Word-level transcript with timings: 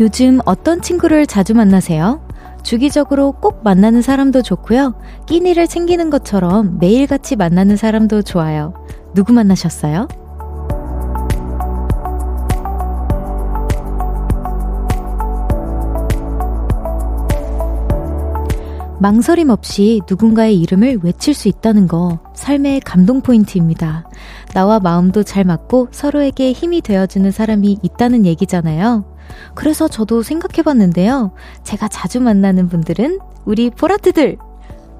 요즘 0.00 0.40
어떤 0.46 0.80
친구를 0.80 1.26
자주 1.26 1.54
만나세요? 1.54 2.26
주기적으로 2.62 3.32
꼭 3.32 3.60
만나는 3.62 4.00
사람도 4.00 4.40
좋고요. 4.40 4.94
끼니를 5.26 5.66
챙기는 5.66 6.08
것처럼 6.08 6.78
매일같이 6.80 7.36
만나는 7.36 7.76
사람도 7.76 8.22
좋아요. 8.22 8.72
누구 9.14 9.34
만나셨어요? 9.34 10.08
망설임 19.00 19.48
없이 19.48 20.02
누군가의 20.06 20.60
이름을 20.60 21.00
외칠 21.02 21.32
수 21.32 21.48
있다는 21.48 21.88
거 21.88 22.18
삶의 22.34 22.80
감동 22.80 23.22
포인트입니다. 23.22 24.06
나와 24.52 24.78
마음도 24.78 25.22
잘 25.22 25.44
맞고 25.44 25.88
서로에게 25.90 26.52
힘이 26.52 26.82
되어주는 26.82 27.30
사람이 27.30 27.78
있다는 27.82 28.26
얘기잖아요. 28.26 29.06
그래서 29.54 29.88
저도 29.88 30.22
생각해 30.22 30.62
봤는데요. 30.62 31.32
제가 31.64 31.88
자주 31.88 32.20
만나는 32.20 32.68
분들은 32.68 33.20
우리 33.46 33.70
보라트들! 33.70 34.36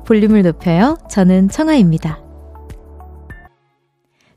볼륨을 0.07 0.43
높여요. 0.45 0.97
저는 1.11 1.51
청아입니다. 1.51 2.30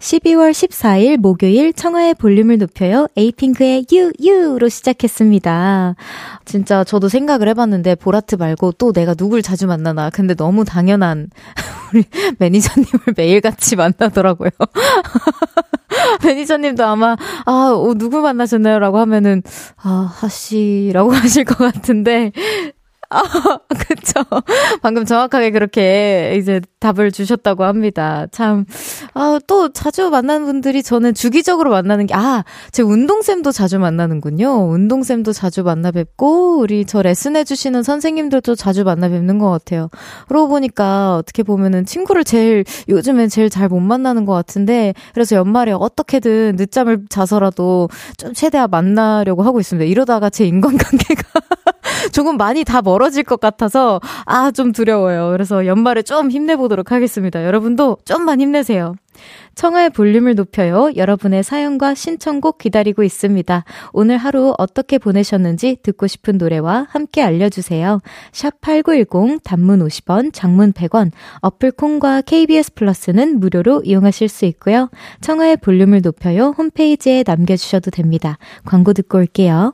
12월 0.03 0.51
14일 0.51 1.17
목요일 1.17 1.71
청하의 1.71 2.15
볼륨을 2.15 2.57
높여요. 2.57 3.07
에이핑크의 3.15 3.85
유유로 3.89 4.67
시작했습니다. 4.67 5.95
진짜 6.43 6.83
저도 6.83 7.07
생각을 7.07 7.47
해봤는데 7.47 7.95
보라트 7.95 8.35
말고 8.35 8.73
또 8.73 8.91
내가 8.91 9.13
누굴 9.13 9.41
자주 9.41 9.65
만나나. 9.65 10.09
근데 10.09 10.35
너무 10.35 10.65
당연한 10.65 11.29
우리 11.93 12.03
매니저님을 12.37 12.99
매일같이 13.15 13.77
만나더라고요. 13.77 14.49
매니저님도 16.21 16.83
아마 16.83 17.15
아 17.45 17.73
어, 17.73 17.93
누구 17.93 18.19
만나셨나요 18.19 18.79
라고 18.79 18.97
하면은 18.99 19.41
아 19.77 20.11
하씨라고 20.17 21.11
하실 21.15 21.45
것 21.45 21.57
같은데 21.57 22.33
아, 23.13 23.21
그쵸. 23.69 24.23
방금 24.81 25.05
정확하게 25.05 25.51
그렇게 25.51 26.35
이제 26.37 26.61
답을 26.79 27.11
주셨다고 27.11 27.63
합니다. 27.63 28.25
참, 28.31 28.65
아, 29.13 29.39
또 29.47 29.71
자주 29.71 30.09
만나는 30.09 30.45
분들이 30.45 30.83
저는 30.83 31.13
주기적으로 31.13 31.69
만나는 31.71 32.07
게, 32.07 32.13
아, 32.15 32.43
제 32.71 32.81
운동쌤도 32.83 33.51
자주 33.51 33.79
만나는군요. 33.79 34.69
운동쌤도 34.69 35.31
자주 35.33 35.63
만나 35.63 35.91
뵙고, 35.91 36.59
우리 36.59 36.85
저 36.85 37.01
레슨해주시는 37.01 37.83
선생님들도 37.83 38.55
자주 38.55 38.83
만나 38.83 39.07
뵙는 39.09 39.37
것 39.37 39.49
같아요. 39.49 39.89
그러고 40.27 40.49
보니까 40.49 41.15
어떻게 41.17 41.43
보면은 41.43 41.85
친구를 41.85 42.23
제일, 42.23 42.65
요즘엔 42.89 43.29
제일 43.29 43.49
잘 43.49 43.63
못 43.69 43.79
만나는 43.79 44.25
것 44.25 44.33
같은데, 44.33 44.93
그래서 45.13 45.35
연말에 45.37 45.71
어떻게든 45.71 46.57
늦잠을 46.57 47.05
자서라도 47.09 47.89
좀 48.17 48.33
최대한 48.33 48.69
만나려고 48.69 49.41
하고 49.43 49.59
있습니다. 49.61 49.89
이러다가 49.89 50.29
제 50.29 50.45
인간관계가 50.45 51.23
조금 52.11 52.37
많이 52.37 52.63
다 52.63 52.81
멀어질 52.81 53.23
것 53.23 53.39
같아서 53.39 53.99
아, 54.25 54.51
좀 54.51 54.71
두려워요. 54.71 55.31
그래서 55.31 55.65
연말에 55.65 56.01
좀 56.01 56.31
힘내보도록 56.31 56.91
하겠습니다. 56.91 57.45
여러분도 57.45 57.97
좀만 58.05 58.41
힘내세요. 58.41 58.95
청하의 59.55 59.91
볼륨을 59.91 60.35
높여요. 60.35 60.89
여러분의 60.95 61.43
사연과 61.43 61.93
신청곡 61.93 62.57
기다리고 62.57 63.03
있습니다. 63.03 63.63
오늘 63.91 64.17
하루 64.17 64.55
어떻게 64.57 64.97
보내셨는지 64.97 65.77
듣고 65.83 66.07
싶은 66.07 66.37
노래와 66.37 66.87
함께 66.89 67.21
알려주세요. 67.21 68.01
샵 68.31 68.59
8910 68.61 69.43
단문 69.43 69.79
50원, 69.85 70.33
장문 70.33 70.73
100원, 70.73 71.11
어플 71.41 71.71
콩과 71.71 72.21
KBS 72.21 72.73
플러스는 72.73 73.39
무료로 73.39 73.83
이용하실 73.85 74.29
수 74.29 74.45
있고요. 74.45 74.89
청하의 75.21 75.57
볼륨을 75.57 76.01
높여요. 76.01 76.55
홈페이지에 76.57 77.23
남겨주셔도 77.25 77.91
됩니다. 77.91 78.37
광고 78.65 78.93
듣고 78.93 79.19
올게요. 79.19 79.73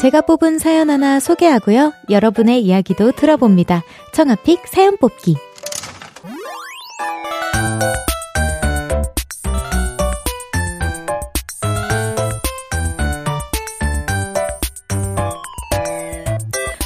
제가 0.00 0.20
뽑은 0.20 0.60
사연 0.60 0.90
하나 0.90 1.18
소개하고요. 1.18 1.92
여러분의 2.08 2.62
이야기도 2.62 3.10
들어봅니다. 3.10 3.82
청아픽 4.12 4.60
사연 4.68 4.96
뽑기. 4.96 5.34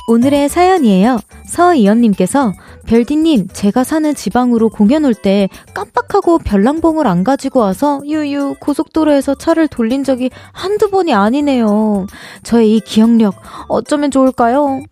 오늘의 0.08 0.48
사연이에요. 0.48 1.20
서이연님께서 1.46 2.54
별디님, 2.92 3.48
제가 3.48 3.84
사는 3.84 4.14
지방으로 4.14 4.68
공연 4.68 5.06
올 5.06 5.14
때 5.14 5.48
깜빡하고 5.72 6.36
별랑봉을 6.36 7.06
안 7.06 7.24
가지고 7.24 7.60
와서 7.60 8.02
유유 8.04 8.56
고속도로에서 8.60 9.34
차를 9.36 9.66
돌린 9.68 10.04
적이 10.04 10.28
한두 10.52 10.90
번이 10.90 11.14
아니네요. 11.14 12.06
저의 12.42 12.76
이 12.76 12.80
기억력 12.80 13.36
어쩌면 13.68 14.10
좋을까요? 14.10 14.82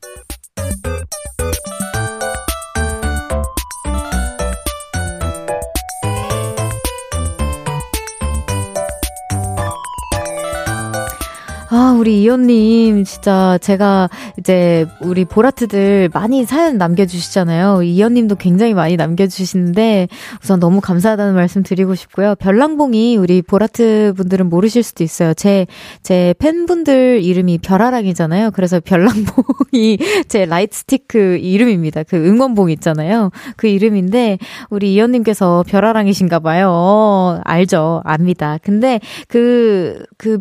우리 12.00 12.22
이현님, 12.22 13.04
진짜 13.04 13.58
제가 13.60 14.08
이제 14.38 14.86
우리 15.02 15.26
보라트들 15.26 16.08
많이 16.14 16.46
사연 16.46 16.78
남겨주시잖아요. 16.78 17.82
이현님도 17.82 18.36
굉장히 18.36 18.72
많이 18.72 18.96
남겨주시는데 18.96 20.08
우선 20.42 20.60
너무 20.60 20.80
감사하다는 20.80 21.34
말씀 21.34 21.62
드리고 21.62 21.94
싶고요. 21.94 22.36
별랑봉이 22.36 23.18
우리 23.18 23.42
보라트 23.42 24.14
분들은 24.16 24.48
모르실 24.48 24.82
수도 24.82 25.04
있어요. 25.04 25.34
제, 25.34 25.66
제 26.02 26.34
팬분들 26.38 27.22
이름이 27.22 27.58
별아랑이잖아요. 27.58 28.52
그래서 28.52 28.80
별랑봉이 28.80 29.98
제 30.28 30.46
light 30.46 30.78
stick 30.78 31.36
이름입니다. 31.36 32.04
그 32.04 32.16
응원봉 32.16 32.70
있잖아요. 32.70 33.28
그 33.56 33.66
이름인데 33.66 34.38
우리 34.70 34.94
이현님께서 34.94 35.64
별아랑이신가 35.68 36.38
봐요. 36.38 37.42
알죠. 37.44 38.00
압니다. 38.06 38.56
근데 38.62 39.00
그, 39.28 40.02
그 40.16 40.40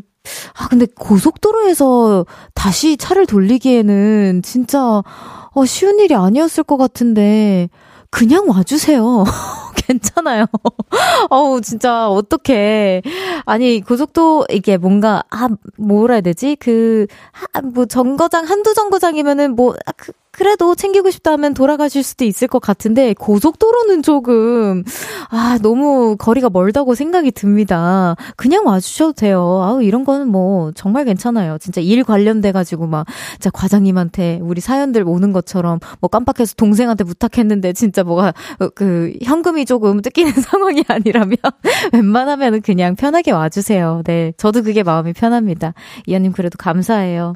아, 0.57 0.67
근데 0.69 0.85
고속도로에서 0.95 2.25
다시 2.53 2.97
차를 2.97 3.25
돌리기에는 3.25 4.41
진짜, 4.43 5.03
어, 5.51 5.65
쉬운 5.65 5.99
일이 5.99 6.15
아니었을 6.15 6.63
것 6.63 6.77
같은데, 6.77 7.69
그냥 8.11 8.49
와주세요. 8.49 9.23
괜찮아요. 9.87 10.45
어우, 11.29 11.61
진짜, 11.61 12.09
어떡해. 12.09 13.01
아니, 13.45 13.81
고속도, 13.81 14.45
이게 14.49 14.77
뭔가, 14.77 15.23
아, 15.31 15.49
뭐라 15.77 16.15
해야 16.15 16.21
되지? 16.21 16.55
그, 16.59 17.07
하, 17.31 17.61
뭐, 17.61 17.85
정거장, 17.85 18.45
한두 18.45 18.73
정거장이면은 18.73 19.55
뭐, 19.55 19.75
아, 19.85 19.91
그, 19.97 20.11
그래도 20.39 20.73
챙기고 20.73 21.11
싶다 21.11 21.35
면 21.35 21.53
돌아가실 21.53 22.01
수도 22.01 22.23
있을 22.23 22.47
것 22.47 22.59
같은데 22.59 23.13
고속도로는 23.13 24.03
조금 24.03 24.85
아 25.27 25.59
너무 25.61 26.15
거리가 26.17 26.49
멀다고 26.49 26.95
생각이 26.95 27.31
듭니다. 27.31 28.15
그냥 28.37 28.65
와주셔도 28.65 29.11
돼요. 29.11 29.61
아우 29.61 29.83
이런 29.83 30.05
거는 30.05 30.29
뭐 30.29 30.71
정말 30.71 31.03
괜찮아요. 31.03 31.57
진짜 31.57 31.81
일 31.81 32.05
관련돼 32.05 32.53
가지고 32.53 32.87
막 32.87 33.05
진짜 33.31 33.49
과장님한테 33.49 34.39
우리 34.41 34.61
사연들 34.61 35.03
오는 35.05 35.33
것처럼 35.33 35.79
뭐 35.99 36.07
깜빡해서 36.07 36.55
동생한테 36.55 37.03
부탁했는데 37.03 37.73
진짜 37.73 38.05
뭐가 38.05 38.33
어, 38.61 38.69
그 38.69 39.11
현금이 39.21 39.65
조금 39.65 40.01
뜯기는 40.01 40.31
상황이 40.39 40.85
아니라면 40.87 41.35
웬만하면은 41.91 42.61
그냥 42.61 42.95
편하게 42.95 43.31
와주세요. 43.31 44.03
네 44.05 44.31
저도 44.37 44.63
그게 44.63 44.83
마음이 44.83 45.11
편합니다. 45.11 45.73
이현님 46.05 46.31
그래도 46.31 46.55
감사해요. 46.57 47.33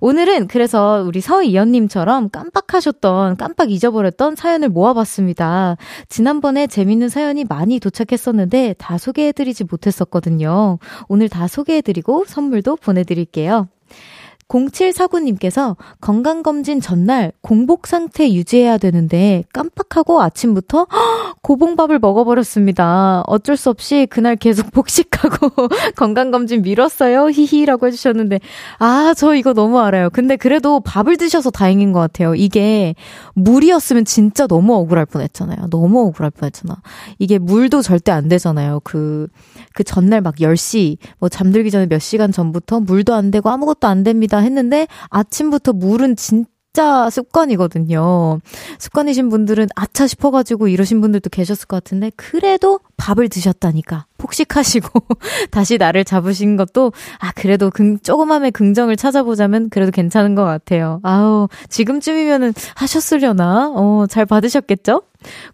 오늘은 0.00 0.48
그래서 0.48 1.04
우리 1.06 1.20
서이연님처럼 1.20 2.30
깜빡하셨던, 2.32 3.36
깜빡 3.36 3.70
잊어버렸던 3.70 4.34
사연을 4.36 4.70
모아봤습니다. 4.70 5.76
지난번에 6.08 6.66
재밌는 6.66 7.08
사연이 7.08 7.44
많이 7.44 7.78
도착했었는데 7.78 8.74
다 8.78 8.98
소개해드리지 8.98 9.64
못했었거든요. 9.70 10.78
오늘 11.08 11.28
다 11.28 11.46
소개해드리고 11.46 12.24
선물도 12.26 12.76
보내드릴게요. 12.76 13.68
0749님께서 14.52 15.76
건강검진 16.00 16.80
전날 16.80 17.32
공복 17.40 17.86
상태 17.86 18.30
유지해야 18.30 18.76
되는데 18.76 19.44
깜빡하고 19.52 20.20
아침부터 20.20 20.86
고봉밥을 21.42 21.98
먹어버렸습니다. 21.98 23.22
어쩔 23.26 23.56
수 23.56 23.70
없이 23.70 24.06
그날 24.10 24.36
계속 24.36 24.70
복식하고 24.72 25.68
건강검진 25.96 26.62
미뤘어요. 26.62 27.30
히히라고 27.30 27.86
해주셨는데, 27.86 28.40
아, 28.78 29.14
저 29.16 29.34
이거 29.34 29.54
너무 29.54 29.80
알아요. 29.80 30.10
근데 30.10 30.36
그래도 30.36 30.80
밥을 30.80 31.16
드셔서 31.16 31.50
다행인 31.50 31.92
것 31.92 32.00
같아요. 32.00 32.34
이게 32.34 32.94
물이었으면 33.34 34.04
진짜 34.04 34.46
너무 34.46 34.74
억울할 34.74 35.06
뻔 35.06 35.22
했잖아요. 35.22 35.68
너무 35.70 36.00
억울할 36.00 36.30
뻔 36.30 36.46
했잖아. 36.46 36.82
이게 37.18 37.38
물도 37.38 37.82
절대 37.82 38.12
안 38.12 38.28
되잖아요. 38.28 38.80
그, 38.84 39.28
그 39.74 39.82
전날 39.84 40.20
막 40.20 40.36
10시, 40.36 40.98
뭐 41.18 41.28
잠들기 41.28 41.70
전에 41.70 41.86
몇 41.86 42.00
시간 42.00 42.32
전부터 42.32 42.80
물도 42.80 43.14
안 43.14 43.30
되고 43.30 43.48
아무것도 43.48 43.86
안 43.86 44.02
됩니다 44.02 44.41
했는데 44.42 44.86
아침부터 45.10 45.72
물은 45.72 46.16
진짜 46.16 47.10
습관이거든요. 47.10 48.40
습관이신 48.78 49.28
분들은 49.28 49.68
아차 49.76 50.06
싶어가지고 50.06 50.68
이러신 50.68 51.00
분들도 51.00 51.30
계셨을 51.30 51.66
것 51.66 51.76
같은데, 51.76 52.10
그래도 52.16 52.80
밥을 52.96 53.28
드셨다니까. 53.28 54.06
폭식하시고, 54.22 55.00
다시 55.50 55.78
나를 55.78 56.04
잡으신 56.04 56.56
것도, 56.56 56.92
아, 57.18 57.32
그래도 57.32 57.70
긍, 57.70 57.98
조그맘의 57.98 58.52
긍정을 58.52 58.96
찾아보자면 58.96 59.68
그래도 59.68 59.90
괜찮은 59.90 60.34
것 60.36 60.44
같아요. 60.44 61.00
아우, 61.02 61.48
지금쯤이면은 61.68 62.54
하셨으려나? 62.76 63.72
어, 63.74 64.06
잘 64.08 64.24
받으셨겠죠? 64.26 65.02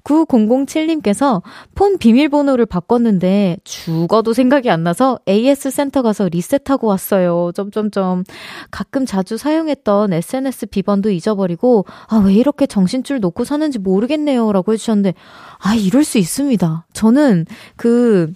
9007님께서 0.04 1.42
폰 1.74 1.98
비밀번호를 1.98 2.66
바꿨는데 2.66 3.58
죽어도 3.64 4.32
생각이 4.32 4.70
안 4.70 4.82
나서 4.82 5.18
AS 5.28 5.70
센터 5.70 6.02
가서 6.02 6.28
리셋하고 6.28 6.86
왔어요. 6.86 7.52
점점점. 7.54 8.24
가끔 8.70 9.06
자주 9.06 9.36
사용했던 9.36 10.12
SNS 10.12 10.66
비번도 10.66 11.10
잊어버리고 11.10 11.84
아, 12.08 12.16
왜 12.16 12.34
이렇게 12.34 12.66
정신줄 12.66 13.20
놓고 13.20 13.44
사는지 13.44 13.78
모르겠네요. 13.78 14.52
라고 14.52 14.72
해주셨는데 14.72 15.14
아, 15.58 15.74
이럴 15.74 16.04
수 16.04 16.18
있습니다. 16.18 16.86
저는 16.92 17.46
그 17.76 18.32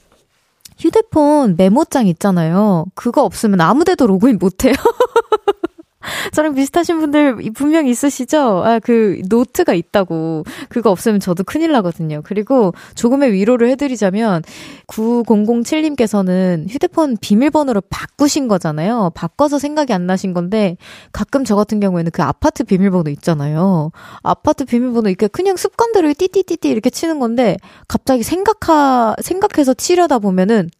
휴대폰 0.82 1.54
메모장 1.56 2.08
있잖아요. 2.08 2.86
그거 2.96 3.22
없으면 3.22 3.60
아무 3.60 3.84
데도 3.84 4.08
로그인 4.08 4.38
못 4.38 4.64
해요. 4.64 4.74
저랑 6.32 6.54
비슷하신 6.54 7.00
분들 7.00 7.52
분명 7.54 7.86
있으시죠? 7.86 8.62
아, 8.64 8.78
그 8.78 9.20
노트가 9.28 9.74
있다고. 9.74 10.44
그거 10.68 10.90
없으면 10.90 11.20
저도 11.20 11.44
큰일 11.44 11.72
나거든요. 11.72 12.20
그리고 12.24 12.72
조금의 12.94 13.32
위로를 13.32 13.68
해드리자면 13.70 14.42
9007님께서는 14.86 16.68
휴대폰 16.68 17.16
비밀번호를 17.20 17.82
바꾸신 17.88 18.48
거잖아요. 18.48 19.10
바꿔서 19.14 19.58
생각이 19.58 19.92
안 19.92 20.06
나신 20.06 20.32
건데 20.32 20.76
가끔 21.12 21.44
저 21.44 21.56
같은 21.56 21.80
경우에는 21.80 22.10
그 22.12 22.22
아파트 22.22 22.64
비밀번호 22.64 23.10
있잖아요. 23.10 23.90
아파트 24.22 24.64
비밀번호 24.64 25.08
이렇게 25.08 25.28
그냥 25.28 25.56
습관대로 25.56 26.12
띠띠띠띠 26.14 26.68
이렇게 26.68 26.90
치는 26.90 27.18
건데 27.18 27.56
갑자기 27.88 28.22
생각하 28.22 29.14
생각해서 29.20 29.74
치려다 29.74 30.18
보면은 30.18 30.70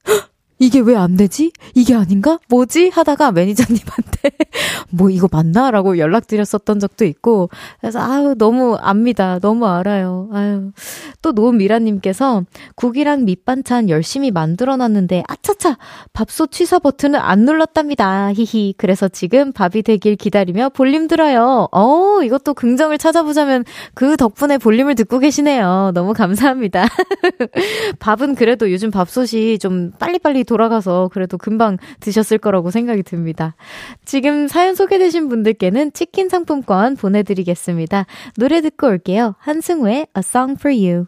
이게 0.63 0.79
왜 0.79 0.95
안 0.95 1.17
되지? 1.17 1.51
이게 1.75 1.95
아닌가? 1.97 2.39
뭐지? 2.49 2.91
하다가 2.91 3.33
매니저님한테 3.33 4.31
뭐 4.91 5.11
이거 5.11 5.29
맞나? 5.33 5.73
라고 5.73 5.99
연락드렸었던 5.99 6.79
적도 6.79 7.05
있고 7.05 7.49
그래서 7.81 7.99
아유 7.99 8.37
너무 8.39 8.77
압니다. 8.77 9.41
너무 9.41 9.67
알아요. 9.67 10.29
아유 10.33 10.71
또 11.23 11.33
노은미라님께서 11.33 12.45
국이랑 12.77 13.25
밑반찬 13.25 13.89
열심히 13.89 14.31
만들어놨는데 14.31 15.25
아차차 15.27 15.79
밥솥 16.13 16.53
취사 16.53 16.79
버튼을 16.79 17.19
안 17.19 17.41
눌렀답니다. 17.41 18.33
히히 18.33 18.75
그래서 18.77 19.09
지금 19.09 19.53
밥이 19.53 19.83
되길 19.83 20.15
기다리며 20.15 20.69
볼륨 20.69 21.09
들어요. 21.09 21.67
어 21.73 22.21
이것도 22.23 22.55
긍정을 22.55 22.99
찾아보자면 22.99 23.65
그 23.95 24.17
덕분에 24.17 24.59
볼륨을 24.59 24.95
듣고 24.95 25.19
계시네요. 25.19 25.91
너무 25.95 26.13
감사합니다. 26.13 26.87
밥은 27.99 28.37
그래도 28.37 28.71
요즘 28.71 28.93
밥솥이 28.93 29.59
좀 29.59 29.91
빨리빨리 29.99 30.45
돌아가서 30.53 31.09
그래도 31.13 31.39
금방 31.39 31.79
드셨을 32.01 32.37
거라고 32.37 32.71
생각이 32.71 33.03
듭니다. 33.03 33.55
지금 34.05 34.49
사연 34.49 34.75
소개되신 34.75 35.31
분들께는 35.31 35.93
치킨 35.93 36.29
상품권 36.29 36.97
보내드리겠습니다. 36.97 38.05
노래 38.37 38.61
듣고 38.61 38.89
올게요. 38.89 39.35
한승우의 39.39 39.95
A 39.97 40.07
Song 40.19 40.57
for 40.59 40.77
You. 40.77 41.07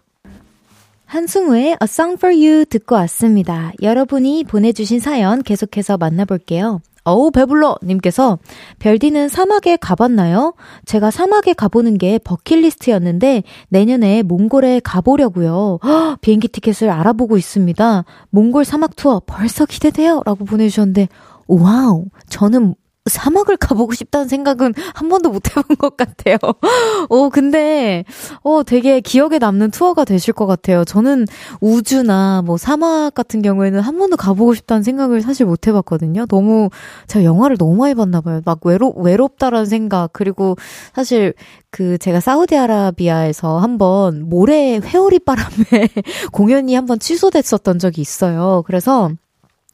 한승우의 1.05 1.69
A 1.73 1.77
Song 1.83 2.15
for 2.15 2.35
You 2.35 2.65
듣고 2.65 2.95
왔습니다. 2.95 3.73
여러분이 3.83 4.45
보내주신 4.45 5.01
사연 5.01 5.43
계속해서 5.43 5.99
만나볼게요. 5.99 6.81
어우, 7.05 7.31
배불러! 7.31 7.77
님께서, 7.83 8.39
별디는 8.79 9.29
사막에 9.29 9.77
가봤나요? 9.77 10.55
제가 10.87 11.11
사막에 11.11 11.53
가보는 11.53 11.99
게 11.99 12.19
버킷리스트였는데, 12.19 13.43
내년에 13.69 14.23
몽골에 14.23 14.81
가보려고요. 14.83 15.81
허, 15.85 16.17
비행기 16.23 16.49
티켓을 16.49 16.89
알아보고 16.89 17.37
있습니다. 17.37 18.05
몽골 18.31 18.65
사막 18.65 18.97
투어 18.97 19.21
벌써 19.27 19.67
기대돼요! 19.67 20.23
라고 20.25 20.47
보내주셨는데, 20.47 21.09
와우! 21.47 22.07
저는 22.31 22.75
사막을 23.11 23.59
가보고 23.59 23.93
싶다는 23.93 24.29
생각은 24.29 24.73
한 24.95 25.09
번도 25.11 25.29
못 25.29 25.51
해본 25.51 25.77
것 25.77 25.97
같아요. 25.97 26.39
어, 27.11 27.29
근데, 27.29 28.05
어, 28.43 28.63
되게 28.63 29.01
기억에 29.01 29.39
남는 29.39 29.73
투어가 29.73 30.07
되실 30.07 30.33
것 30.33 30.47
같아요. 30.47 30.85
저는 30.85 31.27
우주나 31.61 32.43
뭐 32.47 32.57
사막 32.57 33.13
같은 33.13 33.43
경우에는 33.43 33.81
한 33.81 33.99
번도 33.99 34.17
가보고 34.17 34.55
싶다는 34.55 34.83
생각을 34.83 35.21
사실 35.21 35.45
못 35.45 35.67
해봤거든요. 35.67 36.25
너무, 36.27 36.71
제가 37.07 37.25
영화를 37.25 37.59
너무 37.59 37.77
많이 37.77 37.95
봤나 37.95 38.23
봐요. 38.23 38.41
막 38.47 38.65
외로, 38.65 38.91
외롭다라는 38.97 39.67
생각. 39.67 40.15
그리고 40.15 40.57
사실 40.95 41.35
그 41.71 41.99
제가 41.99 42.21
사우디아라비아에서 42.21 43.59
한번 43.59 44.31
모래 44.31 44.81
회오리 44.83 45.19
바람에 45.19 45.89
공연이 46.33 46.75
한번 46.75 46.99
취소됐었던 46.99 47.79
적이 47.79 48.01
있어요. 48.01 48.63
그래서 48.67 49.11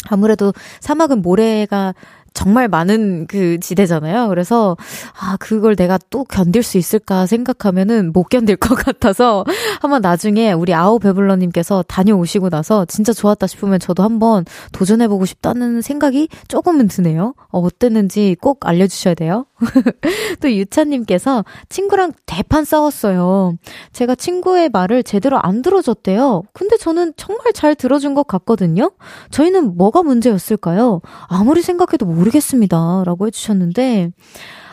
아무래도 0.09 0.53
사막은 0.81 1.23
모래가 1.23 1.95
정말 2.35 2.69
많은 2.69 3.27
그 3.27 3.59
지대잖아요. 3.61 4.29
그래서 4.29 4.77
아 5.19 5.37
그걸 5.39 5.77
내가 5.77 5.99
또 6.11 6.25
견딜 6.25 6.63
수 6.63 6.79
있을까 6.79 7.27
생각하면은 7.27 8.13
못 8.13 8.25
견딜 8.25 8.57
것 8.57 8.75
같아서 8.75 9.45
한번 9.81 10.03
나중에 10.03 10.53
우리 10.53 10.75
아우 10.75 10.99
베블러님께서 10.99 11.85
다녀오시고 11.89 12.51
나서 12.51 12.85
진짜 12.85 13.13
좋았다 13.13 13.47
싶으면 13.47 13.79
저도 13.79 14.03
한번 14.03 14.45
도전해보고 14.73 15.27
싶다는 15.27 15.83
생각이 15.83 16.29
조금은 16.49 16.89
드네요. 16.89 17.35
어, 17.49 17.61
어땠는지 17.61 18.37
꼭 18.41 18.67
알려주셔야 18.67 19.15
돼요. 19.15 19.47
또 20.41 20.51
유차님께서 20.51 21.45
친구랑 21.69 22.13
대판 22.27 22.65
싸웠어요. 22.65 23.57
제가 23.93 24.15
친구의 24.15 24.71
말을 24.71 25.03
제대로 25.03 25.39
안 25.41 25.63
들어줬대요. 25.63 26.43
근데 26.53 26.77
저는 26.77 27.13
정말 27.17 27.53
잘 27.53 27.75
들어준 27.75 28.15
것 28.15 28.27
같거든요. 28.27 28.93
저희는 29.31 29.77
뭐가 29.77 30.03
문제였을까요? 30.03 31.01
아무리 31.29 31.63
생각해도 31.63 32.07
모르겠습니다. 32.07 33.05
라고 33.05 33.27
해주셨는데, 33.27 34.11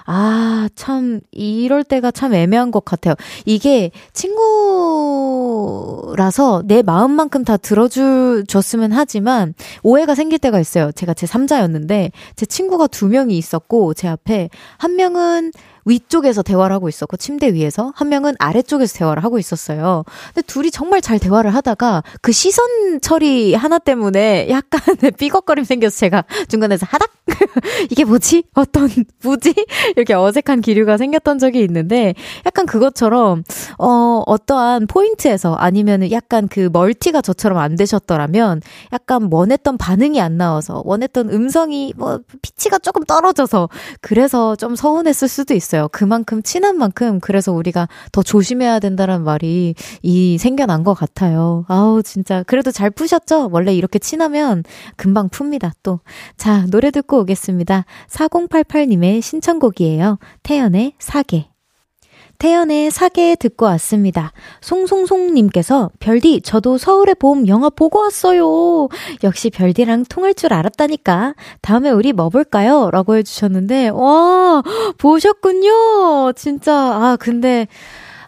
아, 0.09 0.69
참, 0.73 1.19
이럴 1.31 1.83
때가 1.83 2.11
참 2.11 2.33
애매한 2.33 2.71
것 2.71 2.85
같아요. 2.85 3.15
이게 3.45 3.91
친구라서 4.13 4.33
내 6.65 6.81
마음만큼 6.81 7.43
다 7.43 7.57
들어줬으면 7.57 8.93
하지만 8.93 9.53
오해가 9.83 10.15
생길 10.15 10.39
때가 10.39 10.61
있어요. 10.61 10.93
제가 10.93 11.13
제 11.13 11.27
3자였는데 11.27 12.11
제 12.37 12.45
친구가 12.45 12.87
두 12.87 13.09
명이 13.09 13.37
있었고 13.37 13.93
제 13.95 14.07
앞에 14.07 14.49
한 14.77 14.95
명은 14.95 15.51
위쪽에서 15.87 16.41
대화를 16.43 16.73
하고 16.73 16.89
있었고 16.89 17.17
침대 17.17 17.53
위에서 17.53 17.91
한 17.95 18.09
명은 18.09 18.35
아래쪽에서 18.39 18.97
대화를 18.99 19.23
하고 19.23 19.39
있었어요. 19.39 20.03
근데 20.33 20.45
둘이 20.45 20.71
정말 20.71 21.01
잘 21.01 21.19
대화를 21.19 21.53
하다가 21.55 22.03
그 22.21 22.31
시선 22.31 22.99
처리 23.01 23.55
하나 23.55 23.79
때문에 23.79 24.49
약간 24.49 24.81
삐걱거림 25.17 25.63
생겨서 25.63 25.97
제가 25.97 26.25
중간에서 26.47 26.85
하닥 26.89 27.11
이게 27.91 28.03
뭐지? 28.03 28.43
어떤 28.53 28.89
뭐지? 29.23 29.53
이렇게 29.95 30.13
어색한 30.13 30.61
기류가 30.61 30.97
생겼던 30.97 31.39
적이 31.39 31.61
있는데 31.63 32.13
약간 32.45 32.65
그것처럼 32.65 33.43
어 33.77 34.23
어떠한 34.25 34.87
포인트에서 34.87 35.53
아니면은 35.55 36.11
약간 36.11 36.47
그 36.47 36.69
멀티가 36.71 37.21
저처럼 37.21 37.57
안 37.57 37.75
되셨더라면 37.75 38.61
약간 38.93 39.27
원했던 39.31 39.77
반응이 39.77 40.19
안 40.21 40.37
나와서 40.37 40.81
원했던 40.85 41.29
음성이 41.29 41.93
뭐 41.97 42.19
피치가 42.41 42.79
조금 42.79 43.03
떨어져서 43.03 43.69
그래서 44.01 44.55
좀 44.55 44.75
서운했을 44.75 45.27
수도 45.27 45.53
있어요. 45.53 45.76
있어요. 45.77 45.87
그만큼 45.91 46.41
친한 46.41 46.77
만큼 46.77 47.19
그래서 47.19 47.53
우리가 47.53 47.87
더 48.11 48.23
조심해야 48.23 48.79
된다는 48.79 49.23
말이 49.23 49.75
이 50.01 50.37
생겨난 50.37 50.83
것 50.83 50.93
같아요. 50.95 51.65
아우 51.67 52.01
진짜 52.03 52.43
그래도 52.43 52.71
잘 52.71 52.89
푸셨죠? 52.89 53.49
원래 53.51 53.73
이렇게 53.73 53.99
친하면 53.99 54.63
금방 54.95 55.29
풉니다. 55.29 55.71
또. 55.83 55.99
자, 56.35 56.65
노래 56.67 56.91
듣고 56.91 57.19
오겠습니다. 57.19 57.85
4088님의 58.09 59.21
신청곡이에요. 59.21 60.17
태연의 60.43 60.93
사계. 60.99 61.47
태연의 62.39 62.91
사계 62.91 63.35
듣고 63.35 63.65
왔습니다. 63.65 64.31
송송송님께서 64.61 65.91
별디 65.99 66.41
저도 66.41 66.77
서울의 66.77 67.15
봄 67.15 67.47
영화 67.47 67.69
보고 67.69 67.99
왔어요. 67.99 68.89
역시 69.23 69.49
별디랑 69.49 70.05
통할 70.09 70.33
줄 70.33 70.53
알았다니까. 70.53 71.33
다음에 71.61 71.89
우리 71.89 72.13
뭐 72.13 72.29
볼까요? 72.29 72.89
라고 72.91 73.15
해주셨는데 73.15 73.89
와 73.89 74.61
보셨군요. 74.97 76.33
진짜 76.35 76.73
아 76.73 77.17
근데 77.19 77.67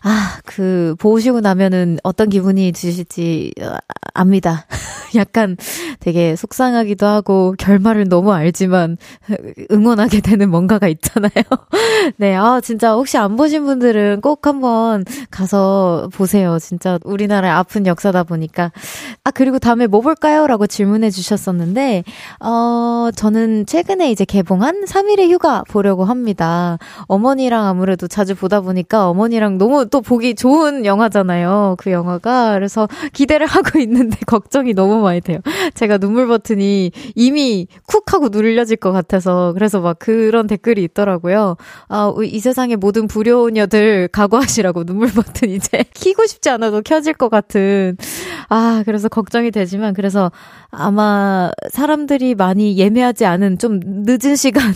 아, 0.02 0.40
그, 0.46 0.96
보시고 1.00 1.42
나면은 1.42 1.98
어떤 2.04 2.30
기분이 2.30 2.72
드실지 2.72 3.54
어, 3.62 3.76
압니다. 4.14 4.66
약간 5.16 5.58
되게 6.00 6.36
속상하기도 6.36 7.06
하고, 7.06 7.56
결말을 7.58 8.08
너무 8.10 8.32
알지만, 8.32 8.98
응원하게 9.72 10.22
되는 10.22 10.50
뭔가가 10.50 10.88
있잖아요. 10.88 11.32
네, 12.18 12.36
아, 12.36 12.62
진짜 12.62 12.94
혹시 12.94 13.18
안 13.18 13.36
보신 13.36 13.66
분들은 13.66 14.22
꼭 14.22 14.46
한번 14.48 15.04
가서 15.32 16.10
보세요. 16.14 16.60
진짜 16.60 17.00
우리나라의 17.04 17.52
아픈 17.52 17.88
역사다 17.88 18.24
보니까. 18.24 18.72
아, 19.24 19.32
그리고 19.32 19.60
다음에 19.60 19.88
뭐 19.88 20.02
볼까요? 20.02 20.48
라고 20.48 20.68
질문해 20.68 21.10
주셨었는데, 21.10 22.04
어, 22.40 23.10
저는 23.16 23.66
최근에 23.66 24.12
이제 24.12 24.26
개봉한 24.26 24.86
3일의 24.86 25.30
휴가 25.32 25.64
보려고 25.68 26.06
합니다. 26.06 26.78
어머니랑 27.08 27.66
아무래도 27.66 28.08
자주 28.08 28.36
보다 28.36 28.62
보니까 28.62 29.10
어머니랑 29.10 29.58
너무 29.58 29.89
또 29.90 30.02
보기 30.02 30.36
좋은 30.36 30.86
영화잖아요. 30.86 31.76
그 31.78 31.92
영화가. 31.92 32.54
그래서 32.54 32.88
기대를 33.14 33.46
하고 33.48 33.80
있는데 33.80 34.18
걱정이 34.26 34.74
너무 34.74 35.02
많이 35.02 35.22
돼요. 35.22 35.40
제가 35.74 35.98
눈물 35.98 36.28
버튼이 36.28 36.92
이미 37.16 37.68
쿡 37.86 38.14
하고 38.14 38.30
눌려질 38.30 38.78
것 38.78 38.92
같아서. 38.92 39.54
그래서 39.54 39.80
막 39.82 39.98
그런 40.00 40.48
댓글이 40.48 40.84
있더라고요. 40.84 41.58
아, 41.88 42.14
이 42.24 42.40
세상의 42.40 42.78
모든 42.78 43.08
불효녀들 43.08 44.10
각오하시라고 44.12 44.84
눈물 44.84 45.10
버튼 45.14 45.50
이제 45.50 45.84
키고 45.94 46.26
싶지 46.26 46.50
않아도 46.50 46.82
켜질 46.82 47.14
것 47.14 47.30
같은. 47.30 47.98
아, 48.50 48.84
그래서 48.86 49.10
걱정이 49.10 49.52
되지만, 49.52 49.94
그래서 49.94 50.32
아마 50.72 51.52
사람들이 51.72 52.36
많이 52.36 52.78
예매하지 52.78 53.26
않은 53.26 53.58
좀 53.58 53.80
늦은 53.84 54.36
시간에 54.36 54.74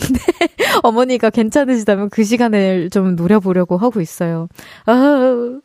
어머니가 0.82 1.30
괜찮으시다면 1.30 2.10
그 2.10 2.24
시간을 2.24 2.90
좀 2.90 3.16
노려보려고 3.16 3.76
하고 3.76 4.00
있어요. 4.00 4.48
아, 4.86 5.58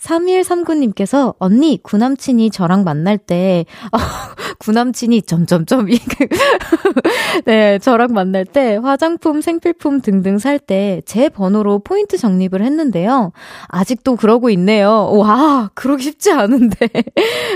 3139님께서 0.00 1.34
언니 1.38 1.78
구남친이 1.82 2.50
저랑 2.50 2.84
만날 2.84 3.18
때 3.18 3.64
어, 3.92 3.98
구남친이 4.58 5.22
점점점 5.22 5.86
네 7.46 7.78
저랑 7.78 8.12
만날 8.12 8.44
때 8.44 8.76
화장품 8.76 9.40
생필품 9.40 10.00
등등 10.00 10.38
살 10.38 10.58
때 10.58 11.02
제 11.06 11.28
번호로 11.28 11.78
포인트 11.80 12.16
적립을 12.18 12.62
했는데요. 12.62 13.32
아직도 13.68 14.16
그러고 14.16 14.50
있네요. 14.50 15.10
와 15.12 15.70
그러기 15.74 16.02
쉽지 16.02 16.32
않은데. 16.32 16.88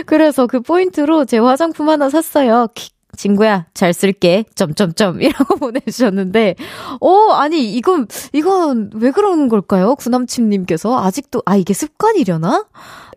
그래서 0.07 0.47
그 0.47 0.61
포인트로 0.61 1.25
제 1.25 1.39
화장품 1.39 1.89
하나 1.89 2.09
샀어요. 2.09 2.69
친구야, 3.17 3.67
잘 3.75 3.93
쓸게. 3.93 4.45
점점점 4.55 5.21
이라고 5.23 5.57
보내주셨는데, 5.57 6.57
어, 7.01 7.33
아니, 7.33 7.75
이건, 7.75 8.07
이건 8.33 8.91
왜 8.95 9.11
그러는 9.11 9.49
걸까요? 9.49 9.95
구남친님께서. 9.97 10.99
아직도, 11.05 11.43
아, 11.47 11.57
이게 11.57 11.75
습관이려나? 11.75 12.67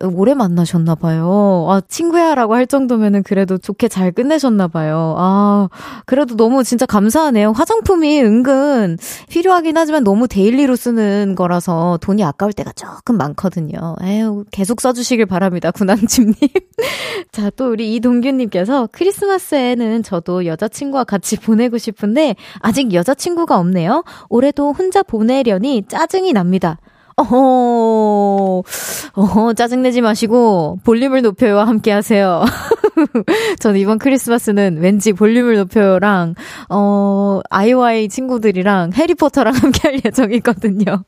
오래 0.02 0.34
만나셨나 0.34 0.94
봐요. 0.94 1.66
아, 1.68 1.80
친구야라고 1.86 2.54
할 2.54 2.66
정도면은 2.66 3.22
그래도 3.22 3.58
좋게 3.58 3.88
잘 3.88 4.12
끝내셨나 4.12 4.68
봐요. 4.68 5.14
아, 5.18 5.68
그래도 6.04 6.36
너무 6.36 6.64
진짜 6.64 6.86
감사하네요. 6.86 7.52
화장품이 7.52 8.22
은근 8.22 8.98
필요하긴 9.28 9.76
하지만 9.76 10.04
너무 10.04 10.28
daily로 10.28 10.76
쓰는 10.76 11.34
거라서 11.34 11.98
돈이 12.02 12.22
아까울 12.24 12.52
때가 12.52 12.72
조금 12.72 13.16
많거든요. 13.16 13.96
에휴, 14.02 14.44
계속 14.50 14.80
써주시길 14.80 15.26
바랍니다. 15.26 15.70
구남친님. 15.70 16.34
자, 17.32 17.50
또 17.50 17.70
우리 17.70 17.94
이동규님께서 17.96 18.88
크리스마스에는 18.92 20.02
저도 20.02 20.46
여자친구와 20.46 21.04
같이 21.04 21.36
보내고 21.40 21.78
싶은데 21.78 22.36
아직 22.60 22.92
여자친구가 22.92 23.58
없네요. 23.58 24.04
올해도 24.28 24.72
혼자 24.72 25.02
보내려니 25.02 25.84
짜증이 25.88 26.32
납니다. 26.32 26.78
어허, 27.18 28.62
어허, 29.14 29.54
짜증내지 29.54 30.02
마시고, 30.02 30.80
볼륨을 30.84 31.22
높여요와 31.22 31.66
함께 31.66 31.90
하세요. 31.90 32.44
저는 33.58 33.80
이번 33.80 33.98
크리스마스는 33.98 34.78
왠지 34.80 35.14
볼륨을 35.14 35.56
높여요랑, 35.56 36.34
어, 36.68 37.40
아이오아이 37.48 38.10
친구들이랑 38.10 38.92
해리포터랑 38.94 39.54
함께 39.56 39.80
할 39.88 40.00
예정이거든요. 40.04 41.04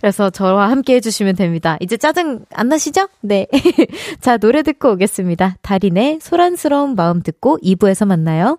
그래서 0.00 0.30
저와 0.30 0.68
함께 0.70 0.94
해주시면 0.96 1.36
됩니다. 1.36 1.76
이제 1.80 1.96
짜증 1.96 2.44
안 2.52 2.68
나시죠? 2.68 3.08
네. 3.20 3.46
자, 4.20 4.38
노래 4.38 4.64
듣고 4.64 4.90
오겠습니다. 4.92 5.58
달인의 5.62 6.18
소란스러운 6.22 6.96
마음 6.96 7.22
듣고 7.22 7.58
2부에서 7.62 8.04
만나요. 8.04 8.58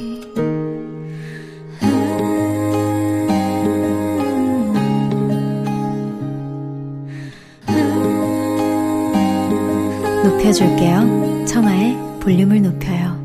높여줄게요. 10.41 11.45
청하의 11.45 11.95
볼륨을 12.19 12.63
높여요. 12.63 13.21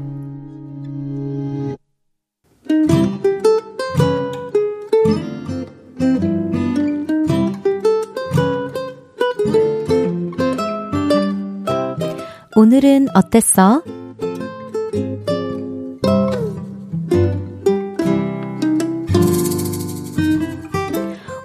오늘은 12.54 13.08
어땠어? 13.14 13.82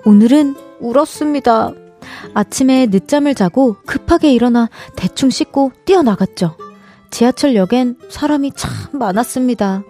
오늘은 0.05 0.55
울었습니다. 0.81 1.71
아침에 2.33 2.88
늦잠을 2.88 3.35
자고 3.35 3.75
급하게 3.85 4.33
일어나 4.33 4.69
대충 4.95 5.29
씻고 5.29 5.71
뛰어나갔죠. 5.85 6.55
지하철역엔 7.09 7.97
사람이 8.09 8.53
참 8.55 8.71
많았습니다. 8.93 9.83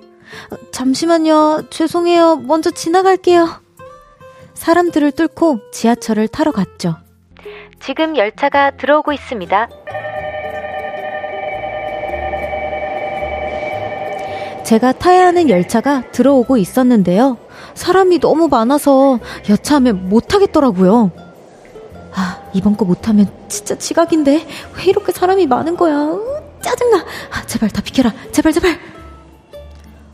잠시만요. 0.72 1.70
죄송해요. 1.70 2.38
먼저 2.38 2.72
지나갈게요. 2.72 3.62
사람들을 4.54 5.12
뚫고 5.12 5.60
지하철을 5.72 6.28
타러 6.28 6.52
갔죠. 6.52 6.96
지금 7.80 8.16
열차가 8.16 8.72
들어오고 8.78 9.12
있습니다. 9.14 9.70
제가 14.64 14.94
타야 14.94 15.28
하는 15.28 15.50
열차가 15.50 16.04
들어오고 16.12 16.58
있었는데요. 16.58 17.38
사람이 17.74 18.20
너무 18.20 18.48
많아서 18.48 19.20
여차하면 19.50 20.10
못하겠더라고요. 20.10 21.12
아, 22.14 22.42
이번 22.54 22.76
거 22.78 22.86
못하면 22.86 23.32
진짜 23.48 23.78
지각인데 23.78 24.48
왜 24.78 24.84
이렇게 24.86 25.12
사람이 25.12 25.48
많은 25.48 25.78
거야? 25.78 25.96
으, 26.12 26.20
짜증나. 26.62 26.98
아, 27.32 27.46
제발 27.48 27.70
다 27.70 27.82
비켜라. 27.82 28.14
제발 28.32 28.52
제발. 28.54 28.78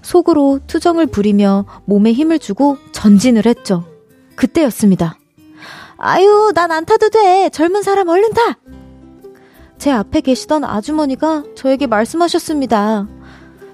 속으로 0.02 0.60
투정을 0.68 1.08
부리며 1.08 1.66
몸에 1.86 2.14
힘을 2.14 2.40
주고 2.40 2.78
전진을 2.92 3.46
했죠. 3.46 3.84
그때였습니다. 4.36 5.18
아유, 5.98 6.52
난 6.54 6.72
안 6.72 6.86
타도 6.86 7.10
돼. 7.10 7.50
젊은 7.50 7.82
사람 7.82 8.08
얼른 8.08 8.32
타. 8.34 8.58
제 9.80 9.92
앞에 9.92 10.22
계시던 10.22 10.64
아주머니가 10.64 11.44
저에게 11.56 11.88
말씀하셨습니다. 11.88 13.08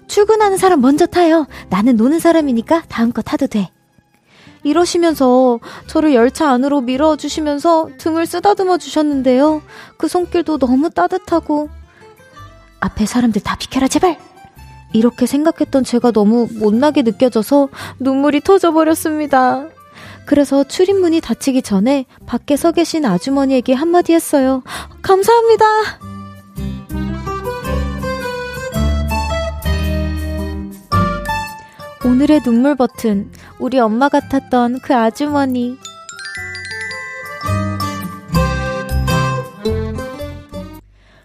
출근하는 0.08 0.58
사람 0.58 0.82
먼저 0.82 1.06
타요. 1.06 1.46
나는 1.70 1.96
노는 1.98 2.20
사람이니까 2.20 2.84
다음 2.88 3.12
거 3.12 3.22
타도 3.22 3.48
돼. 3.48 3.70
이러시면서 4.64 5.60
저를 5.88 6.14
열차 6.14 6.50
안으로 6.50 6.82
밀어주시면서 6.82 7.90
등을 7.98 8.26
쓰다듬어 8.26 8.78
주셨는데요. 8.78 9.62
그 9.98 10.08
손길도 10.08 10.58
너무 10.58 10.90
따뜻하고 10.90 11.70
앞에 12.80 13.06
사람들 13.06 13.42
다 13.42 13.56
비켜라 13.56 13.88
제발! 13.88 14.18
이렇게 14.94 15.26
생각했던 15.26 15.84
제가 15.84 16.12
너무 16.12 16.48
못나게 16.52 17.02
느껴져서 17.02 17.70
눈물이 18.00 18.42
터져버렸습니다. 18.42 19.68
그래서 20.26 20.64
출입문이 20.64 21.20
닫히기 21.20 21.62
전에 21.62 22.06
밖에 22.26 22.56
서 22.56 22.72
계신 22.72 23.06
아주머니에게 23.06 23.74
한마디 23.74 24.14
했어요. 24.14 24.64
감사합니다! 25.02 26.13
오늘의 32.06 32.42
눈물 32.42 32.76
버튼, 32.76 33.32
우리 33.60 33.80
엄마 33.80 34.10
같았던 34.10 34.80
그 34.82 34.94
아주머니. 34.94 35.78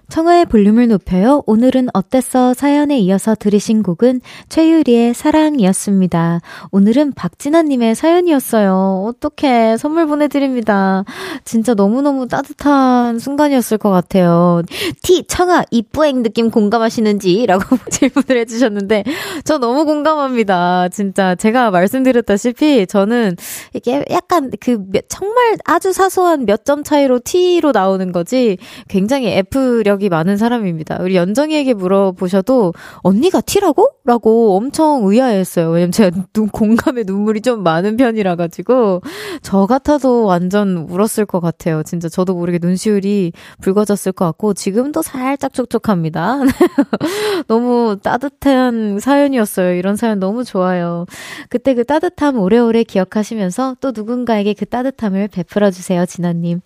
청하의 0.09 0.47
볼륨을 0.47 0.89
높여요. 0.89 1.43
오늘은 1.47 1.89
어땠어? 1.93 2.55
사연에 2.55 2.99
이어서 2.99 3.35
들으신 3.35 3.83
곡은 3.83 4.23
최유리의 4.49 5.13
사랑이었습니다. 5.13 6.41
오늘은 6.71 7.13
박진아님의 7.13 7.95
사연이었어요. 7.95 9.05
어떻게 9.07 9.77
선물 9.77 10.07
보내드립니다. 10.07 11.05
진짜 11.45 11.75
너무너무 11.75 12.27
따뜻한 12.27 13.19
순간이었을 13.19 13.77
것 13.77 13.91
같아요. 13.91 14.63
티, 15.03 15.25
청아, 15.27 15.65
이뿌행 15.71 16.23
느낌 16.23 16.51
공감하시는지? 16.51 17.45
라고 17.45 17.77
질문을 17.91 18.41
해주셨는데, 18.41 19.05
저 19.45 19.59
너무 19.59 19.85
공감합니다. 19.85 20.89
진짜 20.89 21.35
제가 21.35 21.71
말씀드렸다시피 21.71 22.87
저는 22.87 23.37
이게 23.75 24.05
약간 24.11 24.51
그 24.59 24.79
정말 25.09 25.57
아주 25.65 25.93
사소한 25.93 26.47
몇 26.47 26.59
점 26.65 26.83
차이로 26.85 27.21
T로 27.21 27.73
나오는 27.73 28.13
거지 28.13 28.59
굉장히 28.89 29.29
F력 29.29 29.98
이 30.03 30.09
많은 30.09 30.37
사람입니다. 30.37 30.99
우리 31.01 31.17
연정이에게 31.17 31.75
물어보셔도 31.75 32.73
언니가 32.99 33.41
티라고? 33.41 33.89
라고 34.05 34.57
엄청 34.57 35.03
의아했어요. 35.05 35.71
왜냐면 35.71 35.93
제가 35.93 36.25
눈, 36.33 36.49
공감에 36.49 37.03
눈물이 37.05 37.43
좀 37.43 37.63
많은 37.63 37.97
편이라 37.97 38.37
가지고 38.37 39.03
저 39.43 39.67
같아도 39.67 40.25
완전 40.25 40.87
울었을 40.89 41.27
것 41.27 41.41
같아요. 41.41 41.83
진짜 41.83 42.09
저도 42.09 42.35
모르게 42.35 42.59
눈시울이 42.61 43.33
붉어졌을 43.61 44.13
것 44.13 44.25
같고 44.25 44.55
지금도 44.55 45.03
살짝 45.03 45.53
촉촉합니다. 45.53 46.39
너무 47.49 47.99
따뜻한 48.03 48.99
사연이었어요. 49.01 49.75
이런 49.75 49.97
사연 49.97 50.19
너무 50.19 50.45
좋아요. 50.45 51.07
그때 51.49 51.75
그 51.75 51.85
따뜻함 51.85 52.39
오래오래 52.39 52.85
기억하시면서 52.85 53.77
또 53.81 53.93
누군가에게 53.95 54.55
그 54.55 54.67
따뜻함을 54.67 55.29
베풀어 55.29 55.71
주세요, 55.71 56.07
진아님. 56.07 56.61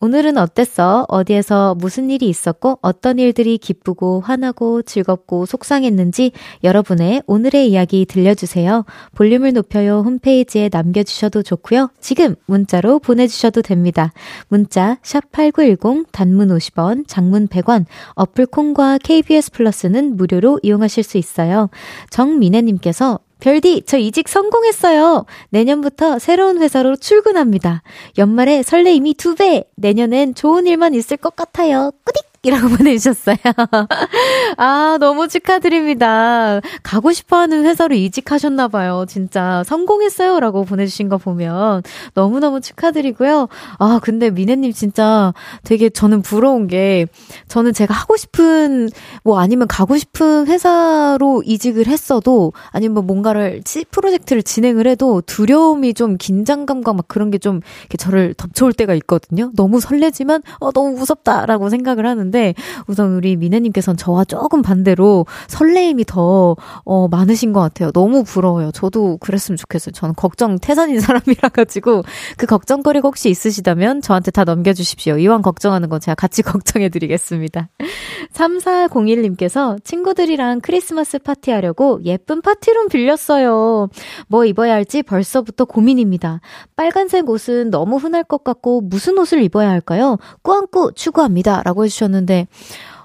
오늘은 0.00 0.38
어땠어? 0.38 1.06
어디에서 1.08 1.74
무슨 1.76 2.10
일이 2.10 2.28
있었고 2.28 2.77
어떤 2.82 3.18
일들이 3.18 3.58
기쁘고 3.58 4.20
화나고 4.20 4.82
즐겁고 4.82 5.46
속상했는지 5.46 6.32
여러분의 6.64 7.22
오늘의 7.26 7.70
이야기 7.70 8.06
들려주세요. 8.06 8.84
볼륨을 9.14 9.52
높여요 9.52 10.00
홈페이지에 10.00 10.68
남겨주셔도 10.72 11.42
좋고요. 11.42 11.90
지금 12.00 12.34
문자로 12.46 12.98
보내주셔도 12.98 13.62
됩니다. 13.62 14.12
문자 14.48 14.98
샵8910 15.02 16.06
단문 16.12 16.48
50원, 16.48 17.04
장문 17.06 17.48
100원, 17.48 17.84
어플 18.14 18.46
콩과 18.46 18.98
KBS 18.98 19.52
플러스는 19.52 20.16
무료로 20.16 20.60
이용하실 20.62 21.02
수 21.02 21.18
있어요. 21.18 21.70
정민혜님께서 22.10 23.20
별디, 23.40 23.82
저 23.86 23.98
이직 23.98 24.28
성공했어요. 24.28 25.24
내년부터 25.50 26.18
새로운 26.18 26.60
회사로 26.60 26.96
출근합니다. 26.96 27.82
연말에 28.18 28.62
설레임이 28.62 29.14
두 29.14 29.34
배. 29.36 29.64
내년엔 29.76 30.34
좋은 30.34 30.66
일만 30.66 30.94
있을 30.94 31.16
것 31.16 31.36
같아요. 31.36 31.92
꾸딕! 32.04 32.27
이라고 32.42 32.68
보내주셨어요. 32.76 33.36
아, 34.56 34.96
너무 35.00 35.26
축하드립니다. 35.28 36.60
가고 36.82 37.12
싶어 37.12 37.38
하는 37.38 37.64
회사로 37.64 37.94
이직하셨나봐요. 37.94 39.06
진짜 39.08 39.62
성공했어요. 39.64 40.38
라고 40.40 40.64
보내주신 40.64 41.08
거 41.08 41.18
보면 41.18 41.82
너무너무 42.14 42.60
축하드리고요. 42.60 43.48
아, 43.78 44.00
근데 44.02 44.30
미네님 44.30 44.72
진짜 44.72 45.32
되게 45.64 45.88
저는 45.90 46.22
부러운 46.22 46.66
게 46.68 47.06
저는 47.48 47.72
제가 47.72 47.94
하고 47.94 48.16
싶은 48.16 48.90
뭐 49.24 49.40
아니면 49.40 49.66
가고 49.66 49.96
싶은 49.96 50.46
회사로 50.46 51.42
이직을 51.44 51.86
했어도 51.86 52.52
아니면 52.70 52.94
뭐 52.94 53.02
뭔가를 53.02 53.62
프로젝트를 53.90 54.42
진행을 54.42 54.86
해도 54.86 55.22
두려움이 55.22 55.94
좀 55.94 56.16
긴장감과 56.18 56.92
막 56.92 57.08
그런 57.08 57.30
게 57.30 57.38
좀 57.38 57.60
저를 57.98 58.34
덮쳐올 58.34 58.72
때가 58.72 58.94
있거든요. 58.94 59.50
너무 59.54 59.80
설레지만 59.80 60.42
어, 60.58 60.72
너무 60.72 60.98
무섭다라고 60.98 61.68
생각을 61.70 62.04
하는데 62.06 62.37
하는데 62.38 62.54
우선 62.86 63.14
우리 63.14 63.36
미네님께서는 63.36 63.96
저와 63.96 64.24
조금 64.24 64.62
반대로 64.62 65.26
설레임이 65.48 66.04
더 66.04 66.56
어, 66.84 67.08
많으신 67.08 67.52
것 67.52 67.60
같아요. 67.60 67.90
너무 67.90 68.22
부러워요. 68.22 68.70
저도 68.70 69.18
그랬으면 69.18 69.56
좋겠어요. 69.56 69.92
저는 69.92 70.14
걱정 70.14 70.58
태산인 70.58 71.00
사람이라 71.00 71.48
가지고 71.50 72.02
그 72.36 72.46
걱정거리가 72.46 73.08
혹시 73.08 73.28
있으시다면 73.28 74.00
저한테 74.00 74.30
다 74.30 74.44
넘겨주십시오. 74.44 75.18
이왕 75.18 75.42
걱정하는 75.42 75.88
건 75.88 76.00
제가 76.00 76.14
같이 76.14 76.42
걱정해드리겠습니다. 76.42 77.68
3401님께서 78.32 79.82
친구들이랑 79.84 80.60
크리스마스 80.60 81.18
파티 81.18 81.50
하려고 81.50 82.00
예쁜 82.04 82.40
파티룸 82.40 82.88
빌렸어요. 82.88 83.88
뭐 84.28 84.44
입어야 84.44 84.74
할지 84.74 85.02
벌써부터 85.02 85.64
고민입니다. 85.64 86.40
빨간색 86.76 87.28
옷은 87.28 87.70
너무 87.70 87.96
흔할 87.96 88.22
것 88.22 88.44
같고 88.44 88.82
무슨 88.82 89.18
옷을 89.18 89.42
입어야 89.42 89.70
할까요? 89.70 90.18
꾸안꾸 90.42 90.92
추구합니다. 90.94 91.62
라고 91.64 91.84
해주셨는데 91.84 92.17
주셨는데, 92.18 92.46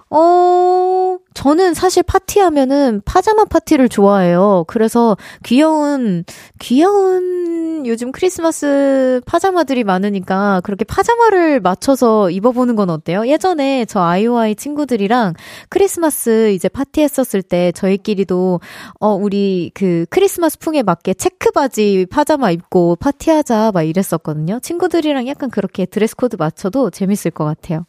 어, 0.10 1.17
저는 1.34 1.74
사실 1.74 2.04
파티하면은 2.04 3.02
파자마 3.06 3.46
파티를 3.46 3.89
좋아해요. 3.89 4.65
그래서 4.67 5.17
귀여운, 5.43 6.24
귀여운 6.60 7.86
요즘 7.86 8.12
크리스마스 8.12 9.22
파자마들이 9.26 9.84
많으니까 9.84 10.62
그렇게 10.63 10.86
파자마를 10.86 11.60
맞춰서 11.60 12.30
입어보는 12.30 12.76
건 12.76 12.89
어때요? 12.89 13.28
예전에 13.28 13.86
저 13.86 14.02
아이오아이 14.02 14.56
친구들이랑 14.56 15.34
크리스마스 15.69 16.52
이제 16.52 16.69
파티했었을 16.69 17.41
때 17.41 17.72
저희끼리도 17.74 18.60
어, 19.00 19.13
우리 19.13 19.72
그 19.74 20.06
크리스마스 20.10 20.60
풍에 20.60 20.84
맞게 20.84 21.15
체크 21.15 21.52
바지 21.52 22.06
파자마 22.10 22.52
입고 22.52 22.98
파티하자 22.98 23.72
막 23.74 23.84
이랬었거든요. 23.84 24.60
친구들이랑 24.62 25.28
약간 25.28 25.50
그렇게 25.50 25.86
드레스 25.86 26.15
코드 26.15 26.36
맞춰도 26.38 26.89
재밌을 26.89 27.32
것 27.32 27.46
같아요. 27.46 27.86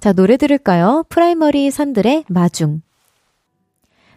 자, 0.00 0.12
노래 0.12 0.36
들을까요? 0.36 1.04
프라이머리 1.08 1.70
산들의 1.70 2.24
마중. 2.28 2.81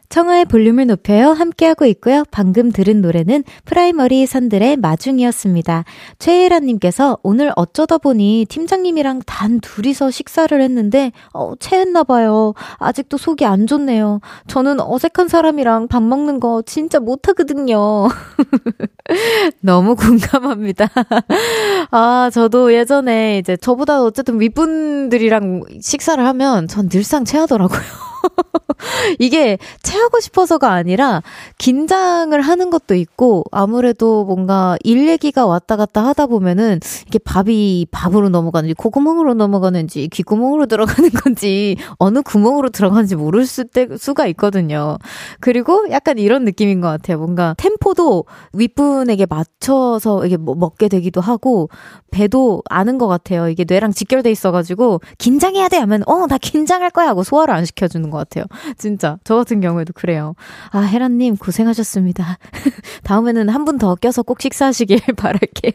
청하의 0.09 0.45
볼륨을 0.45 0.87
높여요. 0.87 1.31
함께하고 1.31 1.85
있고요. 1.85 2.23
방금 2.31 2.71
들은 2.71 3.01
노래는 3.01 3.43
프라이머리 3.65 4.25
산들의 4.25 4.77
마중이었습니다. 4.77 5.83
최혜란님께서 6.19 7.19
오늘 7.23 7.51
어쩌다 7.55 7.97
보니 7.97 8.45
팀장님이랑 8.49 9.21
단 9.25 9.59
둘이서 9.59 10.11
식사를 10.11 10.59
했는데, 10.61 11.11
어, 11.33 11.53
체했나봐요. 11.59 12.53
아직도 12.77 13.17
속이 13.17 13.45
안 13.45 13.67
좋네요. 13.67 14.19
저는 14.47 14.79
어색한 14.79 15.27
사람이랑 15.27 15.87
밥 15.87 16.03
먹는 16.03 16.39
거 16.39 16.61
진짜 16.65 16.99
못하거든요. 16.99 18.07
너무 19.61 19.95
공감합니다. 19.95 20.89
아, 21.91 22.29
저도 22.33 22.73
예전에 22.73 23.39
이제 23.39 23.55
저보다 23.57 24.01
어쨌든 24.03 24.39
윗분들이랑 24.39 25.63
식사를 25.81 26.23
하면 26.25 26.67
전 26.67 26.89
늘상 26.89 27.25
체하더라고요. 27.25 28.14
이게 29.19 29.57
체하고 29.83 30.19
싶어서가 30.19 30.71
아니라 30.71 31.21
긴장을 31.57 32.39
하는 32.41 32.69
것도 32.69 32.95
있고 32.95 33.43
아무래도 33.51 34.25
뭔가 34.25 34.77
일 34.83 35.07
얘기가 35.07 35.45
왔다 35.45 35.77
갔다 35.77 36.05
하다 36.05 36.27
보면은 36.27 36.79
이게 37.07 37.19
밥이 37.19 37.87
밥으로 37.91 38.29
넘어가는지 38.29 38.73
코구멍으로 38.73 39.33
넘어가는지 39.33 40.07
귓구멍으로 40.09 40.65
들어가는 40.65 41.09
건지 41.11 41.77
어느 41.97 42.21
구멍으로 42.21 42.69
들어가는지 42.69 43.15
모를 43.15 43.45
수, 43.45 43.65
때, 43.65 43.87
수가 43.97 44.27
있거든요. 44.27 44.97
그리고 45.39 45.85
약간 45.91 46.17
이런 46.17 46.43
느낌인 46.45 46.81
것 46.81 46.87
같아요. 46.87 47.17
뭔가 47.17 47.55
템포도 47.57 48.25
윗분에게 48.53 49.27
맞춰서 49.29 50.25
이게 50.25 50.37
뭐 50.37 50.55
먹게 50.55 50.89
되기도 50.89 51.21
하고 51.21 51.69
배도 52.11 52.63
아는 52.69 52.97
것 52.97 53.07
같아요. 53.07 53.49
이게 53.49 53.65
뇌랑 53.67 53.91
직결돼 53.91 54.31
있어가지고 54.31 55.01
긴장해야 55.17 55.69
돼 55.69 55.77
하면 55.77 56.03
어 56.07 56.25
나 56.27 56.37
긴장할 56.39 56.89
거야 56.89 57.09
하고 57.09 57.23
소화를 57.23 57.53
안 57.53 57.65
시켜주는 57.65 58.09
것 58.15 58.19
같아요. 58.29 58.45
진짜 58.77 59.17
저 59.23 59.35
같은 59.35 59.59
경우에도 59.61 59.91
그래요. 59.93 60.33
아 60.71 60.79
헤라님 60.79 61.35
고생하셨습니다. 61.37 62.37
다음에는 63.03 63.49
한 63.49 63.65
분 63.65 63.77
더 63.77 63.95
껴서 63.95 64.23
꼭 64.23 64.41
식사하시길 64.41 64.99
바랄게요. 65.17 65.73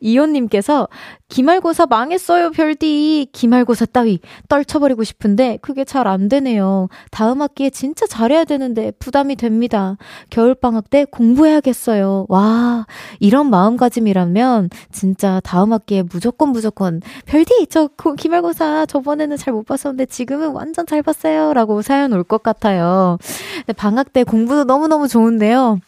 이호님께서 0.00 0.88
기말고사 1.28 1.86
망했어요 1.86 2.50
별디. 2.50 3.28
기말고사 3.32 3.86
따위 3.86 4.20
떨쳐버리고 4.48 5.04
싶은데 5.04 5.58
그게 5.62 5.84
잘 5.84 6.04
안 6.06 6.28
되네요. 6.28 6.88
다음 7.10 7.40
학기에 7.40 7.70
진짜 7.70 8.06
잘해야 8.06 8.44
되는데 8.44 8.90
부담이 8.98 9.36
됩니다. 9.36 9.96
겨울방학 10.28 10.90
때 10.90 11.06
공부해야겠어요. 11.06 12.26
와 12.28 12.86
이런 13.20 13.48
마음가짐이라면 13.48 14.68
진짜 14.92 15.40
다음 15.44 15.72
학기에 15.72 16.02
무조건 16.02 16.50
무조건 16.50 17.00
별디 17.26 17.68
저 17.70 17.88
기말고사 18.18 18.84
저번에는 18.86 19.36
잘 19.38 19.54
못 19.54 19.64
봤었는데 19.66 20.06
지금은 20.06 20.50
완전 20.50 20.84
잘 20.84 21.00
봤어요 21.00 21.43
라고 21.52 21.82
사연 21.82 22.12
올 22.12 22.24
것 22.24 22.42
같아요. 22.42 23.18
방학 23.76 24.12
때 24.12 24.24
공부도 24.24 24.64
너무너무 24.64 25.08
좋은데요. 25.08 25.80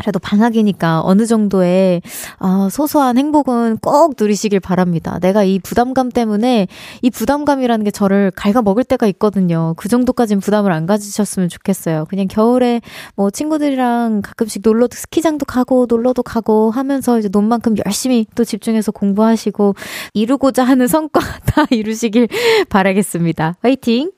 그래도 0.00 0.18
방학이니까 0.18 1.02
어느 1.04 1.26
정도의 1.26 2.02
아, 2.38 2.68
소소한 2.70 3.16
행복은 3.18 3.78
꼭 3.78 4.14
누리시길 4.18 4.58
바랍니다. 4.60 5.18
내가 5.20 5.44
이 5.44 5.58
부담감 5.58 6.10
때문에 6.10 6.66
이 7.02 7.10
부담감이라는 7.10 7.84
게 7.84 7.90
저를 7.90 8.32
갉아먹을 8.34 8.82
때가 8.84 9.06
있거든요. 9.08 9.74
그 9.76 9.88
정도까진 9.88 10.40
부담을 10.40 10.72
안 10.72 10.86
가지셨으면 10.86 11.48
좋겠어요. 11.48 12.06
그냥 12.08 12.26
겨울에 12.28 12.80
뭐 13.14 13.30
친구들이랑 13.30 14.22
가끔씩 14.22 14.62
놀러도 14.64 14.96
스키장도 14.96 15.44
가고 15.44 15.86
놀러도 15.88 16.22
가고 16.22 16.70
하면서 16.70 17.18
이제 17.18 17.28
논 17.28 17.46
만큼 17.46 17.76
열심히 17.86 18.26
또 18.34 18.42
집중해서 18.44 18.90
공부하시고 18.92 19.74
이루고자 20.14 20.64
하는 20.64 20.86
성과 20.88 21.20
다 21.46 21.66
이루시길 21.70 22.28
바라겠습니다. 22.68 23.56
화이팅! 23.62 24.10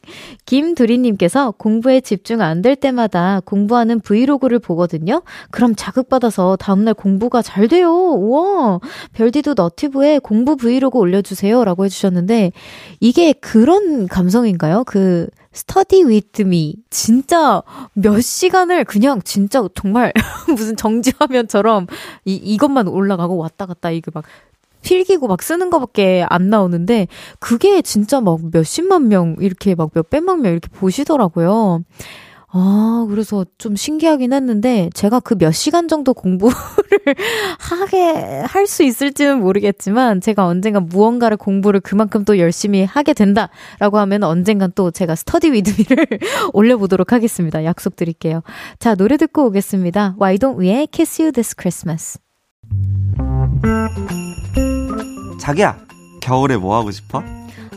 김두리님께서 0.47 1.53
공부에 1.53 2.01
집중 2.01 2.41
안 2.41 2.63
될 2.63 2.77
때마다 2.77 3.41
공부하는 3.45 3.99
브이로그를 4.01 4.61
보거든요. 4.61 5.23
그럼 5.51 5.72
자극받아서 5.77 6.57
다음날 6.57 6.95
공부가 6.95 7.43
잘 7.43 7.69
돼요. 7.69 7.91
우와. 7.91 8.81
별디도 9.13 9.55
너튜브에 9.55 10.19
공부 10.19 10.57
브이로그 10.57 10.99
올려주세요. 10.99 11.65
라고 11.65 11.85
해주셨는데, 11.85 12.53
이게 13.01 13.33
그런 13.33 14.09
감성인가요? 14.09 14.85
그, 14.85 15.29
study 15.53 16.05
with 16.09 16.43
me. 16.43 16.77
진짜 16.91 17.63
몇 17.93 18.21
시간을 18.21 18.85
그냥 18.85 19.21
진짜 19.23 19.67
정말 19.75 20.13
무슨 20.49 20.77
정지화면처럼 20.77 21.87
이, 22.25 22.35
이것만 22.35 22.89
올라가고 22.89 23.37
왔다 23.37 23.67
갔다 23.67 23.91
이게 23.91 24.11
막 24.15 24.25
필기고 24.83 25.29
막 25.29 25.43
쓰는 25.43 25.71
거밖에 25.71 26.27
안 26.29 26.51
나오는데 26.51 27.07
그게 27.39 27.83
진짜 27.83 28.21
막 28.21 28.41
몇십만 28.53 29.09
명 29.09 29.37
이렇게 29.41 29.75
막 29.75 29.91
몇백만 29.95 30.43
명 30.43 30.53
이렇게 30.53 30.69
보시더라고요. 30.69 31.85
아, 32.55 33.07
그래서 33.09 33.47
좀 33.57 33.77
신기하긴 33.77 34.33
했는데, 34.35 34.91
제가 34.93 35.21
그 35.21 35.37
몇 35.37 35.53
시간 35.53 35.89
정도 35.89 36.13
공부를 36.13 36.55
하게, 37.59 38.43
할 38.47 38.67
수 38.67 38.83
있을지는 38.83 39.41
모르겠지만, 39.41 40.21
제가 40.21 40.47
언젠간 40.47 40.87
무언가를 40.87 41.39
공부를 41.39 41.81
그만큼 41.81 42.25
또 42.27 42.39
열심히 42.39 42.85
하게 42.85 43.15
된다라고 43.15 43.99
하면 44.01 44.23
언젠간 44.25 44.73
또 44.75 44.91
제가 44.91 45.15
study 45.15 45.51
with 45.53 45.74
me를 45.74 46.07
올려보도록 46.53 47.13
하겠습니다. 47.13 47.65
약속드릴게요. 47.65 48.43
자, 48.79 48.95
노래 48.97 49.17
듣고 49.17 49.47
오겠습니다. 49.47 50.17
Why 50.21 50.37
don't 50.37 50.59
we 50.61 50.87
kiss 50.89 51.23
you 51.23 51.33
this 51.33 51.55
Christmas? 51.59 52.19
자기야, 55.41 55.79
겨울에 56.21 56.57
뭐 56.59 56.77
하고 56.77 56.91
싶어? 56.91 57.23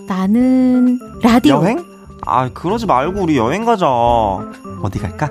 나는 0.07 0.99
라디오. 1.23 1.55
여행? 1.63 1.94
아, 2.25 2.49
그러지 2.53 2.85
말고 2.85 3.21
우리 3.21 3.37
여행 3.37 3.65
가자. 3.65 3.87
어디 3.87 4.99
갈까? 4.99 5.29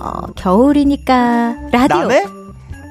어, 0.00 0.26
겨울이니까 0.36 1.54
라디오. 1.72 1.98
남해? 2.02 2.24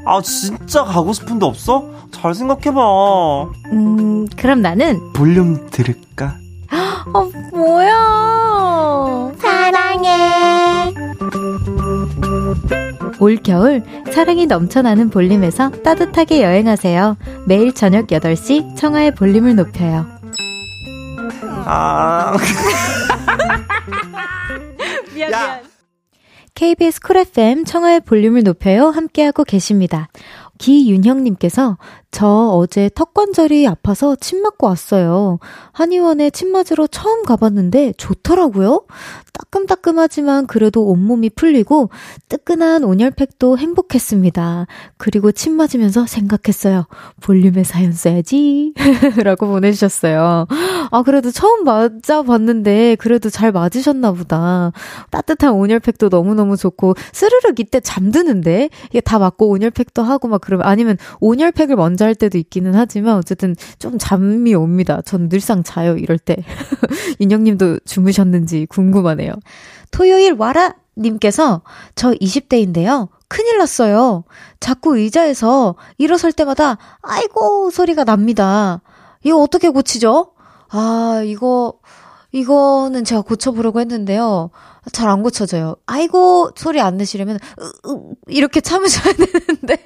아, 0.06 0.21
진짜 0.21 0.84
가고 0.84 1.13
싶은데 1.13 1.45
없어? 1.45 1.84
잘 2.12 2.34
생각해봐. 2.34 3.43
음, 3.73 4.28
그럼 4.38 4.62
나는 4.62 5.13
볼륨 5.13 5.69
들을까? 5.69 6.36
어, 7.13 7.30
뭐야? 7.54 9.32
사랑해. 9.39 10.93
올겨울 13.19 13.84
사랑이 14.12 14.45
넘쳐나는 14.45 15.10
볼륨에서 15.10 15.69
따뜻하게 15.84 16.43
여행하세요. 16.43 17.17
매일 17.45 17.73
저녁 17.73 18.08
8시 18.08 18.76
청하의 18.76 19.15
볼륨을 19.15 19.56
높여요. 19.56 20.06
아. 21.65 22.36
미안, 25.27 25.61
미안. 25.61 25.77
KBS 26.55 27.01
쿨 27.01 27.17
FM 27.17 27.65
청하의 27.65 28.01
볼륨을 28.01 28.41
높여요. 28.43 28.89
함께하고 28.89 29.43
계십니다. 29.43 30.09
기윤형님께서 30.58 31.78
저 32.12 32.28
어제 32.28 32.89
턱 32.96 33.13
관절이 33.13 33.67
아파서 33.67 34.15
침 34.15 34.41
맞고 34.41 34.65
왔어요. 34.65 35.39
한의원에 35.72 36.30
침 36.30 36.52
맞으러 36.52 36.88
처음 36.88 37.24
가봤는데 37.24 37.93
좋더라고요. 37.98 38.86
따끔따끔하지만 39.34 40.48
그래도 40.48 40.86
온몸이 40.86 41.30
풀리고 41.32 41.89
뜨끈한 42.30 42.84
온열팩도 42.84 43.58
행복했습니다. 43.58 44.65
그리고 44.98 45.32
침 45.32 45.54
맞으면서 45.54 46.08
생각했어요. 46.08 46.88
볼륨의 47.22 47.65
사연 47.65 47.91
써야지. 47.91 48.74
라고 49.24 49.48
보내주셨어요. 49.48 50.48
아, 50.89 51.04
그래도 51.04 51.30
처음 51.30 51.65
맞아봤는데 51.65 52.96
그래도 52.96 53.30
잘 53.30 53.52
맞으셨나 53.52 54.13
보다. 54.13 54.72
따뜻한 55.12 55.54
온열팩도 55.54 56.10
너무너무 56.10 56.58
좋고 56.58 56.96
스르륵 57.12 57.60
이때 57.60 57.80
잠드는데 57.80 58.70
이게 58.89 59.02
다 59.02 59.20
맞고 59.20 59.50
온열팩도 59.50 60.02
하고 60.02 60.28
막 60.28 60.41
그러면 60.47 60.65
아니면 60.65 60.97
온열팩을 61.19 61.75
먼저 61.75 62.05
할 62.05 62.15
때도 62.15 62.38
있기는 62.38 62.73
하지만 62.73 63.17
어쨌든 63.17 63.53
좀 63.79 63.97
잠이 63.99 64.55
옵니다. 64.55 65.01
전 65.05 65.27
늘상 65.27 65.62
자요 65.62 65.97
이럴 65.97 66.17
때. 66.17 66.38
윤영님도 67.19 67.79
주무셨는지 67.86 68.65
궁금하네요. 68.67 69.33
토요일 69.91 70.33
와라 70.33 70.73
님께서 70.97 71.63
저 71.95 72.12
20대인데요. 72.12 73.10
큰일 73.27 73.57
났어요. 73.57 74.23
자꾸 74.62 74.97
의자에서 74.97 75.75
일어설 75.97 76.31
때마다 76.31 76.77
아이고 77.01 77.69
소리가 77.69 78.05
납니다. 78.05 78.81
이거 79.23 79.41
어떻게 79.41 79.67
고치죠? 79.67 80.31
아, 80.69 81.21
이거 81.25 81.73
이거는 82.31 83.03
제가 83.03 83.21
고쳐보려고 83.21 83.81
했는데요. 83.81 84.51
잘 84.91 85.08
안 85.10 85.23
고쳐져요. 85.23 85.76
아이고, 85.86 86.52
소리 86.56 86.80
안 86.82 86.97
내시려면, 86.97 87.39
으, 87.60 87.89
으, 87.89 88.00
이렇게 88.28 88.62
참으셔야 88.62 89.13
되는데. 89.15 89.78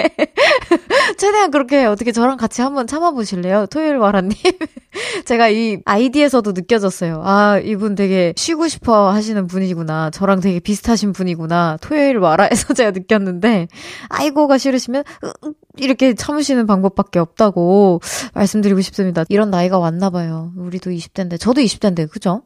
최대한 1.18 1.52
그렇게 1.52 1.86
어떻게 1.86 2.12
저랑 2.12 2.38
같이 2.38 2.62
한번 2.62 2.88
참아보실래요? 2.88 3.68
토요일 3.68 3.98
와라님. 3.98 4.32
제가 5.26 5.50
이 5.50 5.78
아이디에서도 5.86 6.52
느껴졌어요. 6.54 7.22
아, 7.24 7.60
이분 7.64 7.96
되게 7.96 8.34
쉬고 8.36 8.68
싶어 8.68 9.12
하시는 9.12 9.48
분이구나. 9.48 10.10
저랑 10.12 10.40
되게 10.42 10.60
비슷하신 10.60 11.14
분이구나. 11.14 11.78
토요일 11.82 12.18
와라에서 12.18 12.74
제가 12.76 12.92
느꼈는데, 12.92 13.68
아이고가 14.10 14.58
싫으시면, 14.58 15.04
으, 15.24 15.32
이렇게 15.78 16.14
참으시는 16.14 16.68
방법밖에 16.68 17.20
없다고 17.20 18.02
말씀드리고 18.34 18.82
싶습니다. 18.82 19.24
이런 19.30 19.50
나이가 19.52 19.80
왔나 19.80 20.10
봐요. 20.10 20.52
우리도 20.58 20.92
20대인데, 20.92 21.40
저도 21.40 21.62
20대인데, 21.62 22.10
그죠? 22.10 22.44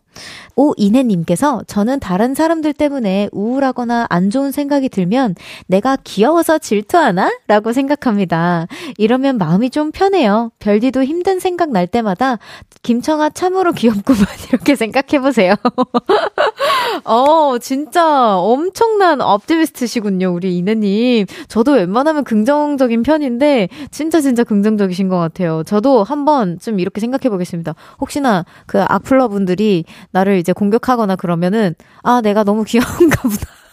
오이혜님께서 0.56 1.64
저는 1.68 2.00
다른 2.00 2.34
사람들 2.34 2.74
때문에 2.74 3.30
우울하거나 3.32 4.08
안 4.10 4.30
좋은 4.30 4.52
생각이 4.52 4.90
들면 4.90 5.36
내가 5.68 5.98
귀여워서 5.98 6.58
질투하나? 6.58 7.32
라고 7.48 7.74
생각합니다. 7.74 8.68
이러면 8.98 9.38
마음이 9.38 9.70
좀 9.70 9.92
편해요. 9.92 10.52
별디도 10.60 11.04
힘든 11.04 11.40
생각 11.40 11.72
날 11.72 11.88
때마다 11.88 12.40
김청아 12.84 13.32
참으로 13.32 13.74
귀엽구만 13.74 14.26
이렇게 14.50 14.76
생각해보세요. 14.76 15.56
어, 17.04 17.58
진짜 17.60 18.38
엄청난 18.38 19.22
업티미스트시군요, 19.22 20.34
우리 20.34 20.58
이혜님. 20.58 21.26
저도 21.48 21.74
웬만하면 21.74 22.24
긍정적인 22.24 23.04
편인데 23.04 23.70
진짜 23.92 24.22
진짜 24.22 24.44
긍정적이신 24.44 25.10
것 25.10 25.18
같아요. 25.18 25.64
저도 25.64 26.04
한번 26.04 26.60
좀 26.60 26.80
이렇게 26.80 27.02
생각해 27.02 27.30
보겠습니다. 27.30 27.76
혹시나 28.00 28.46
그 28.66 28.82
악플러 28.82 29.28
분들이 29.28 29.86
나를 30.12 30.38
이제 30.38 30.54
공격하거나 30.54 31.16
그러면은, 31.16 31.76
아, 32.04 32.22
내가 32.22 32.44
너무 32.44 32.64
귀여운가 32.64 33.22
보다. 33.22 33.65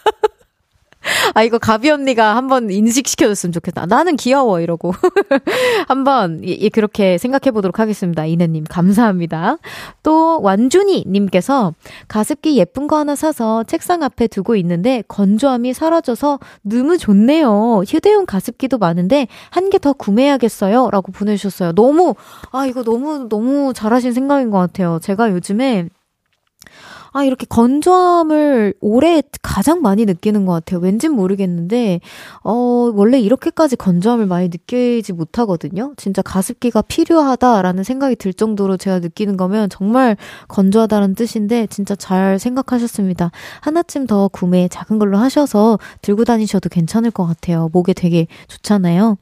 아, 1.35 1.43
이거 1.43 1.59
가비 1.59 1.91
언니가 1.91 2.37
한번 2.37 2.71
인식시켜줬으면 2.71 3.53
좋겠다. 3.53 3.87
나는 3.87 4.17
귀여워, 4.17 4.61
이러고. 4.61 4.93
한번, 5.89 6.41
예, 6.45 6.69
그렇게 6.69 7.19
생각해 7.19 7.51
보도록 7.53 7.79
하겠습니다. 7.79 8.25
이내님, 8.25 8.65
감사합니다. 8.69 9.59
또, 10.03 10.41
완준이님께서 10.43 11.75
가습기 12.09 12.57
예쁜 12.57 12.87
거 12.87 12.97
하나 12.99 13.15
사서 13.15 13.65
책상 13.65 14.03
앞에 14.03 14.27
두고 14.27 14.57
있는데 14.57 15.03
건조함이 15.09 15.73
사라져서 15.73 16.39
너무 16.63 16.99
좋네요. 16.99 17.83
휴대용 17.87 18.27
가습기도 18.27 18.79
많은데 18.79 19.27
한 19.51 19.69
개 19.71 19.79
더 19.79 19.93
구매해야겠어요. 19.95 20.91
라고 20.91 21.11
보내주셨어요. 21.13 21.73
너무, 21.73 22.15
아, 22.53 22.67
이거 22.67 22.83
너무, 22.85 23.27
너무 23.29 23.73
잘하신 23.75 24.13
생각인 24.13 24.51
것 24.51 24.59
같아요. 24.59 24.99
제가 25.03 25.31
요즘에 25.33 25.89
아, 27.13 27.25
이렇게 27.25 27.45
건조함을 27.47 28.75
올해 28.81 29.23
가장 29.43 29.83
많이 29.83 30.07
느끼는 30.07 30.47
것 30.47 30.53
같아요. 30.53 30.81
왠진 30.81 31.13
모르겠는데, 31.13 32.01
어, 32.43 32.53
원래 32.95 33.21
이렇게까지 33.21 33.77
건조함을 33.77 34.27
많이 34.27 34.49
느끼지 34.49 35.13
못하거든요. 35.13 35.93
진짜 35.97 36.23
가습기가 36.23 36.83
필요하다라는 36.83 37.85
생각이 37.85 38.17
들 38.17 38.33
정도로 38.33 38.79
제가 38.79 39.01
느끼는 39.01 39.37
거면 39.37 39.69
정말 39.69 40.17
건조하다는 40.49 41.15
뜻인데, 41.15 41.67
진짜 41.69 41.95
잘 41.95 42.39
생각하셨습니다. 42.39 43.31
하나쯤 43.61 44.07
더 44.07 44.29
구매 44.29 44.69
작은 44.69 44.99
걸로 44.99 45.19
하셔서 45.19 45.79
들고 46.01 46.25
다니셔도 46.25 46.71
괜찮을 46.71 47.11
것 47.11 47.27
같아요. 47.27 47.69
목에 47.73 47.93
되게 47.93 48.27
좋잖아요. 48.49 49.19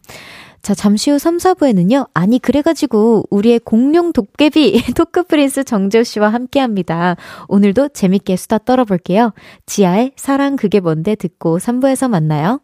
자, 0.63 0.75
잠시 0.75 1.11
후 1.11 1.19
3, 1.19 1.39
4부에는요. 1.39 2.09
아니, 2.13 2.39
그래가지고 2.39 3.25
우리의 3.31 3.61
공룡 3.61 4.13
도깨비 4.13 4.93
토크 4.95 5.25
프린스 5.25 5.65
정재호 5.65 6.03
씨와 6.03 6.29
함께 6.29 6.61
합니다. 6.61 7.17
오늘도 7.49 7.89
재밌게 7.89 8.37
수다 8.37 8.59
떨어볼게요. 8.59 9.33
지아의 9.67 10.13
사랑 10.17 10.57
그게 10.57 10.81
뭔데 10.81 11.15
듣고 11.15 11.59
3부에서 11.59 12.09
만나요. 12.09 12.61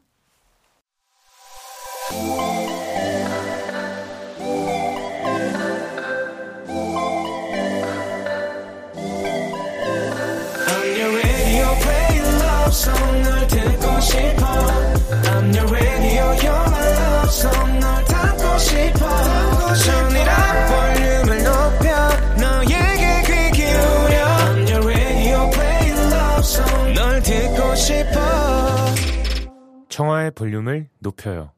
청하의 29.97 30.33
볼륨을 30.33 30.89
높여요. 30.99 31.53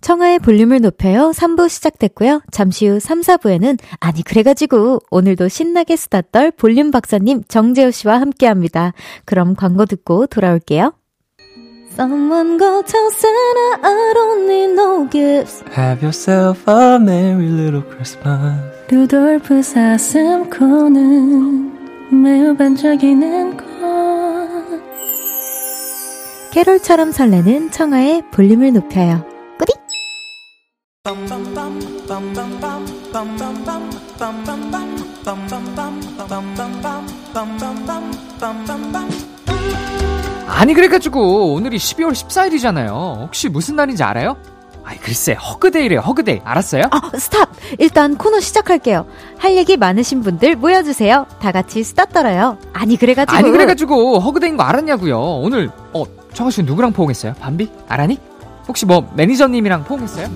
청하의 0.00 0.40
볼륨을 0.40 0.80
높여요. 0.80 1.30
3부 1.30 1.68
시작됐고요. 1.68 2.40
잠시 2.50 2.88
후 2.88 2.98
3, 2.98 3.20
4부에는 3.20 3.78
아니 4.00 4.24
그래가지고 4.24 4.98
오늘도 5.10 5.46
신나게 5.46 5.94
수다 5.94 6.22
떨 6.32 6.50
볼륨 6.50 6.90
박사님 6.90 7.44
정재호 7.46 7.92
씨와 7.92 8.20
함께합니다. 8.20 8.92
그럼 9.24 9.54
광고 9.54 9.86
듣고 9.86 10.26
돌아올게요. 10.26 10.94
Someone 11.92 12.58
go 12.58 12.82
tell 12.82 13.08
Santa 13.12 13.78
I 13.84 14.14
don't 14.14 14.48
need 14.48 14.72
no 14.72 15.08
gifts. 15.08 15.62
Have 15.76 16.02
yourself 16.02 16.68
a 16.68 16.96
merry 16.96 17.46
little 17.46 17.84
Christmas 17.88 18.58
루돌프 18.88 19.62
사슴코는 19.62 21.00
매우 22.20 22.56
반짝이는 22.56 23.56
것. 23.56 24.09
캐롤처럼 26.52 27.12
설레는 27.12 27.70
청하의 27.70 28.24
볼륨을 28.32 28.72
높여요. 28.72 29.24
뿌리! 29.56 29.72
아니 40.48 40.74
그래가지고 40.74 41.54
오늘이 41.54 41.76
12월 41.78 42.10
14일이잖아요. 42.12 43.20
혹시 43.20 43.48
무슨 43.48 43.76
날인지 43.76 44.02
알아요? 44.02 44.36
아이 44.84 44.96
글쎄 44.98 45.34
hug 45.34 45.52
day래요 45.52 46.00
hug 46.00 46.20
day 46.20 46.40
알았어요? 46.42 46.82
아, 46.90 47.10
stop! 47.16 47.50
일단 47.78 48.16
코너 48.16 48.40
시작할게요. 48.40 49.06
할 49.38 49.54
얘기 49.56 49.76
많으신 49.76 50.22
분들 50.22 50.56
모여주세요. 50.56 51.26
다 51.40 51.52
같이 51.52 51.84
수다 51.84 52.06
떨어요. 52.06 52.58
아니, 52.72 52.96
그래가지고. 52.96 53.36
아니 53.36 53.50
그래가지고 53.50 54.18
허그데이인 54.18 54.56
거 54.56 54.64
알았냐고요. 54.64 55.18
오늘 55.20 55.70
어 55.92 56.04
청아 56.34 56.50
씨 56.50 56.62
누구랑 56.62 56.92
포옹했어요? 56.92 57.34
밤비? 57.40 57.70
아라니? 57.88 58.18
혹시 58.68 58.86
뭐 58.86 59.10
매니저님이랑 59.14 59.84
포옹했어요? 59.84 60.28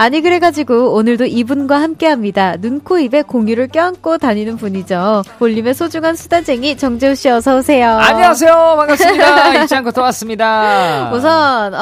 아니, 0.00 0.20
그래가지고 0.20 0.92
오늘도 0.94 1.24
이분과 1.26 1.82
함께 1.82 2.06
합니다. 2.06 2.54
눈, 2.60 2.78
코, 2.78 2.98
입에 3.00 3.22
공유를 3.22 3.66
껴안고 3.66 4.18
다니는 4.18 4.56
분이죠. 4.56 5.24
볼륨의 5.40 5.74
소중한 5.74 6.14
수다쟁이 6.14 6.76
정재우 6.76 7.16
씨 7.16 7.28
어서 7.28 7.56
오세요. 7.58 7.98
안녕하세요 7.98 8.54
반갑습니다 8.76 9.54
잊지 9.64 9.74
않고 9.74 9.90
또 9.90 10.02
왔습니다. 10.02 11.10
우선, 11.12 11.74
어, 11.74 11.78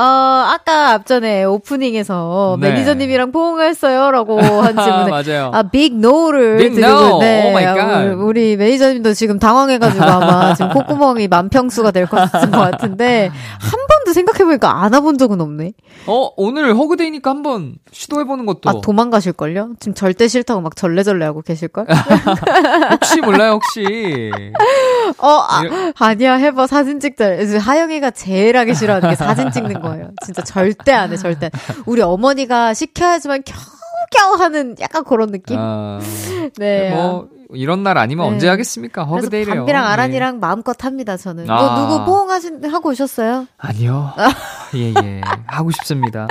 아까 0.48 0.92
앞전에 0.92 1.44
오프닝에서 1.44 2.56
네. 2.58 2.70
매니저님이랑 2.70 3.32
포옹했어요. 3.32 4.10
라고 4.10 4.40
한 4.40 4.74
질문에. 4.82 5.10
맞아요. 5.10 5.50
아, 5.52 5.64
big 5.64 5.94
no를 5.94 6.56
드리고 6.56 6.78
no. 6.86 7.18
네. 7.20 7.52
Oh. 7.54 8.14
우리, 8.14 8.14
우리 8.14 8.56
매니저님도 8.56 9.12
지금 9.12 9.38
당황해가지고 9.38 10.02
아마 10.04 10.54
지금 10.54 10.70
콧구멍이 10.72 11.28
만평수가 11.28 11.90
될 11.90 12.06
것 12.06 12.16
같은데 12.30 13.30
한 13.60 13.70
번 13.86 13.95
도 14.06 14.12
생각해보니까 14.12 14.82
안 14.84 14.94
와본 14.94 15.18
적은 15.18 15.40
없네. 15.40 15.72
어 16.06 16.30
오늘 16.36 16.76
hug 16.76 16.90
day니까 16.90 17.28
한번 17.30 17.74
시도해보는 17.90 18.46
것도 18.46 18.70
아 18.70 18.80
도망가실걸요? 18.80 19.74
지금 19.80 19.94
절대 19.94 20.28
싫다고 20.28 20.60
막 20.60 20.76
절레절레 20.76 21.24
하고 21.24 21.42
계실걸? 21.42 21.86
혹시 22.92 23.20
몰라요 23.20 23.52
혹시 23.52 24.30
어 25.18 25.28
아, 25.28 25.62
아니야 25.98 26.34
해봐 26.34 26.66
사진 26.68 27.00
찍자. 27.00 27.58
하영이가 27.60 28.12
제일 28.12 28.56
하기 28.58 28.74
싫어하는 28.74 29.10
게 29.10 29.16
사진 29.16 29.50
찍는 29.50 29.80
거예요. 29.80 30.10
진짜 30.24 30.42
절대 30.42 30.92
안 30.92 31.10
해 31.12 31.16
절대. 31.16 31.50
우리 31.84 32.00
어머니가 32.02 32.74
시켜야지만 32.74 33.42
겨 33.44 33.54
우겨우 34.12 34.34
하는 34.40 34.76
약간 34.80 35.04
그런 35.04 35.30
느낌? 35.30 35.56
아, 35.58 36.00
네. 36.58 36.90
뭐 36.94 37.28
이런 37.52 37.82
날 37.82 37.98
아니면 37.98 38.26
네. 38.28 38.32
언제 38.34 38.48
하겠습니까 38.48 39.04
hug 39.04 39.17
day래요. 39.17 39.56
밤비랑 39.56 39.84
네. 39.84 39.88
아란이랑 39.88 40.40
마음껏 40.40 40.84
합니다 40.84 41.16
저는. 41.16 41.48
아. 41.48 41.56
뭐 41.56 41.86
누구 41.88 42.04
포옹하신 42.04 42.64
하고 42.66 42.90
오셨어요? 42.90 43.46
아니요. 43.58 44.12
예, 44.74 44.92
예. 45.02 45.20
하고 45.46 45.70
싶습니다. 45.70 46.26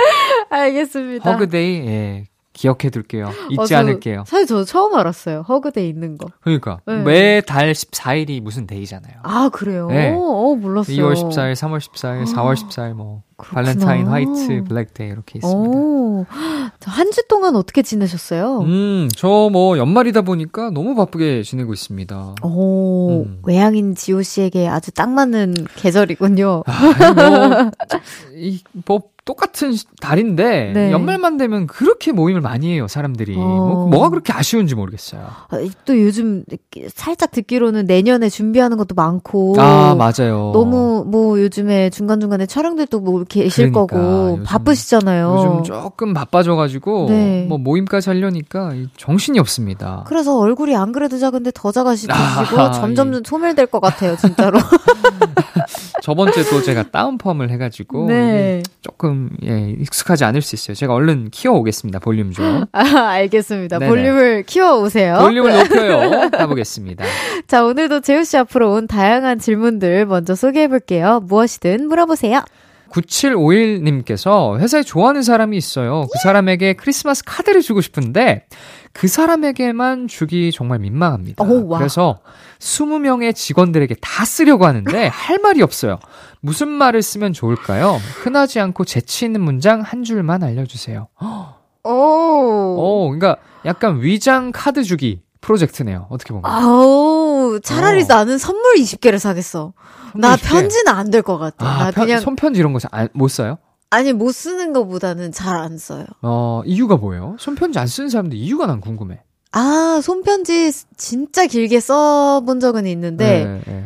알겠습니다. 0.50 1.32
hug 1.32 1.56
day, 1.56 1.88
예. 1.88 2.26
기억해 2.56 2.90
둘게요. 2.90 3.30
잊지 3.52 3.60
어, 3.60 3.66
저 3.66 3.78
않을게요. 3.78 4.24
사실 4.26 4.48
저 4.48 4.64
처음 4.64 4.96
알았어요. 4.96 5.42
hug 5.48 5.69
day 5.69 5.90
있는 5.90 6.18
거. 6.18 6.28
그러니까. 6.42 6.80
네. 6.88 7.04
매달 7.04 7.74
14일이 7.74 8.42
무슨 8.42 8.66
day잖아요. 8.66 9.14
아 9.24 9.50
그래요? 9.52 9.88
네. 9.90 10.14
어 10.16 10.56
몰랐어요. 10.56 10.96
2월 10.96 11.14
14일, 11.16 11.54
3월 11.54 11.80
14일, 11.80 12.26
4월 12.26 12.56
14일, 12.56 12.94
뭐. 12.94 13.22
그렇구나. 13.38 13.64
발렌타인, 13.64 14.08
화이트, 14.08 14.64
블랙데이 14.64 15.10
이렇게 15.10 15.40
있습니다. 15.40 15.60
오, 15.78 16.26
한주 16.86 17.28
동안 17.28 17.58
어떻게 17.58 17.82
지내셨어요? 17.82 18.60
음, 18.62 19.10
저 19.18 19.50
뭐 19.52 19.78
연말이다 19.78 20.22
보니까 20.22 20.70
너무 20.72 20.96
바쁘게 20.96 21.44
지내고 21.44 21.74
있습니다. 21.74 22.36
오, 22.44 23.24
음. 23.26 23.42
외향인 23.46 23.96
지호 23.96 24.22
씨에게 24.22 24.68
아주 24.70 24.92
딱 24.92 25.10
맞는 25.10 25.54
계절이군요. 25.76 26.64
아니, 26.66 27.14
뭐, 27.16 27.72
이, 28.34 28.62
뭐, 28.86 29.02
똑같은 29.26 29.74
시- 29.74 29.86
달인데, 30.00 30.72
네. 30.76 30.92
연말만 30.92 31.38
되면 31.38 31.66
그렇게 31.66 32.12
모임을 32.12 32.42
많이 32.42 32.72
해요, 32.72 32.88
사람들이. 32.88 33.36
어. 33.36 33.40
뭐, 33.40 33.88
뭐가 33.88 34.10
그렇게 34.10 34.32
아쉬운지 34.32 34.76
모르겠어요. 34.76 35.22
아, 35.50 35.58
또 35.86 36.00
요즘 36.00 36.44
살짝 36.94 37.32
듣기로는 37.32 37.88
내년에 37.88 38.30
준비하는 38.30 38.78
것도 38.78 38.94
많고. 38.94 39.56
아, 39.58 39.96
맞아요. 39.96 40.52
너무 40.54 41.04
뭐 41.08 41.42
요즘에 41.42 41.90
중간 41.90 42.20
중간에 42.20 42.46
촬영들도 42.46 43.00
뭐 43.00 43.24
계실 43.24 43.72
그러니까, 43.72 43.96
거고 43.98 44.32
요즘- 44.34 44.44
바쁘시잖아요. 44.44 45.36
요즘 45.36 45.64
조금 45.64 46.14
바빠져가지고 46.14 47.08
네. 47.10 47.46
뭐 47.50 47.58
모임까지 47.58 48.10
하려니까 48.10 48.76
이 48.76 48.88
정신이 48.96 49.40
없습니다. 49.40 50.04
그래서 50.08 50.38
얼굴이 50.38 50.76
안 50.76 50.92
그래도 50.92 51.18
작은데 51.18 51.50
더 51.56 51.72
작아지시고 51.72 52.14
아, 52.14 52.72
점점 52.74 53.24
소멸될 53.24 53.66
것 53.66 53.80
같아요, 53.80 54.16
진짜로. 54.18 54.60
저번 56.04 56.32
주에 56.32 56.44
또 56.44 56.62
제가 56.62 56.84
다운펌을 56.92 57.50
해가지고 57.50 58.06
네. 58.08 58.62
이게 58.64 58.90
조금 59.16 59.30
예, 59.44 59.70
익숙하지 59.80 60.26
않을 60.26 60.42
수 60.42 60.56
있어요. 60.56 60.76
제가 60.76 60.94
얼른 60.94 61.30
키워오겠습니다. 61.32 62.00
볼륨 62.00 62.32
좀. 62.32 62.66
아, 62.74 62.82
알겠습니다. 62.82 63.80
네네. 63.80 63.90
볼륨을 63.90 64.44
키워오세요. 64.44 65.18
볼륨을 65.22 65.54
높여요. 65.58 66.30
가보겠습니다. 66.30 67.06
자, 67.48 67.64
오늘도 67.64 68.02
재우 68.02 68.24
씨 68.24 68.38
앞으로 68.38 68.74
온 68.74 68.88
다양한 68.88 69.40
질문들 69.40 70.06
먼저 70.06 70.36
소개해 70.36 70.68
볼게요. 70.68 71.22
무엇이든 71.24 71.88
물어보세요. 71.88 72.44
9751님께서 72.96 74.60
회사에 74.60 74.84
좋아하는 74.84 75.22
사람이 75.22 75.58
있어요. 75.58 76.08
그 76.12 76.20
사람에게 76.24 76.74
크리스마스 76.74 77.24
카드를 77.26 77.62
주고 77.62 77.82
싶은데 77.82 78.46
그 78.94 79.08
사람에게만 79.08 80.08
주기 80.08 80.52
정말 80.54 80.80
민망합니다. 80.80 81.44
오, 81.44 81.68
와. 81.68 81.80
그래서 81.80 82.20
20명의 82.60 83.36
직원들에게 83.36 83.96
다 84.02 84.24
쓰려고 84.24 84.66
하는데 84.66 85.08
할 85.12 85.40
말이 85.40 85.62
없어요. 85.62 86.00
무슨 86.40 86.70
말을 86.70 87.02
쓰면 87.02 87.34
좋을까요? 87.34 88.00
흔하지 88.22 88.60
않고 88.60 88.86
재치 88.86 89.26
있는 89.26 89.42
문장 89.42 89.82
한 89.82 90.04
줄만 90.04 90.44
알려주세요. 90.44 91.08
오. 91.84 91.90
오, 91.90 93.10
그러니까 93.12 93.42
약간 93.66 94.02
위장 94.02 94.52
카드 94.52 94.84
주기 94.84 95.22
프로젝트네요. 95.46 96.08
어떻게 96.10 96.34
보면. 96.34 96.44
아우, 96.50 97.60
차라리 97.64 98.02
어. 98.04 98.06
나는 98.08 98.38
선물 98.38 98.76
20개를 98.78 99.20
사겠어. 99.20 99.74
나20 100.16 100.42
개. 100.42 100.48
편지는 100.48 100.88
안 100.88 101.12
될 101.12 101.22
것 101.22 101.38
같아. 101.38 101.66
아, 101.66 101.78
나 101.86 101.92
편- 101.92 102.06
그냥, 102.06 102.20
손편지 102.22 102.60
이런 102.60 102.74
거못 102.74 103.30
써요? 103.32 103.58
아니, 103.92 104.12
못 104.14 104.32
쓰는 104.34 104.74
것보다는 104.74 105.32
잘 105.32 105.56
안 105.58 105.78
써요. 105.78 106.06
어, 106.22 106.62
이유가 106.66 106.98
뭐예요? 106.98 107.36
손편지 107.40 107.78
안 107.80 107.86
쓰는 107.88 108.10
사람들 108.10 108.38
이유가 108.38 108.66
난 108.66 108.82
궁금해. 108.82 109.22
아, 109.52 110.00
손편지 110.04 110.72
진짜 110.98 111.46
길게 111.46 111.80
써본 111.80 112.60
적은 112.60 112.88
있는데, 112.88 113.46
네, 113.46 113.62
네. 113.72 113.86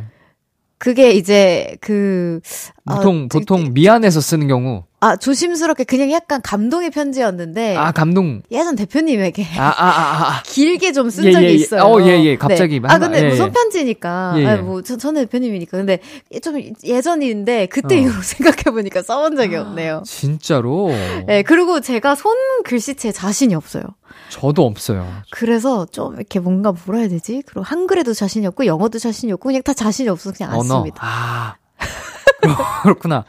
그게 0.78 1.12
이제 1.12 1.76
그, 1.82 2.39
아, 2.45 2.78
보통 2.89 3.30
저- 3.32 3.39
보통 3.39 3.69
미안해서 3.73 4.19
쓰는 4.21 4.47
경우 4.47 4.84
아, 5.02 5.15
조심스럽게 5.15 5.86
그냥 5.86 6.12
약간 6.12 6.41
감동의 6.43 6.89
편지였는데, 6.89 7.78
아 7.78 7.93
감동 7.93 8.41
예전 8.52 8.75
대표님에게 8.75 9.45
아아아 9.58 10.28
아, 10.39 10.43
길게 10.45 10.91
좀쓴 10.91 11.23
예, 11.23 11.32
적이 11.32 11.45
예, 11.45 11.49
예. 11.52 11.54
있어요. 11.54 11.84
어, 11.84 12.02
예, 12.02 12.21
예. 12.25 12.36
갑자기 12.36 12.82
네. 12.82 12.88
아, 12.89 12.99
근데 12.99 13.19
예, 13.19 13.23
뭐 13.23 13.32
예. 13.32 13.36
손편지니까. 13.38 14.34
예, 14.36 14.41
예. 14.41 14.45
아, 14.47 14.58
뭐, 14.58 14.82
전, 14.82 14.99
저는 14.99 15.21
대표님이니까. 15.23 15.78
근데 15.78 15.99
좀 16.43 16.62
예전인데, 16.84 17.67
그때 17.67 17.95
어. 17.95 17.99
이후로 17.99 18.19
생각해 18.21 18.63
보니까 18.75 19.02
써본 19.02 19.38
적이 19.38 19.56
없네요. 19.56 20.04
진짜로 20.06 20.89
네, 21.28 21.43
그리고 21.43 21.80
제가 21.80 22.15
손 22.15 22.36
글씨체 22.65 23.13
자신이 23.13 23.56
없어요. 23.56 23.84
저도 24.28 24.65
없어요. 24.65 25.08
그래서 25.32 25.86
좀 25.86 26.15
이렇게 26.15 26.41
뭔가 26.41 26.73
뭐라 26.86 26.99
해야 26.99 27.08
되지? 27.10 27.41
그리고 27.45 27.62
한글에도 27.62 28.13
자신이 28.13 28.45
없고, 28.47 28.65
영어도 28.65 28.99
자신이 28.99 29.32
없고, 29.32 29.47
그냥 29.47 29.63
다 29.63 29.73
자신이 29.73 30.10
없어서 30.10 30.36
그냥 30.36 30.52
안 30.52 30.60
언어 30.60 30.80
씁니다. 30.80 30.97
아 31.02 31.56
그렇구나. 32.83 33.25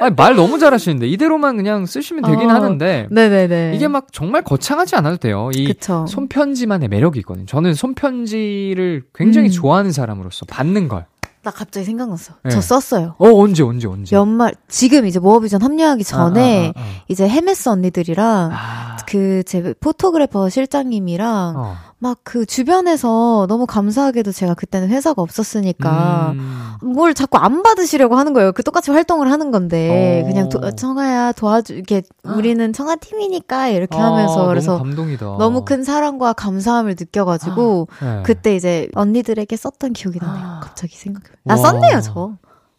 아니, 0.00 0.14
말 0.14 0.36
너무 0.36 0.58
잘하시는데 0.58 1.06
이대로만 1.08 1.56
그냥 1.56 1.86
쓰시면 1.86 2.24
되긴 2.24 2.50
어, 2.50 2.54
하는데 2.54 3.08
네네네. 3.10 3.72
이게 3.74 3.88
막 3.88 4.12
정말 4.12 4.42
거창하지 4.42 4.94
않아도 4.96 5.16
돼요. 5.16 5.50
이 5.54 5.66
그쵸. 5.66 6.06
손편지만의 6.08 6.88
매력이 6.88 7.18
있거든요. 7.20 7.46
저는 7.46 7.74
손편지를 7.74 9.04
굉장히 9.14 9.48
음. 9.48 9.52
좋아하는 9.52 9.92
사람으로서 9.92 10.44
받는 10.46 10.88
걸. 10.88 11.06
나 11.42 11.52
갑자기 11.52 11.86
생각났어. 11.86 12.34
네. 12.42 12.50
저 12.50 12.60
썼어요. 12.60 13.14
어 13.18 13.28
언제 13.28 13.62
언제 13.62 13.86
언제. 13.86 14.16
연말 14.16 14.52
지금 14.66 15.06
이제 15.06 15.20
모어비전 15.20 15.62
합류하기 15.62 16.02
전에 16.02 16.72
아, 16.74 16.78
아, 16.78 16.82
아, 16.82 16.84
아. 16.84 17.02
이제 17.06 17.28
헤메스 17.28 17.68
언니들이랑 17.68 18.50
아. 18.52 18.96
그제 19.06 19.74
포토그래퍼 19.80 20.48
실장님이랑 20.48 21.54
어. 21.56 21.76
막 21.98 22.18
그 22.24 22.44
주변에서 22.44 23.46
너무 23.48 23.66
감사하게도 23.66 24.32
제가 24.32 24.54
그때는 24.54 24.88
회사가 24.88 25.22
없었으니까 25.22 26.32
음. 26.34 26.72
뭘 26.82 27.14
자꾸 27.14 27.38
안 27.38 27.62
받으시려고 27.62 28.16
하는 28.16 28.32
거예요. 28.34 28.52
그 28.52 28.62
똑같이 28.62 28.90
활동을 28.90 29.30
하는 29.30 29.50
건데 29.50 30.22
어. 30.22 30.28
그냥 30.28 30.48
도, 30.48 30.70
청아야 30.72 31.32
도와주 31.32 31.72
이렇게 31.74 32.02
우리는 32.24 32.72
청아 32.72 32.96
팀이니까 32.96 33.68
이렇게 33.68 33.96
아, 33.98 34.06
하면서 34.12 34.36
너무 34.36 34.48
그래서 34.48 34.78
감동이다. 34.78 35.24
너무 35.38 35.64
큰 35.64 35.84
사랑과 35.84 36.32
감사함을 36.34 36.96
느껴가지고 36.98 37.88
네. 38.02 38.22
그때 38.24 38.54
이제 38.56 38.88
언니들에게 38.94 39.56
썼던 39.56 39.92
기억이 39.94 40.18
나네요. 40.20 40.60
갑자기 40.62 40.96
생각해. 40.96 41.26
아 41.48 41.52
와. 41.52 41.56
썼네요 41.56 42.00
저. 42.02 42.32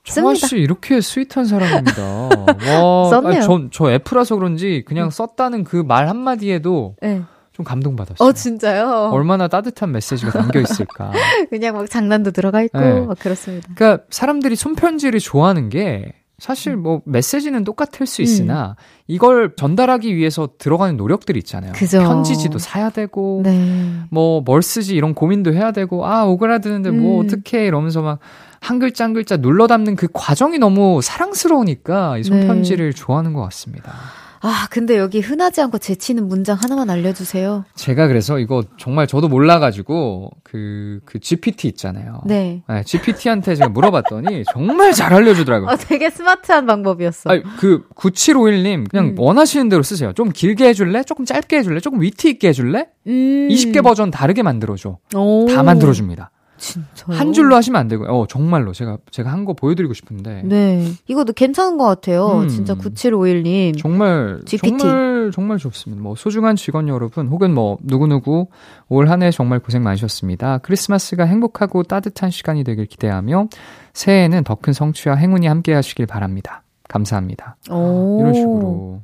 청아 0.04 0.36
씁니다. 0.36 0.48
씨 0.48 0.58
이렇게 0.58 1.02
스윗한 1.02 1.46
사람입니다. 1.46 2.04
와, 2.82 3.10
썼네요. 3.10 3.38
아니, 3.38 3.42
전, 3.46 3.70
저 3.72 3.90
F라서 3.92 4.36
그런지 4.36 4.84
그냥 4.88 5.10
썼다는 5.10 5.64
그 5.64 5.84
말 5.84 6.08
한마디에도 6.08 6.96
네. 7.02 7.24
좀 7.58 7.66
감동받았어요. 7.66 8.28
어 8.28 8.32
진짜요? 8.32 9.10
얼마나 9.12 9.48
따뜻한 9.48 9.92
메시지가 9.92 10.32
담겨 10.32 10.62
있을까. 10.62 11.12
그냥 11.50 11.76
막 11.76 11.90
장난도 11.90 12.32
들어가 12.32 12.62
있고 12.62 12.80
네. 12.80 13.02
막 13.02 13.20
그렇습니다. 13.20 13.68
그러니까 13.76 14.06
사람들이 14.10 14.56
손편지를 14.56 15.20
좋아하는 15.20 15.70
게 15.70 16.14
사실 16.38 16.78
뭐 16.78 17.02
메시지는 17.06 17.64
똑같을 17.64 18.06
수 18.06 18.22
있으나 18.22 18.76
이걸 19.08 19.56
전달하기 19.56 20.16
위해서 20.16 20.50
들어가는 20.60 20.96
노력들이 20.96 21.40
있잖아요. 21.40 21.72
그죠. 21.74 22.00
편지지도 22.00 22.60
사야 22.60 22.92
되고 22.92 23.42
네. 23.44 24.02
뭐뭘 24.12 24.62
쓰지 24.62 24.96
이런 24.96 25.16
고민도 25.16 25.54
해야 25.54 25.72
되고 25.72 26.06
아 26.06 26.26
오그라드는데 26.26 26.92
뭐 26.92 27.22
음. 27.22 27.26
어떻게 27.26 27.66
이러면서 27.66 28.02
막 28.02 28.20
한 28.60 28.80
글자 28.80 29.04
한 29.04 29.14
글자 29.14 29.38
눌러 29.38 29.68
담는 29.68 29.96
그 29.96 30.08
과정이 30.12 30.58
너무 30.58 31.00
사랑스러우니까 31.02 32.18
이 32.18 32.24
손편지를 32.24 32.94
좋아하는 32.94 33.34
것 33.34 33.42
같습니다. 33.44 33.94
아 34.42 34.68
근데 34.70 34.98
여기 34.98 35.20
흔하지 35.20 35.62
않고 35.62 35.78
재치는 35.78 36.28
문장 36.28 36.58
하나만 36.60 36.90
알려주세요. 36.90 37.66
제가 37.76 38.08
그래서 38.08 38.40
이거 38.40 38.64
정말 38.78 39.08
저도 39.08 39.28
몰라가지고 39.28 40.32
그, 40.44 41.00
그 41.06 41.20
GPT 41.20 41.68
있잖아요. 41.70 42.22
네. 42.26 42.64
GPT한테 42.86 43.56
제가 43.56 43.70
물어봤더니 43.70 44.44
정말 44.52 44.94
잘 44.94 45.14
알려주더라고요. 45.14 45.70
어, 45.70 45.76
되게 45.76 46.10
스마트한 46.10 46.66
방법이었어. 46.66 47.30
아니, 47.30 47.44
그 47.60 47.88
9751님 47.96 48.90
그냥 48.90 49.08
음. 49.08 49.16
원하시는 49.18 49.70
대로 49.70 49.84
쓰세요. 49.84 50.14
좀 50.14 50.32
길게 50.32 50.68
해줄래? 50.68 51.04
조금 51.04 51.26
짧게 51.26 51.58
해줄래? 51.58 51.80
조금 51.80 52.02
위트 52.02 52.28
있게 52.28 52.50
해줄래? 52.50 52.88
음. 53.08 53.48
20개 53.50 53.84
버전 53.84 54.12
다르게 54.12 54.44
만들어줘. 54.44 54.98
오. 55.16 55.46
다 55.48 55.64
만들어줍니다. 55.64 56.32
진짜요? 56.58 57.18
한 57.18 57.34
줄로 57.34 57.56
하시면 57.56 57.80
안 57.80 57.88
되고요. 57.88 58.10
어, 58.10 58.26
정말로 58.28 58.74
제가 58.74 58.98
제가 59.12 59.32
한 59.32 59.46
거 59.46 59.54
보여드리고 59.54 59.94
싶은데 59.94 60.42
네. 60.44 60.84
이것도 61.08 61.34
괜찮은 61.34 61.78
것 61.78 61.86
같아요. 61.86 62.40
음. 62.42 62.48
진짜 62.50 62.74
9751님. 62.76 63.78
정말 63.80 64.42
GPT. 64.46 64.78
정말 64.80 65.32
정말 65.34 65.58
좋습니다. 65.58 66.02
뭐 66.02 66.16
소중한 66.16 66.56
직원 66.56 66.88
여러분 66.88 67.28
혹은 67.28 67.54
뭐 67.54 67.78
누구 67.82 68.08
누구 68.08 68.48
올 68.90 69.08
한 69.10 69.22
해 69.24 69.32
정말 69.32 69.60
고생 69.60 69.84
많으셨습니다. 69.84 70.58
크리스마스가 70.60 71.24
행복하고 71.26 71.84
따뜻한 71.84 72.30
시간이 72.32 72.64
되길 72.64 72.86
기대하며 72.88 73.48
새해에는 73.94 74.44
더 74.44 74.56
큰 74.56 74.74
성취와 74.74 75.16
행운이 75.16 75.48
함께 75.48 75.74
하시길 75.74 76.06
바랍니다. 76.08 76.64
감사합니다. 76.90 77.58
오. 77.70 78.20
이런 78.22 78.34
식으로 78.34 79.02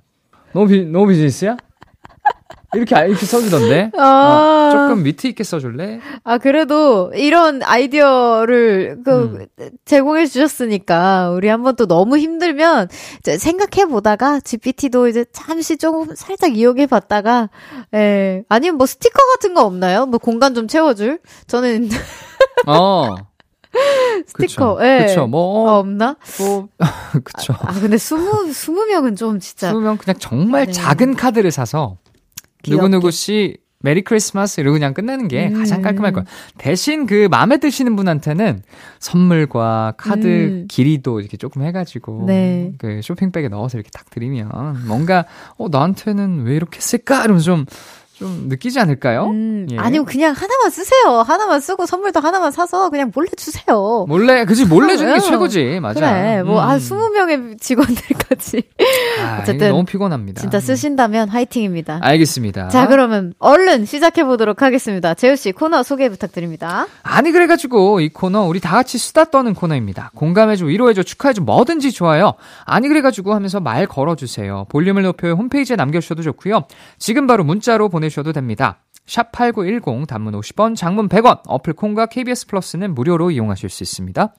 너무 0.53 0.67
비, 0.67 0.85
너무 0.85 1.07
비즈니스야? 1.07 1.57
이렇게 2.75 2.95
아- 2.95 3.05
이렇게 3.05 3.25
써주던데. 3.25 3.91
아. 3.97 4.71
어, 4.71 4.71
조금 4.71 5.05
위트 5.05 5.27
있게 5.27 5.43
써줄래? 5.43 5.99
아, 6.23 6.37
그래도 6.37 7.11
이런 7.15 7.61
아이디어를 7.63 8.99
그 9.03 9.47
음. 9.59 9.69
제공해 9.85 10.25
주셨으니까 10.25 11.31
우리 11.31 11.47
한번 11.47 11.75
또 11.75 11.85
너무 11.87 12.17
힘들면 12.17 12.87
생각해 13.23 13.85
보다가 13.89 14.39
GPT도 14.39 15.07
이제 15.07 15.25
잠시 15.31 15.77
조금 15.77 16.15
살짝 16.15 16.55
이용해 16.57 16.87
봤다가 16.87 17.49
예. 17.93 18.43
아니면 18.49 18.77
뭐 18.77 18.85
스티커 18.87 19.19
같은 19.33 19.53
거 19.53 19.63
없나요? 19.65 20.05
뭐 20.05 20.19
공간 20.19 20.53
좀 20.55 20.67
채워 20.67 20.93
줄? 20.93 21.19
저는 21.47 21.89
어. 22.67 23.15
스티커. 24.27 24.77
예. 24.81 25.05
그쵸. 25.07 25.25
뭐, 25.25 25.67
어, 25.69 25.79
없나? 25.79 26.15
뭐, 26.39 26.67
그쵸. 27.23 27.53
아, 27.59 27.73
근데 27.73 27.97
스무 27.97 28.53
스무 28.53 28.85
명은 28.85 29.15
좀 29.15 29.39
진짜 29.39 29.71
그러면 29.71 29.97
그냥 29.97 30.17
정말 30.19 30.67
네. 30.67 30.71
작은 30.71 31.15
카드를 31.15 31.49
사서 31.51 31.97
귀엽게. 32.63 32.71
누구누구 32.71 33.11
씨 33.11 33.57
메리 33.83 34.01
크리스마스 34.01 34.61
이러고 34.61 34.73
그냥 34.73 34.93
끝내는 34.93 35.27
게 35.27 35.49
음. 35.49 35.59
가장 35.59 35.81
깔끔할 35.81 36.13
거예요. 36.13 36.25
대신 36.57 37.05
그 37.05 37.27
마음에 37.29 37.57
드시는 37.57 37.95
분한테는 37.97 38.63
선물과 38.99 39.95
카드 39.97 40.25
음. 40.25 40.67
길이도 40.69 41.19
이렇게 41.19 41.35
조금 41.35 41.63
해가지고 41.63 42.23
네. 42.25 42.71
그 42.77 43.01
쇼핑백에 43.03 43.49
넣어서 43.49 43.77
이렇게 43.77 43.89
딱 43.91 44.09
드리면 44.09 44.87
뭔가 44.87 45.25
어 45.57 45.67
나한테는 45.69 46.43
왜 46.45 46.55
이렇게 46.55 46.79
쓸까 46.79 47.25
이러면서 47.25 47.43
좀 47.43 47.65
좀 48.15 48.45
느끼지 48.47 48.79
않을까요? 48.79 49.25
음, 49.25 49.67
예. 49.71 49.77
아니면 49.77 50.05
그냥 50.05 50.33
하나만 50.33 50.69
쓰세요. 50.69 51.23
하나만 51.25 51.59
쓰고 51.59 51.87
선물도 51.87 52.19
하나만 52.19 52.51
사서 52.51 52.89
그냥 52.91 53.11
몰래 53.13 53.29
주세요. 53.35 54.05
몰래 54.07 54.45
그지 54.45 54.65
몰래 54.65 54.95
주는 54.95 55.15
게. 55.15 55.19
최고지 55.19 55.79
맞아. 55.81 55.99
그래, 55.99 56.43
뭐, 56.43 56.61
음. 56.61 56.69
한 56.69 56.77
20명의 56.77 57.59
직원들까지. 57.59 58.63
아, 59.19 59.39
어쨌든 59.41 59.69
너무 59.69 59.83
피곤합니다. 59.85 60.41
진짜 60.41 60.59
쓰신다면 60.59 61.29
화이팅입니다. 61.29 61.99
알겠습니다. 62.01 62.69
자, 62.69 62.87
그러면 62.87 63.33
얼른 63.39 63.85
시작해보도록 63.85 64.61
하겠습니다. 64.61 65.15
재우씨 65.15 65.51
코너 65.53 65.81
소개 65.81 66.07
부탁드립니다. 66.09 66.85
아니 67.01 67.31
그래가지고 67.31 67.99
이 68.01 68.09
코너 68.09 68.43
우리 68.43 68.59
다 68.59 68.71
같이 68.75 68.99
수다 68.99 69.25
떠는 69.25 69.55
코너입니다. 69.55 70.11
공감해줘, 70.15 70.65
위로해줘, 70.65 71.01
축하해줘 71.01 71.41
뭐든지 71.41 71.91
좋아요. 71.91 72.33
아니 72.65 72.87
그래가지고 72.89 73.33
하면서 73.33 73.59
말 73.59 73.87
걸어주세요. 73.87 74.67
볼륨을 74.69 75.01
높여 75.01 75.31
홈페이지에 75.33 75.75
남겨주셔도 75.75 76.21
좋고요. 76.21 76.65
지금 76.99 77.25
바로 77.25 77.43
문자로 77.43 77.89
보내 77.89 78.02
셔도 78.09 78.31
됩니다. 78.33 78.79
샵8910 79.05 80.07
단문 80.07 80.33
50원, 80.39 80.77
장문 80.77 81.09
100원, 81.09 81.41
어플 81.45 81.73
콩과 81.73 82.05
KBS 82.05 82.47
플러스는 82.47 82.95
무료로 82.95 83.31
이용하실 83.31 83.67
수 83.69 83.83
있습니다. 83.83 84.33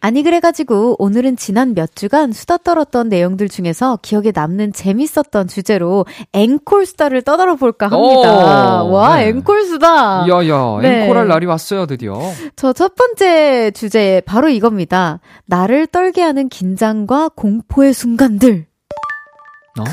아니, 0.00 0.24
그래가지고 0.24 0.96
오늘은 0.98 1.36
지난 1.36 1.72
몇 1.72 1.94
주간 1.94 2.32
수다 2.32 2.56
떨었던 2.56 3.08
내용들 3.10 3.48
중에서 3.48 4.00
기억에 4.02 4.32
남는 4.34 4.72
재밌었던 4.72 5.46
주제로 5.46 6.04
앵콜 6.32 6.84
수다를 6.86 7.22
떠들어 7.22 7.54
볼까 7.54 7.86
합니다. 7.86 8.82
오, 8.82 8.90
와, 8.90 9.18
네. 9.18 9.28
앵콜 9.28 9.62
수다! 9.66 10.26
야야, 10.28 10.78
네. 10.82 11.04
앵콜할 11.04 11.28
날이 11.28 11.46
왔어요 11.46 11.86
드디어. 11.86 12.14
저 12.56 12.72
첫 12.72 12.96
번째 12.96 13.70
주제 13.70 14.20
바로 14.26 14.48
이겁니다. 14.48 15.20
나를 15.46 15.86
떨게 15.86 16.22
하는 16.22 16.48
긴장과 16.48 17.30
공포의 17.36 17.94
순간들. 17.94 18.66
어. 19.78 19.84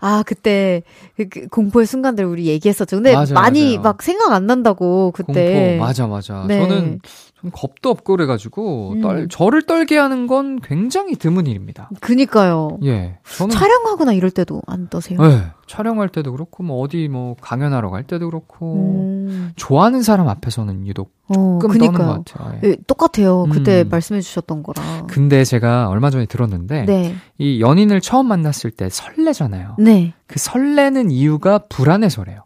아, 0.00 0.22
그때 0.26 0.82
그- 1.16 1.28
그 1.28 1.48
공포의 1.48 1.86
순간들 1.86 2.24
우리 2.24 2.46
얘기했었죠. 2.46 2.96
근데 2.96 3.12
맞아요, 3.14 3.34
많이 3.34 3.76
맞아요. 3.76 3.82
막 3.82 4.02
생각 4.02 4.32
안 4.32 4.46
난다고 4.46 5.12
그때. 5.12 5.76
공포 5.78 5.84
맞아 5.84 6.06
맞아. 6.06 6.44
네. 6.48 6.58
저는 6.58 7.00
좀 7.40 7.50
겁도 7.52 7.88
없고 7.90 8.16
그래가지고 8.16 8.92
음. 8.92 9.00
떨, 9.00 9.28
저를 9.28 9.62
떨게 9.62 9.96
하는 9.96 10.26
건 10.26 10.60
굉장히 10.60 11.16
드문 11.16 11.46
일입니다. 11.46 11.88
그니까요. 12.00 12.78
예, 12.84 13.18
저는 13.36 13.50
촬영하거나 13.54 14.12
이럴 14.12 14.30
때도 14.30 14.62
안 14.66 14.88
떠세요. 14.88 15.20
네, 15.22 15.42
촬영할 15.66 16.08
때도 16.10 16.32
그렇고 16.32 16.62
뭐 16.62 16.80
어디 16.80 17.08
뭐 17.08 17.36
강연하러 17.40 17.88
갈 17.90 18.02
때도 18.04 18.26
그렇고 18.26 18.74
음, 18.74 19.52
좋아하는 19.56 20.02
사람 20.02 20.28
앞에서는 20.28 20.86
유독 20.86 21.12
어, 21.28 21.58
조금 21.62 21.78
떠는 21.78 21.92
그니까요. 21.94 22.08
것 22.16 22.24
같아요. 22.26 22.58
예. 22.62 22.68
예, 22.68 22.76
똑같아요. 22.86 23.46
그때 23.50 23.82
음. 23.82 23.88
말씀해 23.88 24.20
주셨던 24.20 24.62
거랑. 24.62 25.06
근데 25.06 25.44
제가 25.44 25.88
얼마 25.88 26.10
전에 26.10 26.26
들었는데 26.26 26.84
네. 26.84 27.14
이 27.38 27.60
연인을 27.60 28.00
처음 28.02 28.26
만났을 28.26 28.70
때 28.70 28.88
설레잖아요. 28.90 29.76
네. 29.78 30.12
그 30.26 30.38
설레는 30.38 31.10
이유가 31.10 31.58
불안해서래요. 31.68 32.44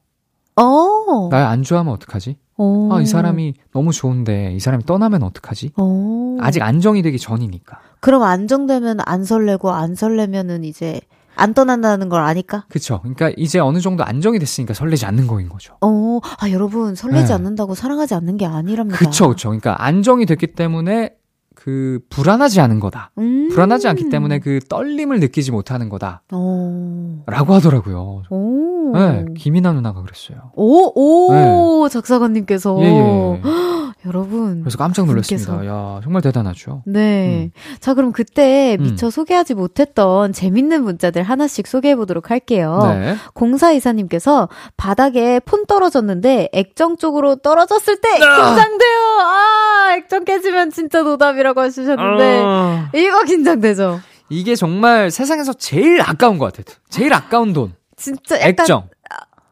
어. 0.56 1.28
날 1.30 1.44
안 1.46 1.62
좋아하면 1.62 1.92
어떡하지? 1.94 2.36
어. 2.56 2.88
아, 2.92 3.00
이 3.00 3.06
사람이 3.06 3.54
너무 3.72 3.92
좋은데 3.92 4.52
이 4.52 4.60
사람이 4.60 4.84
떠나면 4.84 5.22
어떡하지? 5.22 5.72
어. 5.76 6.36
아직 6.40 6.62
안정이 6.62 7.02
되기 7.02 7.18
전이니까. 7.18 7.80
그럼 8.00 8.22
안정되면 8.22 8.98
안 9.04 9.24
설레고 9.24 9.70
안 9.72 9.94
설레면은 9.94 10.64
이제 10.64 11.00
안 11.36 11.52
떠난다는 11.52 12.08
걸 12.08 12.22
아니까? 12.22 12.64
그쵸. 12.68 13.00
그러니까 13.00 13.32
이제 13.36 13.58
어느 13.58 13.80
정도 13.80 14.04
안정이 14.04 14.38
됐으니까 14.38 14.74
설레지 14.74 15.04
않는 15.06 15.26
거인 15.26 15.48
거죠. 15.48 15.76
어, 15.80 16.20
아, 16.38 16.50
여러분, 16.50 16.94
설레지 16.94 17.28
네. 17.28 17.32
않는다고 17.34 17.74
사랑하지 17.74 18.14
않는 18.14 18.36
게 18.36 18.46
아니랍니다. 18.46 18.98
그쵸, 18.98 19.30
그쵸. 19.30 19.48
그러니까 19.48 19.82
안정이 19.84 20.26
됐기 20.26 20.48
때문에 20.54 21.14
그 21.54 22.00
불안하지 22.10 22.60
않은 22.60 22.80
거다. 22.80 23.10
음. 23.18 23.48
불안하지 23.50 23.88
않기 23.88 24.08
때문에 24.08 24.38
그 24.38 24.60
떨림을 24.68 25.20
느끼지 25.20 25.50
못하는 25.52 25.88
거다. 25.88 26.22
어. 26.32 27.22
라고 27.26 27.54
하더라고요. 27.54 28.22
오. 28.30 28.92
네, 28.94 29.24
김이나 29.36 29.72
누나가 29.72 30.02
그랬어요. 30.02 30.52
오, 30.54 31.80
오, 31.80 31.88
작사가님께서. 31.88 32.78
예, 32.80 32.84
예. 32.84 33.40
여러분. 34.06 34.60
그래서 34.60 34.76
깜짝 34.78 35.06
놀랐습니다. 35.06 35.52
분께서. 35.52 35.72
야, 35.72 36.00
정말 36.02 36.22
대단하죠. 36.22 36.82
네. 36.86 37.50
자, 37.80 37.94
그럼 37.94 38.12
그때 38.12 38.76
음. 38.78 38.84
미처 38.84 39.10
소개하지 39.10 39.54
못했던 39.54 40.32
재밌는 40.32 40.82
문자들 40.82 41.22
하나씩 41.22 41.66
소개해 41.66 41.96
보도록 41.96 42.30
할게요. 42.30 42.80
네. 42.84 43.16
공사 43.32 43.72
이사님께서 43.72 44.48
바닥에 44.76 45.40
폰 45.40 45.66
떨어졌는데 45.66 46.50
액정 46.52 46.96
쪽으로 46.98 47.36
떨어졌을 47.36 48.00
때 48.00 48.08
아! 48.22 48.36
긴장돼요. 48.46 48.98
아, 49.20 49.94
액정 49.96 50.24
깨지면 50.24 50.70
진짜 50.70 51.02
노답이라고 51.02 51.64
해주셨는데 51.64 52.42
아, 52.44 52.90
이거 52.94 53.22
긴장되죠. 53.24 54.00
이게 54.28 54.54
정말 54.54 55.10
세상에서 55.10 55.52
제일 55.54 56.00
아까운 56.00 56.38
것 56.38 56.52
같아요. 56.52 56.76
제일 56.88 57.12
아까운 57.12 57.52
돈. 57.52 57.74
진짜 57.96 58.36
약간 58.36 58.48
액정. 58.50 58.88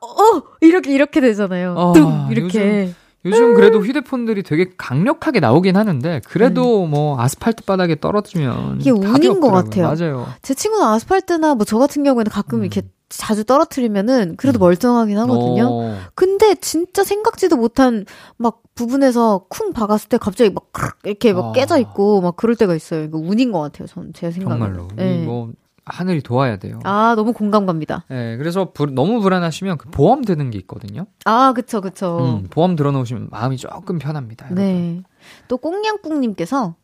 어 0.01 0.43
이렇게 0.61 0.93
이렇게 0.93 1.21
되잖아요. 1.21 1.75
아, 1.79 1.93
뚱 1.93 2.29
이렇게. 2.31 2.59
요즘 2.83 3.02
그래도 3.23 3.81
휴대폰들이 3.81 4.43
되게 4.43 4.71
강력하게 4.77 5.41
나오긴 5.41 5.77
하는데 5.77 6.21
그래도 6.27 6.87
뭐 6.87 7.21
아스팔트 7.21 7.65
바닥에 7.65 7.99
떨어지면 8.01 8.57
음. 8.75 8.79
이게 8.81 8.91
운인 8.91 9.41
것. 9.41 9.51
같아요. 9.51 9.87
맞아요. 9.95 10.27
제 10.43 10.55
친구는 10.55 10.87
아스팔트나 10.87 11.55
뭐 11.55 11.65
저 11.65 11.79
같은 11.79 12.03
경우에는 12.03 12.31
가끔 12.31 12.59
음. 12.61 12.65
이렇게 12.65 12.83
자주 13.09 13.45
떨어뜨리면은 13.45 14.37
그래도 14.37 14.59
음. 14.59 14.61
멀쩡하긴 14.61 15.19
하거든요. 15.19 15.69
어, 15.71 15.99
근데 16.15 16.55
진짜 16.57 17.05
생각지도 17.05 17.57
못한 17.57 18.07
막 18.39 18.63
부분에서 18.75 19.45
쿵 19.51 19.73
박았을 19.75 20.09
때 20.09 20.17
갑자기 20.17 20.51
막 20.51 20.65
이렇게 21.05 21.33
막 21.35 21.45
아. 21.47 21.53
깨져 21.53 21.79
있고 21.79 22.23
막 22.23 22.37
그럴 22.37 22.57
때가 22.57 22.75
있어요. 22.75 23.05
이거 23.05 23.19
운인 23.19 23.53
것 23.53 23.61
같아요. 23.61 23.87
전 23.87 24.13
제 24.15 24.31
생각에. 24.31 24.59
정말로. 24.59 24.89
네. 24.97 25.23
이뭐 25.25 25.51
하늘이 25.85 26.23
도와야 26.23 26.57
돼요. 26.59 26.79
아 26.85 27.15
너무 27.17 27.33
공감 27.33 27.67
갑니다. 27.67 28.05
네, 28.09 28.37
그래서 28.37 28.71
불- 28.73 28.95
너무 28.95 29.21
불안하시면 29.21 29.79
그 29.79 29.89
보험 29.91 30.23
드는 30.25 30.51
게 30.51 30.59
있거든요. 30.61 31.07
아 31.25 31.53
그쵸 31.55 31.81
그쵸. 31.81 32.19
음, 32.43 32.47
보험 32.51 32.77
들어놓으시면 32.77 33.29
마음이 33.31 33.57
조금 33.57 33.99
편합니다. 33.99 34.47
여러분. 34.47 34.65
네. 34.65 35.03
또 35.49 35.57
꽁냥꿍님께서 35.57 36.75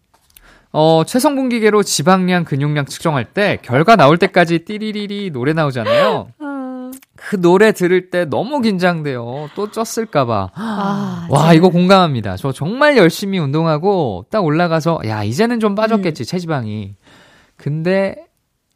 어, 0.72 1.02
체성분 1.06 1.48
기계로 1.48 1.82
지방량, 1.82 2.44
근육량 2.44 2.84
측정할 2.86 3.24
때 3.24 3.58
결과 3.62 3.96
나올 3.96 4.18
때까지 4.18 4.60
띠리리리 4.64 5.30
노래 5.30 5.52
나오잖아요. 5.54 6.28
그 7.16 7.40
노래 7.40 7.72
들을 7.72 8.10
때 8.10 8.24
너무 8.26 8.60
긴장돼요. 8.60 9.48
또 9.54 9.68
쪘을까봐. 9.70 10.50
아, 10.54 11.26
와, 11.30 11.48
제가- 11.50 11.56
이거 11.56 11.68
공감합니다. 11.70 12.36
저 12.36 12.52
정말 12.52 12.96
열심히 12.96 13.38
운동하고 13.38 14.26
딱 14.30 14.44
올라가서, 14.44 15.00
야, 15.06 15.24
이제는 15.24 15.58
좀 15.58 15.74
빠졌겠지, 15.74 16.24
체지방이. 16.26 16.94
근데 17.56 18.26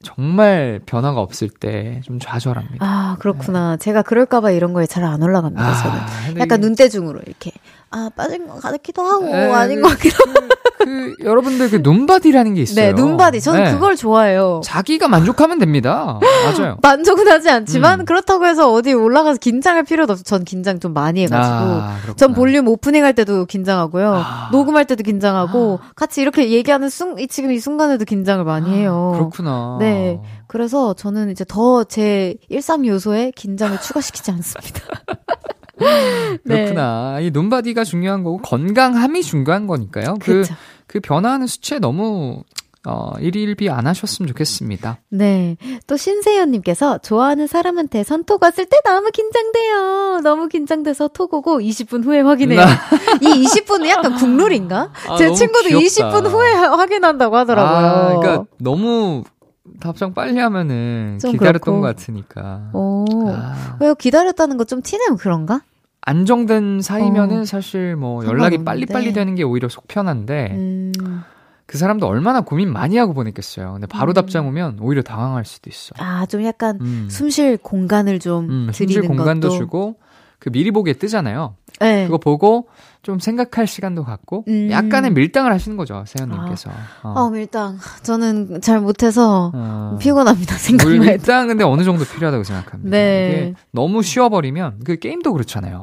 정말 0.02 0.80
변화가 0.86 1.20
없을 1.20 1.48
때 1.48 2.00
좀 2.04 2.18
좌절합니다. 2.20 2.84
아 2.84 3.16
그렇구나. 3.18 3.76
제가 3.76 4.02
그럴까봐 4.02 4.50
이런 4.50 4.72
거에 4.72 4.86
잘 4.86 5.04
안 5.04 5.22
올라갑니다. 5.22 5.82
저는. 5.82 5.98
근데 6.26 6.40
약간 6.40 6.58
이게 6.60 6.66
눈대중으로 6.68 7.20
이렇게 7.26 7.50
아 7.92 8.10
빠진 8.16 8.46
것 8.48 8.60
같기도 8.60 9.02
하고 9.02 9.28
에, 9.28 9.52
아닌 9.52 9.76
그- 9.76 9.82
것 9.82 9.88
같기도 9.90 10.16
하고. 10.30 10.48
그, 10.82 11.14
여러분들 11.22 11.70
그 11.70 11.76
눈바디라는 11.80 12.54
게 12.54 12.62
있어요. 12.62 12.86
네 12.86 12.92
눈바디 12.92 13.40
저는 13.40 13.64
네. 13.64 13.70
그걸 13.72 13.94
좋아해요. 13.94 14.62
자기가 14.64 15.06
만족하면 15.06 15.60
됩니다. 15.60 16.18
맞아요. 16.44 16.76
만족은 16.82 17.28
하지 17.28 17.50
않지만 17.50 18.00
음. 18.00 18.04
그렇다고 18.04 18.46
해서 18.46 18.72
어디 18.72 18.92
올라가서 18.92 19.38
긴장할 19.38 19.84
필요도 19.84 20.14
없어. 20.14 20.24
전 20.24 20.42
긴장 20.44 20.80
좀 20.80 20.92
많이 20.92 21.22
해가지고. 21.22 21.54
아. 21.56 21.96
전 22.16 22.34
볼륨 22.34 22.66
오프닝 22.66 23.04
할 23.04 23.12
때도 23.14 23.44
긴장하고요. 23.46 24.14
아. 24.16 24.48
녹음할 24.50 24.86
때도 24.86 25.04
긴장하고 25.04 25.78
같이 25.94 26.20
이렇게 26.20 26.50
얘기하는 26.50 26.88
순, 26.88 27.16
이- 27.20 27.28
지금 27.28 27.52
이 27.52 27.60
순간에도 27.60 28.04
긴장을 28.04 28.44
많이 28.44 28.70
해요. 28.74 29.12
그렇구나. 29.14 29.76
네. 29.78 30.20
그래서 30.48 30.94
저는 30.94 31.30
이제 31.30 31.44
더제 31.46 32.34
일상 32.48 32.84
요소에 32.84 33.30
긴장을 33.36 33.80
추가시키지 33.80 34.32
않습니다. 34.32 34.80
네. 36.44 36.54
그렇구나. 36.64 37.18
이 37.20 37.30
눈바디가 37.30 37.84
중요한 37.84 38.22
거고 38.24 38.38
건강함이 38.38 39.22
중요한 39.22 39.66
거니까요. 39.66 40.16
그, 40.20 40.42
그쵸. 40.42 40.54
그 40.86 41.00
변화하는 41.00 41.46
수치에 41.46 41.78
너무 41.78 42.42
어, 42.84 43.12
일일비 43.20 43.70
안 43.70 43.86
하셨으면 43.86 44.26
좋겠습니다. 44.26 44.98
네. 45.10 45.56
또 45.86 45.96
신세연님께서 45.96 46.98
좋아하는 46.98 47.46
사람한테 47.46 48.02
선톡 48.02 48.42
왔을 48.42 48.64
때 48.66 48.76
너무 48.84 49.10
긴장돼요. 49.12 50.20
너무 50.24 50.48
긴장돼서 50.48 51.06
톡 51.08 51.32
오고 51.32 51.60
20분 51.60 52.04
후에 52.04 52.22
확인해요. 52.22 52.60
이 53.20 53.44
20분은 53.44 53.86
약간 53.86 54.16
국룰인가? 54.16 54.90
아, 55.08 55.16
제 55.16 55.32
친구도 55.32 55.68
귀엽다. 55.68 55.84
20분 56.10 56.26
후에 56.28 56.52
확인한다고 56.54 57.36
하더라고요. 57.36 57.76
아, 57.86 58.18
그러니까 58.18 58.44
너무 58.58 59.22
답장 59.78 60.12
빨리 60.12 60.40
하면은 60.40 61.18
좀 61.20 61.30
기다렸던 61.32 61.60
그렇고. 61.60 61.80
것 61.82 61.86
같으니까. 61.86 62.70
오. 62.72 63.04
아, 63.28 63.76
왜요? 63.80 63.94
기다렸다는 63.94 64.56
거 64.56 64.64
좀 64.64 64.82
티내면 64.82 65.18
그런가? 65.18 65.62
안정된 66.02 66.80
사이면은 66.82 67.44
사실 67.44 67.96
뭐 67.96 68.24
연락이 68.24 68.56
상관없는데. 68.56 68.64
빨리빨리 68.64 69.12
되는 69.12 69.34
게 69.34 69.42
오히려 69.42 69.68
속 69.68 69.86
편한데 69.88 70.48
음. 70.52 70.92
그 71.66 71.78
사람도 71.78 72.06
얼마나 72.06 72.42
고민 72.42 72.72
많이 72.72 72.96
하고 72.98 73.14
보냈겠어요. 73.14 73.72
근데 73.72 73.86
바로 73.86 74.12
음. 74.12 74.14
답장 74.14 74.46
오면 74.48 74.78
오히려 74.80 75.02
당황할 75.02 75.44
수도 75.44 75.70
있어. 75.70 75.94
아, 75.98 76.26
좀 76.26 76.44
약간 76.44 76.78
음. 76.80 77.08
숨쉴 77.08 77.56
공간을 77.58 78.18
좀 78.18 78.44
음, 78.44 78.70
드리는 78.72 79.02
숨쉴 79.02 79.02
공간도 79.08 79.48
것도. 79.48 79.58
주고 79.58 79.96
그 80.42 80.50
미리 80.50 80.72
보기에 80.72 80.94
뜨잖아요. 80.94 81.54
네. 81.78 82.06
그거 82.06 82.18
보고 82.18 82.68
좀 83.02 83.20
생각할 83.20 83.68
시간도 83.68 84.02
갖고 84.02 84.44
음. 84.48 84.72
약간의 84.72 85.12
밀당을 85.12 85.52
하시는 85.52 85.76
거죠 85.76 86.02
세연님께서. 86.04 86.68
어. 87.04 87.08
어, 87.10 87.30
밀당. 87.30 87.78
저는 88.02 88.60
잘 88.60 88.80
못해서 88.80 89.52
어. 89.54 89.96
피곤합니다. 90.00 90.52
물 90.52 90.58
생각만 90.60 91.02
해도. 91.04 91.12
밀당 91.12 91.46
근데 91.46 91.62
어느 91.62 91.84
정도 91.84 92.04
필요하다고 92.04 92.42
생각합니다. 92.42 92.90
네. 92.90 93.28
이게 93.30 93.54
너무 93.70 94.02
쉬워버리면 94.02 94.80
그 94.84 94.96
게임도 94.96 95.32
그렇잖아요. 95.32 95.82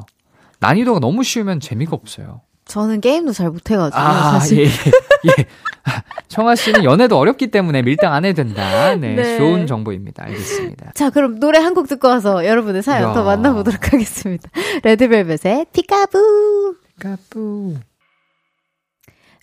난이도가 0.58 1.00
너무 1.00 1.22
쉬우면 1.22 1.60
재미가 1.60 1.96
없어요. 1.96 2.42
저는 2.70 3.00
게임도 3.00 3.32
잘 3.32 3.50
못해가지고 3.50 3.98
아, 4.00 4.32
사실. 4.38 4.58
예, 4.60 4.62
예. 4.64 4.70
예. 5.38 5.44
청아 6.28 6.54
씨는 6.54 6.84
연애도 6.84 7.18
어렵기 7.18 7.48
때문에 7.48 7.82
밀당 7.82 8.12
안 8.12 8.24
해도 8.24 8.42
된다. 8.42 8.94
네, 8.94 9.14
네. 9.16 9.38
좋은 9.38 9.66
정보입니다. 9.66 10.24
알겠습니다. 10.24 10.92
자, 10.94 11.10
그럼 11.10 11.40
노래 11.40 11.58
한 11.58 11.74
곡 11.74 11.88
듣고 11.88 12.08
와서 12.08 12.46
여러분의 12.46 12.82
사연 12.82 13.10
야. 13.10 13.12
더 13.14 13.24
만나보도록 13.24 13.92
하겠습니다. 13.92 14.48
레드벨벳의 14.84 15.66
피카부. 15.72 16.76
까뿌. 17.00 17.74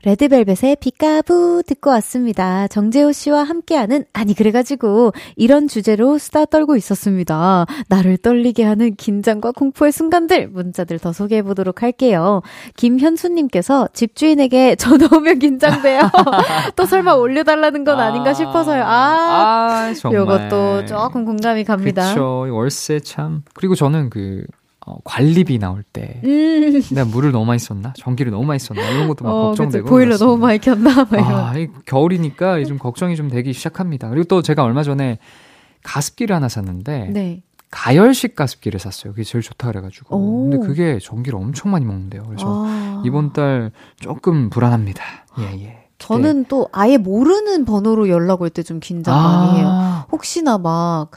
레드벨벳의 0.03 0.77
피카부 0.79 1.63
듣고 1.65 1.89
왔습니다. 1.91 2.67
정재호 2.67 3.11
씨와 3.11 3.43
함께하는 3.43 4.05
아니 4.13 4.35
그래가지고 4.35 5.11
이런 5.35 5.67
주제로 5.67 6.17
수다 6.17 6.45
떨고 6.45 6.75
있었습니다. 6.75 7.65
나를 7.89 8.17
떨리게 8.17 8.63
하는 8.63 8.95
긴장과 8.95 9.51
공포의 9.53 9.91
순간들 9.91 10.49
문자들 10.49 10.99
더 10.99 11.11
소개해 11.11 11.41
보도록 11.41 11.81
할게요. 11.81 12.41
김현수님께서 12.75 13.89
집주인에게 13.93 14.75
전화 14.79 15.07
오면 15.11 15.39
긴장돼요. 15.39 16.01
또 16.75 16.85
설마 16.85 17.13
올려달라는 17.13 17.83
건 17.83 17.99
아닌가 17.99 18.33
싶어서요. 18.33 18.83
아, 18.83 19.87
아 19.87 19.93
정말. 19.93 20.21
요것도 20.21 20.85
조금 20.85 21.25
공감이 21.25 21.63
갑니다. 21.63 22.13
이 22.13 22.17
월세 22.49 22.99
참. 22.99 23.43
그리고 23.53 23.75
저는 23.75 24.09
그, 24.09 24.45
어, 24.88 24.97
관리비 25.03 25.59
나올 25.59 25.83
때. 25.83 26.21
음, 26.23 26.81
내가 26.95 27.03
물을 27.05 27.31
너무 27.33 27.45
많이 27.45 27.59
썼나? 27.59 27.93
전기를 27.97 28.31
너무 28.31 28.45
많이 28.45 28.57
썼나? 28.57 28.81
이런 28.89 29.07
것도 29.09 29.25
막 29.25 29.31
어, 29.31 29.41
걱정되고. 29.49 29.83
그쵸. 29.83 29.93
보일러. 29.93 30.17
너무 30.17 30.38
많이 30.38 30.59
켰나? 30.59 31.05
아, 31.11 31.53
이 31.57 31.67
겨울이니까 31.85 32.63
좀 32.63 32.77
걱정이 32.77 33.15
좀 33.17 33.29
되기 33.29 33.51
시작합니다. 33.51 34.07
그리고 34.09 34.23
또 34.25 34.41
제가 34.41 34.63
얼마 34.63 34.83
전에 34.83 35.19
가습기를 35.83 36.33
하나 36.35 36.47
샀는데 36.47 37.09
네. 37.11 37.41
가열식 37.69 38.35
가습기를 38.35 38.79
샀어요. 38.79 39.11
그게 39.11 39.23
제일 39.25 39.41
좋다 39.43 39.67
그래가지고. 39.67 40.15
오. 40.15 40.49
근데 40.49 40.65
그게 40.65 40.99
전기를 41.01 41.38
엄청 41.38 41.71
많이 41.71 41.83
먹는데요. 41.83 42.23
그래서 42.25 42.45
아. 42.65 43.03
이번 43.05 43.33
달 43.33 43.71
조금 43.99 44.49
불안합니다. 44.49 45.03
예, 45.39 45.63
예. 45.65 45.77
저는 45.99 46.45
또 46.45 46.69
아예 46.71 46.97
모르는 46.97 47.65
번호로 47.65 48.07
연락 48.07 48.41
올 48.41 48.49
때 48.51 48.63
좀 48.63 48.79
긴장 48.79 49.13
많이 49.15 49.57
해요. 49.59 49.67
아, 49.69 50.05
혹시나 50.11 50.57
막 50.57 51.09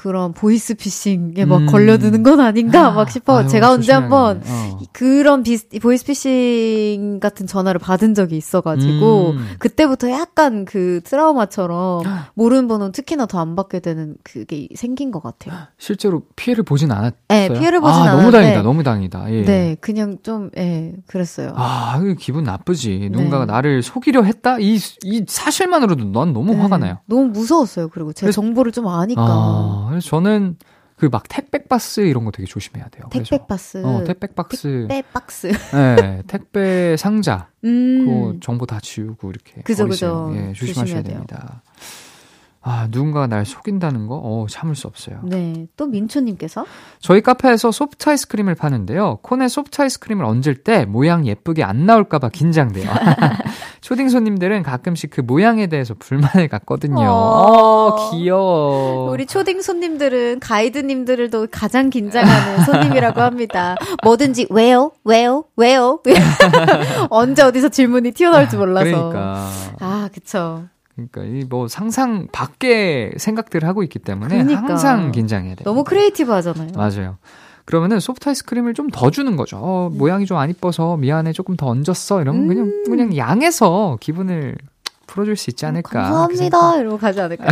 그런 0.00 0.32
보이스피싱에 0.32 1.44
막 1.44 1.56
음. 1.62 1.66
걸려드는 1.66 2.22
건 2.22 2.38
아닌가 2.38 2.92
막 2.92 3.10
싶어. 3.10 3.38
아유, 3.40 3.48
제가 3.48 3.72
언제. 3.72 3.92
한번 3.92 4.40
어. 4.46 4.78
그런 4.92 5.42
비, 5.42 5.58
보이스피싱 5.80 7.18
같은 7.20 7.48
전화를 7.48 7.80
받은 7.80 8.14
적이 8.14 8.36
있어가지고 8.36 9.30
음. 9.30 9.46
그때부터 9.58 10.10
약간 10.12 10.64
그 10.64 11.00
트라우마처럼 11.04 12.02
모르는 12.34 12.68
번호는 12.68 12.92
특히나 12.92 13.26
더 13.26 13.38
안 13.38 13.54
받게 13.56 13.78
되는 13.80 14.16
그게 14.24 14.68
생긴 14.74 15.10
것 15.12 15.22
같아요. 15.22 15.54
실제로 15.78 16.22
피해를 16.36 16.64
보진 16.64 16.90
않았어요. 16.90 17.12
네, 17.28 17.48
피해를 17.52 17.80
보진 17.80 17.94
아, 18.02 18.06
너무 18.06 18.10
않았는데. 18.18 18.36
다행이다. 18.38 18.62
너무 18.62 18.82
다행이다. 18.82 19.32
예. 19.32 19.44
네, 19.44 19.76
그냥 19.80 20.18
좀, 20.24 20.50
예, 20.58 20.92
그랬어요. 21.06 21.52
아, 21.54 22.00
기분 22.18 22.42
나쁘지. 22.44 23.10
누군가가 23.12 23.46
네. 23.46 23.52
나를 23.52 23.82
속이려 23.84 24.22
했다? 24.24 24.58
이, 24.58 24.78
이 25.04 25.24
사실만으로도 25.26 26.04
난 26.06 26.32
너무 26.32 26.52
네, 26.54 26.60
화가 26.60 26.78
나요. 26.78 26.98
너무 27.06 27.26
무서웠어요. 27.26 27.88
그리고 27.88 28.12
제 28.12 28.26
그래서- 28.26 28.40
정보를 28.42 28.72
좀 28.72 28.88
아니까. 28.88 29.22
아, 29.24 29.87
그래서 29.90 30.08
저는 30.08 30.56
그 30.96 31.06
막 31.06 31.28
택배박스 31.28 32.00
이런 32.00 32.24
거 32.24 32.32
되게 32.32 32.44
조심해야 32.46 32.88
돼요. 32.88 33.06
택배박스. 33.12 33.84
어, 33.84 34.02
택배박스. 34.04 34.86
택배박스. 34.88 35.46
네, 35.96 36.22
택배 36.26 36.96
상자. 36.96 37.48
음. 37.64 38.32
그 38.32 38.40
정보 38.40 38.66
다 38.66 38.80
지우고 38.80 39.30
이렇게. 39.30 39.62
그죠, 39.62 39.84
버리세요. 39.86 40.26
그죠. 40.26 40.36
예, 40.40 40.52
조심하셔야 40.54 40.84
조심해야 40.84 41.02
돼요. 41.04 41.12
됩니다. 41.26 41.62
아, 42.70 42.86
누군가가 42.90 43.26
날 43.26 43.46
속인다는 43.46 44.08
거, 44.08 44.16
어, 44.16 44.46
참을 44.46 44.76
수 44.76 44.86
없어요. 44.88 45.20
네. 45.22 45.66
또 45.78 45.86
민초님께서 45.86 46.66
저희 47.00 47.22
카페에서 47.22 47.72
소프트 47.72 48.10
아이스크림을 48.10 48.54
파는데요. 48.54 49.20
콘에 49.22 49.48
소프트 49.48 49.80
아이스크림을 49.80 50.22
얹을 50.22 50.56
때 50.64 50.84
모양 50.84 51.26
예쁘게 51.26 51.64
안 51.64 51.86
나올까봐 51.86 52.28
긴장돼요. 52.28 52.90
초딩 53.80 54.10
손님들은 54.10 54.64
가끔씩 54.64 55.08
그 55.08 55.22
모양에 55.22 55.68
대해서 55.68 55.94
불만을 55.98 56.48
갖거든요. 56.48 57.00
어. 57.00 57.08
어, 57.08 58.10
귀여워. 58.10 59.10
우리 59.12 59.24
초딩 59.24 59.62
손님들은 59.62 60.40
가이드님들을 60.40 61.30
더 61.30 61.46
가장 61.50 61.88
긴장하는 61.88 62.64
손님이라고 62.64 63.22
합니다. 63.22 63.76
뭐든지 64.04 64.48
왜요? 64.50 64.90
왜요? 65.04 65.44
왜요? 65.56 66.00
언제 67.08 67.42
어디서 67.42 67.70
질문이 67.70 68.12
튀어나올지 68.12 68.58
몰라서. 68.58 68.90
그러니까. 68.90 69.50
아, 69.80 70.10
그쵸. 70.12 70.64
그러니까 71.10 71.22
이 71.24 71.44
뭐 71.48 71.68
상상 71.68 72.26
밖의 72.32 73.12
생각들을 73.16 73.66
하고 73.68 73.82
있기 73.84 73.98
때문에 74.00 74.42
그러니까. 74.44 74.68
항상 74.68 75.12
긴장해야 75.12 75.54
돼요. 75.54 75.64
너무 75.64 75.84
creative 75.84 76.30
하잖아요. 76.32 76.70
맞아요. 76.76 77.16
그러면은 77.64 78.00
소프트 78.00 78.28
아이스크림을 78.30 78.74
좀 78.74 78.88
더 78.90 79.10
주는 79.10 79.36
거죠. 79.36 79.58
어, 79.58 79.90
모양이 79.92 80.24
좀 80.26 80.38
안 80.38 80.50
이뻐서 80.50 80.96
미안해 80.96 81.32
조금 81.32 81.56
더 81.56 81.66
얹었어. 81.68 82.20
이러면 82.22 82.48
그냥 82.48 82.64
음. 82.66 82.84
그냥 82.86 83.16
양해서 83.16 83.96
기분을 84.00 84.56
풀어줄 85.06 85.36
수 85.36 85.50
있지 85.50 85.64
않을까. 85.66 86.02
감사합니다. 86.02 86.76
이러고 86.78 86.98
가지 86.98 87.20
않을까요? 87.20 87.48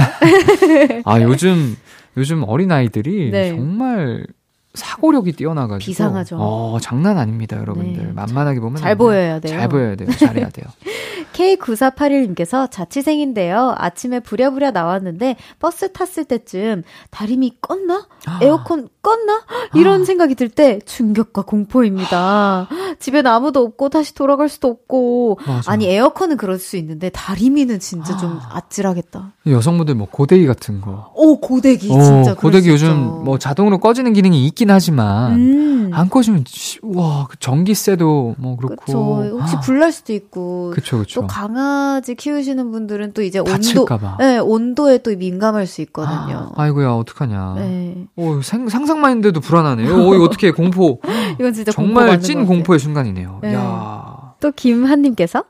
아 1.04 1.20
요즘 1.22 1.76
요즘 2.16 2.42
어린 2.46 2.72
아이들이 2.72 3.30
네. 3.30 3.50
정말 3.50 4.26
사고력이 4.74 5.32
뛰어나가지고 5.32 5.86
비상하죠. 5.86 6.36
어 6.38 6.78
장난 6.80 7.16
아닙니다, 7.18 7.56
여러분들. 7.58 8.06
네. 8.08 8.12
만만하게 8.12 8.60
보면 8.60 8.76
잘. 8.76 8.94
보여야 8.96 9.38
돼요. 9.40 9.58
잘 9.58 9.68
보여야 9.68 9.94
돼요. 9.96 10.10
잘해야 10.10 10.48
돼요. 10.50 10.66
K9481님께서 11.36 12.70
자취생인데요. 12.70 13.74
아침에 13.76 14.20
부랴부랴 14.20 14.70
나왔는데 14.70 15.36
버스 15.58 15.92
탔을 15.92 16.24
때쯤 16.24 16.82
다리미 17.10 17.56
껐나? 17.60 18.06
에어컨 18.40 18.88
껐나? 19.02 19.42
이런 19.74 20.04
생각이 20.04 20.34
들 20.34 20.46
때 20.56 20.78
충격과 20.86 21.42
공포입니다. 21.42 22.68
집엔 22.98 23.26
아무도 23.26 23.60
없고 23.60 23.90
다시 23.90 24.14
돌아갈 24.14 24.48
수도 24.48 24.68
없고 24.68 25.38
맞아. 25.46 25.70
아니 25.70 25.86
에어컨은 25.86 26.38
그럴 26.38 26.58
수 26.58 26.76
있는데 26.78 27.10
다리미는 27.10 27.78
진짜 27.80 28.16
좀 28.16 28.38
아찔하겠다. 28.50 29.32
여성분들 29.46 29.96
뭐 29.96 30.08
고데기 30.10 30.46
같은 30.46 30.80
거. 30.80 31.10
오 31.14 31.38
고데기 31.40 31.90
어, 31.92 32.00
진짜 32.00 32.34
고데기 32.34 32.66
수 32.68 32.70
요즘 32.72 32.86
있죠. 32.92 33.22
뭐 33.24 33.38
자동으로 33.38 33.78
꺼지는 33.78 34.12
기능이 34.14 34.46
있긴 34.46 34.70
하지만 34.70 35.32
음. 35.34 35.90
안 35.92 36.08
꺼지면 36.08 36.44
씨, 36.46 36.78
와, 36.82 37.26
그 37.28 37.38
전기세도 37.38 38.36
뭐 38.38 38.56
그렇고. 38.56 38.76
그쵸. 38.76 39.38
혹시 39.38 39.56
불날 39.62 39.92
수도 39.92 40.12
있고 40.14 40.70
그쵸, 40.74 40.98
그쵸. 40.98 41.25
또 41.26 41.32
강아지 41.32 42.14
키우시는 42.14 42.70
분들은 42.70 43.12
또 43.12 43.22
이제 43.22 43.38
온도. 43.38 43.86
네, 44.18 44.38
온도에 44.38 44.98
또 44.98 45.14
민감할 45.16 45.66
수 45.66 45.80
있거든요. 45.82 46.52
아 46.56 46.66
이고야, 46.68 46.90
어떡하냐. 46.92 47.54
네. 47.56 48.06
오, 48.16 48.42
생, 48.42 48.68
상상만 48.68 49.10
했는데도 49.10 49.40
불안하네요. 49.40 49.94
오, 49.94 50.14
이거 50.14 50.24
어떻게 50.24 50.50
공포. 50.50 51.00
이건 51.38 51.52
진짜 51.52 51.72
정말 51.72 52.08
공포 52.08 52.22
찐. 52.22 52.46
공포의 52.46 52.78
순간이네요. 52.78 53.40
네. 53.42 53.54
야 53.54 54.26
또 54.40 54.52
김한님께서 54.52 55.44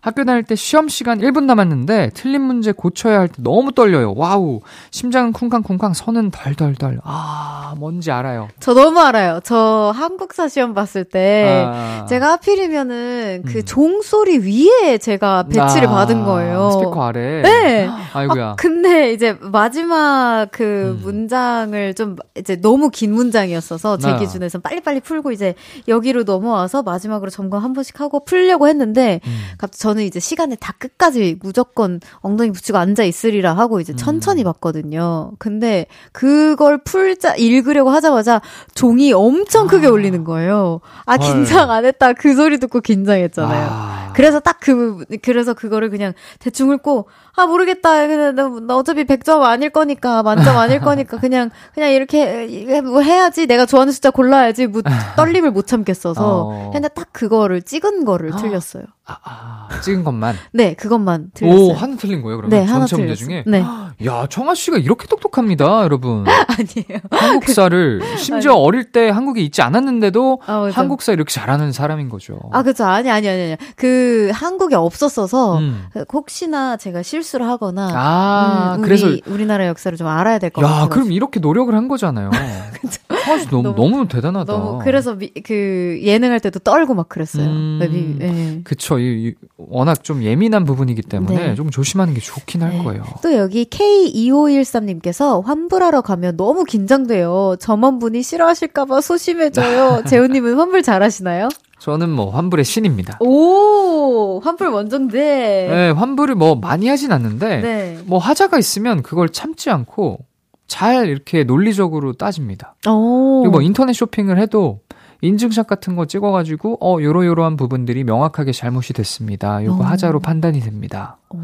학교 0.00 0.24
다닐 0.24 0.42
때 0.44 0.54
시험 0.54 0.88
시간 0.88 1.18
1분 1.20 1.44
남았는데 1.44 2.10
틀린 2.14 2.42
문제 2.42 2.72
고쳐야 2.72 3.18
할 3.18 3.28
때 3.28 3.34
너무 3.42 3.72
떨려요. 3.72 4.14
와우. 4.16 4.60
심장은 4.90 5.32
쿵쾅쿵쾅, 5.32 5.94
손은 5.94 6.30
덜덜덜. 6.30 7.00
아, 7.02 7.74
뭔지 7.78 8.10
알아요. 8.12 8.48
저 8.60 8.72
너무 8.74 9.00
알아요. 9.00 9.40
저 9.42 9.92
한국사 9.94 10.48
시험 10.48 10.74
봤을 10.74 11.04
때 11.04 11.64
아. 11.66 12.00
네. 12.02 12.06
제가 12.08 12.32
하필이면은 12.32 13.42
그 13.46 13.58
음. 13.58 13.64
종소리 13.64 14.38
위에 14.38 14.98
제가 14.98 15.44
배치를 15.44 15.88
아, 15.88 15.92
받은 15.92 16.24
거예요. 16.24 16.70
스피커 16.70 17.02
아래. 17.02 17.42
네. 17.42 17.90
아이고야. 18.12 18.46
아, 18.46 18.54
근데 18.56 19.12
이제 19.12 19.36
마지막 19.40 20.46
그 20.52 20.96
음. 20.98 21.00
문장을 21.02 21.94
좀 21.94 22.16
이제 22.38 22.56
너무 22.60 22.90
긴 22.90 23.12
문장이었어서 23.12 23.98
제 23.98 24.12
네. 24.12 24.18
기준에서 24.18 24.60
빨리빨리 24.60 25.00
풀고 25.00 25.32
이제 25.32 25.54
여기로 25.88 26.22
넘어와서 26.22 26.82
마지막으로 26.82 27.30
점검 27.30 27.62
한 27.62 27.72
번씩 27.72 28.00
하고 28.00 28.24
풀려고 28.24 28.68
했는데 28.68 29.20
음. 29.26 29.40
갑자기 29.58 29.95
저는 29.96 30.04
이제 30.04 30.20
시간에 30.20 30.56
다 30.56 30.74
끝까지 30.78 31.38
무조건 31.42 32.00
엉덩이 32.20 32.52
붙이고 32.52 32.76
앉아 32.76 33.04
있으리라 33.04 33.54
하고 33.54 33.80
이제 33.80 33.94
음. 33.94 33.96
천천히 33.96 34.44
봤거든요. 34.44 35.32
근데 35.38 35.86
그걸 36.12 36.78
풀자 36.78 37.36
읽으려고 37.36 37.88
하자마자 37.90 38.42
종이 38.74 39.14
엄청 39.14 39.66
크게 39.66 39.86
아. 39.86 39.90
울리는 39.90 40.22
거예요. 40.22 40.80
아 41.06 41.14
헐. 41.14 41.18
긴장 41.20 41.70
안 41.70 41.86
했다 41.86 42.12
그 42.12 42.34
소리 42.34 42.58
듣고 42.58 42.80
긴장했잖아요. 42.80 43.68
아. 43.70 44.05
그래서 44.16 44.40
딱 44.40 44.56
그, 44.60 45.04
그래서 45.22 45.52
그거를 45.52 45.90
그냥 45.90 46.14
대충 46.38 46.72
읽고, 46.72 47.06
아, 47.36 47.44
모르겠다. 47.44 48.06
그냥 48.06 48.34
나, 48.34 48.48
나 48.66 48.76
어차피 48.76 49.04
100점 49.04 49.42
아닐 49.42 49.68
거니까, 49.68 50.22
만점 50.22 50.56
아닐 50.56 50.80
거니까, 50.80 51.18
그냥, 51.18 51.50
그냥 51.74 51.90
이렇게, 51.92 52.48
해- 52.66 52.80
뭐 52.80 53.02
해야지. 53.02 53.46
내가 53.46 53.66
좋아하는 53.66 53.92
숫자 53.92 54.10
골라야지. 54.10 54.68
뭐, 54.68 54.80
떨림을 55.16 55.50
못 55.50 55.66
참겠어서. 55.66 56.22
어. 56.46 56.70
근데 56.72 56.88
딱 56.88 57.08
그거를 57.12 57.60
찍은 57.60 58.06
거를 58.06 58.32
틀렸어요. 58.36 58.84
아, 59.04 59.18
아, 59.22 59.80
찍은 59.82 60.02
것만. 60.02 60.34
네, 60.52 60.72
그것만 60.74 61.30
틀렸어요. 61.34 61.60
오, 61.66 61.72
하나 61.74 61.96
틀린 61.96 62.22
거예요, 62.22 62.38
그러면? 62.38 62.58
네, 62.58 62.64
하나 62.64 62.86
전체 62.86 62.96
문제 63.04 63.14
틀렸어요. 63.14 63.44
중에? 63.44 63.44
네. 63.46 63.64
야, 64.06 64.26
청아 64.28 64.54
씨가 64.54 64.78
이렇게 64.78 65.06
똑똑합니다, 65.06 65.82
여러분. 65.84 66.24
아니에요. 66.26 67.00
한국사를 67.10 68.00
심지어 68.16 68.54
어릴 68.54 68.92
때 68.92 69.10
한국에 69.10 69.40
있지 69.42 69.62
않았는데도 69.62 70.40
아. 70.46 70.70
한국사 70.72 71.12
이렇게 71.12 71.32
잘하는 71.32 71.72
사람인 71.72 72.08
거죠. 72.08 72.38
아, 72.52 72.62
그죠. 72.62 72.84
아니, 72.84 73.10
아니, 73.10 73.28
아니, 73.28 73.42
아니. 73.42 73.56
그, 73.76 74.05
한국에 74.32 74.74
없었어서, 74.74 75.58
음. 75.58 75.86
혹시나 76.12 76.76
제가 76.76 77.02
실수를 77.02 77.46
하거나, 77.48 77.88
아, 77.92 78.74
음, 78.76 78.80
우리, 78.80 78.88
그래서 78.88 79.06
우리나라 79.26 79.66
역사를 79.66 79.96
좀 79.96 80.06
알아야 80.06 80.38
될것 80.38 80.62
야, 80.64 80.68
같아요. 80.68 80.88
그럼 80.88 81.12
이렇게 81.12 81.40
노력을 81.40 81.74
한 81.74 81.88
거잖아요. 81.88 82.30
청아 83.24 83.38
씨 83.38 83.46
너무, 83.48 83.62
너무- 83.74 83.90
너무 83.90 84.08
대단하다. 84.08 84.52
너무, 84.52 84.78
그래서 84.84 85.14
미, 85.14 85.30
그, 85.44 85.98
예능할 86.02 86.40
때도 86.40 86.58
떨고 86.60 86.94
막 86.94 87.08
그랬어요. 87.08 87.44
음. 87.46 87.78
네, 87.80 87.88
미- 87.88 88.16
예. 88.20 88.60
그쵸. 88.64 88.98
이, 88.98 89.28
이 89.28 89.34
워낙 89.56 90.04
좀 90.04 90.22
예민한 90.22 90.64
부분이기 90.64 91.02
때문에 91.02 91.48
네. 91.48 91.54
좀 91.54 91.70
조심하는 91.70 92.14
게 92.14 92.20
좋긴 92.20 92.62
할 92.62 92.70
네. 92.78 92.82
거예요. 92.84 93.02
또 93.22 93.34
여기 93.34 93.64
K2513님께서 93.64 95.42
환불하러 95.44 96.00
가면 96.02 96.36
너무 96.36 96.64
긴장돼요. 96.64 97.56
점원분이 97.58 98.22
싫어하실까봐 98.22 99.00
소심해져요. 99.00 100.02
재훈님은 100.08 100.54
환불 100.56 100.82
잘하시나요? 100.82 101.48
저는 101.78 102.10
뭐 102.10 102.30
환불의 102.30 102.64
신입니다. 102.64 103.18
오, 103.20 104.40
환불 104.42 104.68
원정대. 104.68 105.18
네, 105.18 105.90
환불을 105.90 106.34
뭐 106.34 106.54
많이 106.54 106.88
하진 106.88 107.12
않는데 107.12 107.60
네. 107.60 107.98
뭐 108.06 108.18
하자가 108.18 108.58
있으면 108.58 109.02
그걸 109.02 109.28
참지 109.28 109.70
않고 109.70 110.20
잘 110.66 111.08
이렇게 111.08 111.44
논리적으로 111.44 112.14
따집니다. 112.14 112.74
오. 112.88 113.42
그리고 113.42 113.52
뭐 113.52 113.62
인터넷 113.62 113.92
쇼핑을 113.92 114.38
해도 114.38 114.80
인증샷 115.22 115.66
같은 115.66 115.96
거 115.96 116.06
찍어가지고 116.06 116.78
어 116.80 117.00
요러요러한 117.02 117.56
부분들이 117.56 118.04
명확하게 118.04 118.52
잘못이 118.52 118.92
됐습니다. 118.92 119.64
요거 119.64 119.82
어. 119.82 119.86
하자로 119.86 120.20
판단이 120.20 120.60
됩니다. 120.60 121.18
오. 121.30 121.38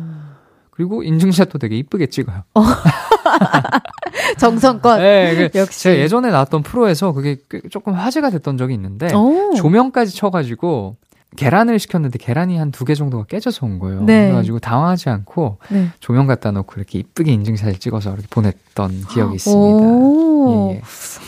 그리고 0.83 1.05
인증샷도 1.05 1.59
되게 1.59 1.77
이쁘게 1.77 2.07
찍어요. 2.07 2.43
정성껏. 4.39 4.99
네, 5.01 5.49
그 5.53 5.59
역시. 5.59 5.83
제가 5.85 5.97
예전에 6.01 6.31
나왔던 6.31 6.65
프로에서 6.65 7.13
그게 7.13 7.37
꽤 7.49 7.61
조금 7.71 7.93
화제가 7.95 8.31
됐던 8.31 8.57
적이 8.59 8.75
있는데 8.75 9.15
오. 9.15 9.55
조명까지 9.55 10.15
쳐가지고 10.17 10.97
계란을 11.37 11.79
시켰는데 11.79 12.19
계란이 12.19 12.59
한 12.59 12.73
두 12.73 12.85
개 12.85 12.95
정도가 12.95 13.25
깨져서 13.25 13.65
온 13.65 13.79
거예요. 13.79 14.03
네. 14.03 14.25
그래가지고 14.27 14.59
당황하지 14.59 15.09
않고 15.09 15.59
네. 15.71 15.89
조명 16.01 16.27
갖다 16.27 16.51
놓고 16.51 16.75
이렇게 16.77 16.99
이쁘게 16.99 17.33
인증샷을 17.33 17.79
찍어서 17.79 18.11
이렇게 18.13 18.27
보냈던 18.29 19.05
기억이 19.09 19.37
있습니다. 19.37 19.87
오. 19.87 20.71
예, 20.73 20.77
예. 20.77 20.83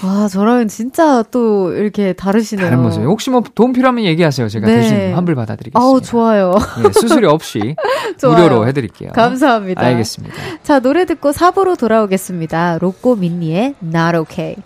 와, 0.04 0.28
저랑은 0.28 0.68
진짜 0.68 1.22
또 1.30 1.72
이렇게 1.72 2.12
다르시네요. 2.12 2.66
다른 2.66 2.82
모습. 2.82 3.02
혹시 3.02 3.30
뭐 3.30 3.42
도움 3.54 3.72
필요하면 3.72 4.04
얘기하세요. 4.04 4.48
제가 4.48 4.66
네. 4.66 4.76
대신 4.76 5.14
환불 5.14 5.34
받아드리겠습니다. 5.34 5.80
아우, 5.80 6.00
좋아요. 6.00 6.54
예, 6.84 6.92
수수료 6.92 7.30
없이. 7.30 7.74
무료로 8.22 8.66
해드릴게요. 8.66 9.10
감사합니다. 9.12 9.80
알겠습니다. 9.80 10.34
자, 10.62 10.80
노래 10.80 11.04
듣고 11.06 11.30
4부로 11.32 11.78
돌아오겠습니다. 11.78 12.78
로꼬 12.80 13.16
민니의 13.16 13.74
Not 13.82 14.16
Okay. 14.16 14.56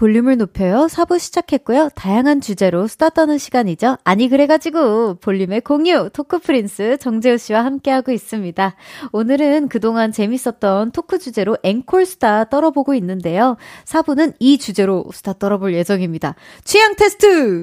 볼륨을 0.00 0.38
높여요. 0.38 0.86
4부 0.86 1.18
시작했고요. 1.18 1.90
다양한 1.94 2.40
주제로 2.40 2.86
수다 2.86 3.10
떠는 3.10 3.36
시간이죠. 3.36 3.98
아니, 4.02 4.30
그래가지고, 4.30 5.16
볼륨의 5.16 5.60
공유, 5.60 6.08
talk 6.14 6.38
prince 6.38 6.96
정재호 6.98 7.36
씨와 7.36 7.66
함께하고 7.66 8.10
있습니다. 8.10 8.76
오늘은 9.12 9.68
그동안 9.68 10.10
재밌었던 10.10 10.92
토크 10.92 11.18
주제로 11.18 11.58
앵콜 11.62 12.06
수다 12.06 12.44
떨어보고 12.44 12.94
있는데요. 12.94 13.58
4부는 13.84 14.36
이 14.38 14.56
주제로 14.56 15.04
수다 15.12 15.34
떨어볼 15.34 15.74
예정입니다. 15.74 16.34
취향 16.64 16.96
테스트! 16.96 17.60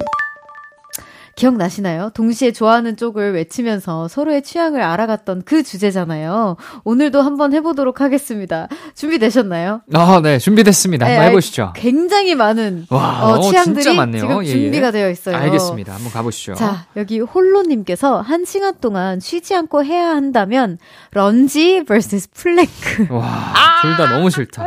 기억나시나요? 1.38 2.10
동시에 2.16 2.52
좋아하는 2.52 2.98
쪽을 2.98 3.34
외치면서 3.36 4.08
서로의 4.08 4.42
취향을 4.42 4.82
알아갔던 4.82 5.44
그 5.46 5.62
주제잖아요. 5.62 6.58
오늘도 6.84 7.22
한번 7.22 7.54
해보도록 7.54 8.02
하겠습니다. 8.02 8.68
준비되셨나요? 8.96 9.82
아, 9.94 10.20
네, 10.24 10.40
준비됐습니다. 10.40 11.06
한번 11.06 11.22
네, 11.22 11.30
해보시죠. 11.30 11.74
굉장히 11.76 12.34
많은 12.34 12.88
와, 12.90 13.24
어, 13.24 13.34
어, 13.34 13.42
취향들이. 13.42 13.84
지금 13.84 14.14
예, 14.16 14.48
예. 14.48 14.52
준비가 14.52 14.90
되어 14.90 15.12
있어요. 15.12 15.36
알겠습니다. 15.38 15.94
한번 15.94 16.12
가보시죠. 16.12 16.56
자, 16.56 16.88
여기 16.96 17.20
홀로님께서 17.20 18.20
한 18.22 18.44
시간 18.44 18.74
동안 18.82 19.20
쉬지 19.20 19.54
않고 19.54 19.86
해야 19.86 20.10
한다면 20.10 20.80
lunge 21.12 21.84
vs 21.86 22.30
plank. 22.34 23.14
와, 23.14 23.54
둘다 23.84 24.10
너무 24.10 24.32
싫다. 24.32 24.66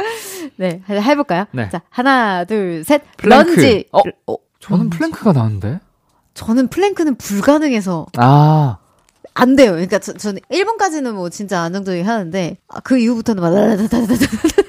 네, 0.55 0.83
해볼까요? 0.89 1.47
네. 1.51 1.69
자, 1.69 1.83
하나, 1.91 2.45
둘, 2.45 2.85
셋. 2.85 3.03
plank. 3.17 3.51
lunge. 3.57 3.85
어, 3.91 4.03
어, 4.29 4.37
저는 4.61 4.85
lunge. 4.85 4.99
plank가 4.99 5.33
나은데? 5.33 5.81
저는 6.47 6.69
plank는 6.69 7.17
불가능해서 7.17 8.07
아, 8.17 8.79
안 9.35 9.57
돼요. 9.57 9.73
그러니까 9.73 9.99
저, 9.99 10.15
저는 10.15 10.41
1분까지는 10.51 11.13
뭐 11.13 11.29
진짜 11.29 11.61
안정적이긴 11.61 12.01
한데 12.03 12.57
아, 12.69 12.81
그 12.81 12.99
이후부터는 12.99 13.43
막. 13.43 13.53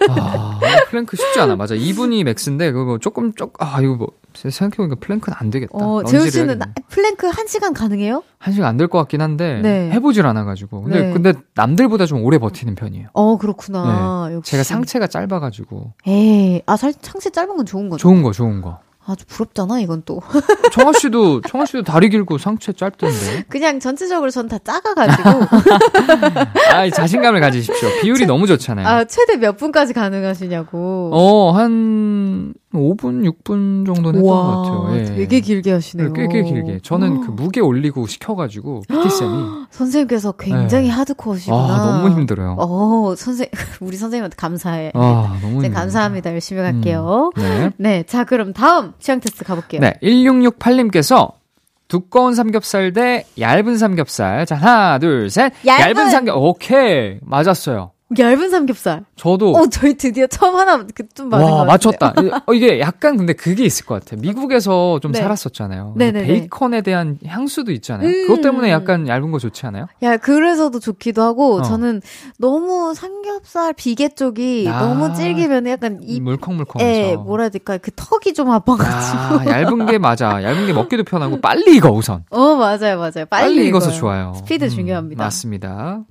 아, 0.09 0.59
플랭크 0.89 1.15
쉽지 1.15 1.39
않아. 1.39 1.55
맞아. 1.55 1.75
2분이 1.75 2.23
max인데, 2.25 2.71
그거 2.71 2.97
조금, 2.97 3.33
조금, 3.33 3.53
아, 3.65 3.79
이거 3.81 3.95
뭐, 3.95 4.07
생각해보니까 4.33 4.95
plank는 4.99 5.37
안 5.39 5.49
되겠다. 5.49 5.71
어, 5.73 6.03
재호 6.03 6.29
씨는. 6.29 6.59
나- 6.59 6.65
플랭크 6.89 7.29
1시간 7.29 7.73
가능해요? 7.73 8.23
한 8.37 8.53
시간 8.53 8.69
안 8.69 8.77
될 8.77 8.87
것 8.87 8.97
같긴 8.99 9.21
한데, 9.21 9.61
네. 9.61 9.89
해보질 9.91 10.25
않아가지고. 10.25 10.81
근데, 10.83 11.01
네. 11.07 11.13
근데 11.13 11.33
남들보다 11.55 12.05
좀 12.05 12.23
오래 12.23 12.37
버티는 12.37 12.75
편이에요. 12.75 13.09
어, 13.13 13.37
그렇구나. 13.37 14.29
네. 14.29 14.39
제가 14.43 14.63
상체가 14.63 15.07
짧아가지고. 15.07 15.93
에이, 16.07 16.61
아, 16.65 16.75
살, 16.75 16.93
상체 17.01 17.29
짧은 17.29 17.55
건 17.55 17.65
좋은 17.65 17.89
거죠. 17.89 18.01
좋은 18.01 18.21
거, 18.23 18.31
좋은 18.31 18.61
거. 18.61 18.79
아주 19.11 19.25
부럽잖아, 19.27 19.79
이건 19.79 20.03
또. 20.05 20.21
청아 20.73 20.93
씨도, 20.93 21.41
청아 21.41 21.65
씨도 21.65 21.83
다리 21.83 22.09
길고 22.09 22.37
상체 22.37 22.73
짧던데. 22.73 23.45
그냥 23.49 23.79
전체적으로 23.79 24.29
전 24.31 24.47
다 24.47 24.57
작아가지고. 24.59 25.29
아, 26.73 26.85
이 26.85 26.91
자신감을 26.91 27.39
가지십시오. 27.41 27.89
비율이 28.01 28.25
너무 28.25 28.47
좋잖아요. 28.47 28.87
아, 28.87 29.03
최대 29.05 29.37
몇 29.37 29.57
분까지 29.57 29.93
가능하시냐고. 29.93 31.11
어, 31.13 31.51
한 31.51 32.53
5분, 32.73 33.29
6분 33.29 33.85
정도는 33.85 34.19
했던 34.19 34.23
것 34.23 34.61
같아요. 34.87 34.97
예. 34.97 35.03
되게 35.05 35.39
길게 35.41 35.71
하시네요. 35.73 36.13
꽤, 36.13 36.27
꽤 36.27 36.43
길게. 36.43 36.79
저는 36.83 37.21
그 37.21 37.31
무게 37.31 37.59
올리고 37.59 38.07
시켜가지고, 38.07 38.83
PT쌤이. 38.87 39.43
선생님께서 39.71 40.33
굉장히 40.33 40.89
하드코어시구나. 40.89 41.57
아, 41.57 41.85
너무 41.85 42.15
힘들어요. 42.15 42.55
어, 42.57 43.13
선생, 43.15 43.47
우리 43.81 43.97
선생님한테 43.97 44.35
감사해. 44.37 44.91
아, 44.93 45.37
너무 45.41 45.61
네, 45.61 45.67
힘들어요. 45.67 45.73
감사합니다. 45.73 46.31
열심히 46.31 46.61
갈게요. 46.61 47.31
네. 47.37 47.71
네, 47.77 48.03
자, 48.03 48.23
그럼 48.23 48.53
다음 48.53 48.93
취향 48.99 49.19
테스트 49.19 49.43
가볼게요. 49.43 49.81
네, 49.81 49.93
1668님께서 50.01 51.33
두꺼운 51.87 52.35
삼겹살 52.35 52.93
대 52.93 53.25
얇은 53.37 53.77
삼겹살. 53.77 54.45
자, 54.45 54.55
하나, 54.55 54.97
둘, 54.97 55.29
셋. 55.29 55.51
얇은! 55.65 55.81
얇은 55.89 56.09
삼겹, 56.09 56.37
오케이. 56.37 57.17
맞았어요. 57.21 57.91
얇은 58.17 58.49
삼겹살. 58.49 59.05
저도. 59.15 59.53
어, 59.53 59.67
저희 59.67 59.95
드디어 59.95 60.27
처음 60.27 60.55
하나 60.55 60.77
그좀 60.83 61.29
맞은 61.29 61.45
것 61.45 61.51
와, 61.51 61.65
같아요. 61.65 61.65
맞췄다. 61.65 62.13
어, 62.45 62.53
이게 62.53 62.79
약간 62.79 63.17
근데 63.17 63.33
그게 63.33 63.63
있을 63.63 63.85
것 63.85 64.03
같아. 64.03 64.15
미국에서 64.21 64.99
좀 65.01 65.11
네. 65.11 65.19
살았었잖아요. 65.19 65.93
네네네. 65.97 66.27
베이컨에 66.27 66.81
대한 66.81 67.17
향수도 67.25 67.71
있잖아요. 67.71 68.07
음. 68.07 68.27
그것 68.27 68.41
때문에 68.41 68.71
약간 68.71 69.07
얇은 69.07 69.31
거 69.31 69.39
좋지 69.39 69.65
않아요? 69.67 69.87
야, 70.03 70.17
그래서도 70.17 70.79
좋기도 70.79 71.21
하고, 71.21 71.55
어. 71.57 71.61
저는 71.61 72.01
너무 72.37 72.93
삼겹살 72.93 73.73
비계 73.73 74.09
쪽이 74.09 74.67
아. 74.69 74.81
너무 74.81 75.13
질기면 75.13 75.67
약간 75.67 75.99
이, 76.01 76.19
물컹물컹해서. 76.19 76.89
에, 76.89 77.15
뭐라 77.15 77.43
해야 77.43 77.49
될까, 77.49 77.77
그 77.77 77.91
턱이 77.95 78.33
좀 78.33 78.49
아파 78.51 78.75
가지고. 78.75 79.39
아, 79.39 79.45
얇은 79.45 79.85
게 79.85 79.97
맞아. 79.97 80.43
얇은 80.43 80.65
게 80.65 80.73
먹기도 80.73 81.03
편하고 81.03 81.39
빨리 81.41 81.75
익어 81.77 81.89
우선. 81.91 82.23
어, 82.29 82.55
맞아요, 82.55 82.97
맞아요. 82.97 83.25
빨리, 83.29 83.55
빨리, 83.55 83.67
익어서. 83.67 83.91
좋아요. 83.91 84.33
스피드 84.37 84.65
음, 84.65 84.69
중요합니다. 84.69 85.23
맞습니다. 85.23 86.01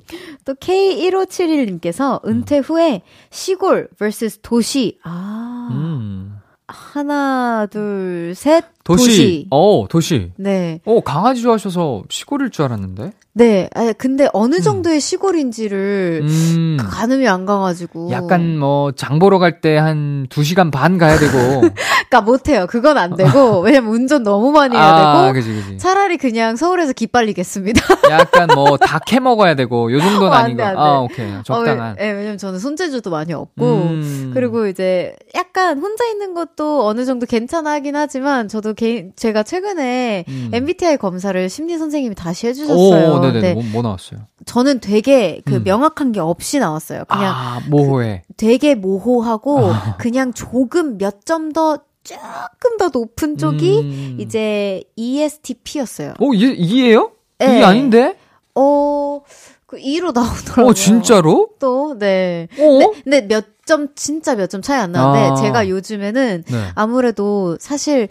또 0.44 0.54
K1571님께 0.54 1.89
서 1.92 2.20
은퇴 2.26 2.58
음. 2.58 2.62
후에 2.62 3.02
시골 3.30 3.88
vs 3.98 4.38
도시. 4.42 4.98
아. 5.04 5.68
음. 5.72 6.36
하나, 6.72 7.66
둘, 7.68 8.32
셋. 8.36 8.64
도시. 8.84 9.06
도시. 9.06 9.46
어, 9.50 9.86
도시. 9.88 10.30
네. 10.36 10.80
어, 10.84 11.00
강아지 11.00 11.42
좋아하셔서 11.42 12.04
시골일 12.08 12.50
줄 12.50 12.64
알았는데. 12.66 13.12
네. 13.32 13.68
아, 13.74 13.92
근데 13.98 14.28
어느 14.32 14.60
정도의 14.60 15.00
시골인지를 15.00 16.20
음. 16.22 16.76
가늠이 16.80 17.26
안 17.26 17.44
가가지고. 17.44 18.10
약간 18.12 18.56
뭐 18.58 18.92
장 18.92 19.18
보러 19.18 19.38
갈 19.40 19.60
때 19.60 19.76
한 19.78 20.28
2시간 20.28 20.70
반 20.70 20.96
가야 20.96 21.18
되고. 21.18 21.32
그러니까 22.10 22.20
못해요. 22.22 22.66
그건 22.68 22.98
안 22.98 23.14
되고. 23.14 23.60
왜냐면 23.60 23.92
운전 23.92 24.24
너무 24.24 24.50
많이 24.50 24.76
해야 24.76 24.84
아, 24.84 25.22
되고. 25.22 25.32
그지 25.34 25.48
그지. 25.62 25.78
차라리 25.78 26.16
그냥 26.18 26.56
서울에서 26.56 26.92
기빨리겠습니다. 26.92 27.80
약간 28.10 28.48
뭐 28.54 28.76
다 28.76 28.98
캐 29.06 29.20
먹어야 29.20 29.54
되고 29.54 29.92
요 29.92 30.00
정도는 30.00 30.28
어, 30.28 30.30
안 30.34 30.44
아니고. 30.46 30.56
돼, 30.58 30.62
안 30.64 30.74
돼. 30.74 30.80
아, 30.80 30.98
오케이. 31.00 31.30
적당한. 31.44 31.92
어, 31.92 31.96
왜, 32.00 32.08
예, 32.08 32.10
왜냐면 32.12 32.36
저는 32.38 32.58
손재주도 32.58 33.10
많이 33.10 33.32
없고. 33.32 33.64
음. 33.64 34.30
그리고 34.34 34.66
이제 34.66 35.14
약간 35.36 35.78
혼자 35.78 36.04
있는 36.06 36.34
것도 36.34 36.84
어느 36.86 37.04
정도 37.04 37.26
괜찮아 37.26 37.70
하긴 37.74 37.94
하지만 37.94 38.48
저도 38.48 38.74
개인, 38.74 39.12
제가 39.14 39.44
최근에 39.44 40.24
음. 40.28 40.50
MBTI 40.52 40.96
검사를 40.96 41.48
심리 41.48 41.78
선생님이 41.78 42.16
다시 42.16 42.48
해주셨어요. 42.48 43.12
오, 43.14 43.20
네네. 43.20 43.54
뭐, 43.54 43.62
뭐 43.72 43.82
나왔어요? 43.82 44.20
저는 44.46 44.80
되게 44.80 45.40
그 45.44 45.56
음. 45.56 45.64
명확한 45.64 46.12
게 46.12 46.20
없이 46.20 46.58
나왔어요. 46.58 47.04
그냥 47.08 47.34
아, 47.34 47.60
모호해. 47.68 48.22
되게 48.36 48.74
모호하고 48.74 49.66
아. 49.66 49.96
그냥 49.98 50.32
조금 50.32 50.98
몇 50.98 51.20
점 51.24 51.52
더 51.52 51.78
조금 52.02 52.76
더 52.78 52.88
높은 52.88 53.36
쪽이 53.36 53.78
음. 53.80 54.16
이제 54.18 54.82
E 54.96 55.20
ESTP였어요. 55.22 56.14
오, 56.18 56.32
이, 56.32 56.40
이에요? 56.54 57.12
네. 57.38 57.56
이게 57.56 57.64
아닌데? 57.64 58.16
어, 58.54 59.20
그 59.66 59.76
2로 59.76 60.12
나오더라고요. 60.12 60.66
어, 60.66 60.72
진짜로? 60.74 61.50
또, 61.60 61.96
네. 61.98 62.48
어? 62.58 62.62
네, 62.78 62.90
근데 63.04 63.20
몇 63.28 63.44
점, 63.66 63.88
진짜 63.94 64.34
몇 64.34 64.48
점 64.48 64.62
차이 64.62 64.78
안 64.80 64.92
나는데, 64.92 65.28
아. 65.28 65.34
제가 65.36 65.68
요즘에는 65.68 66.44
네. 66.46 66.64
아무래도 66.74 67.56
사실 67.60 68.08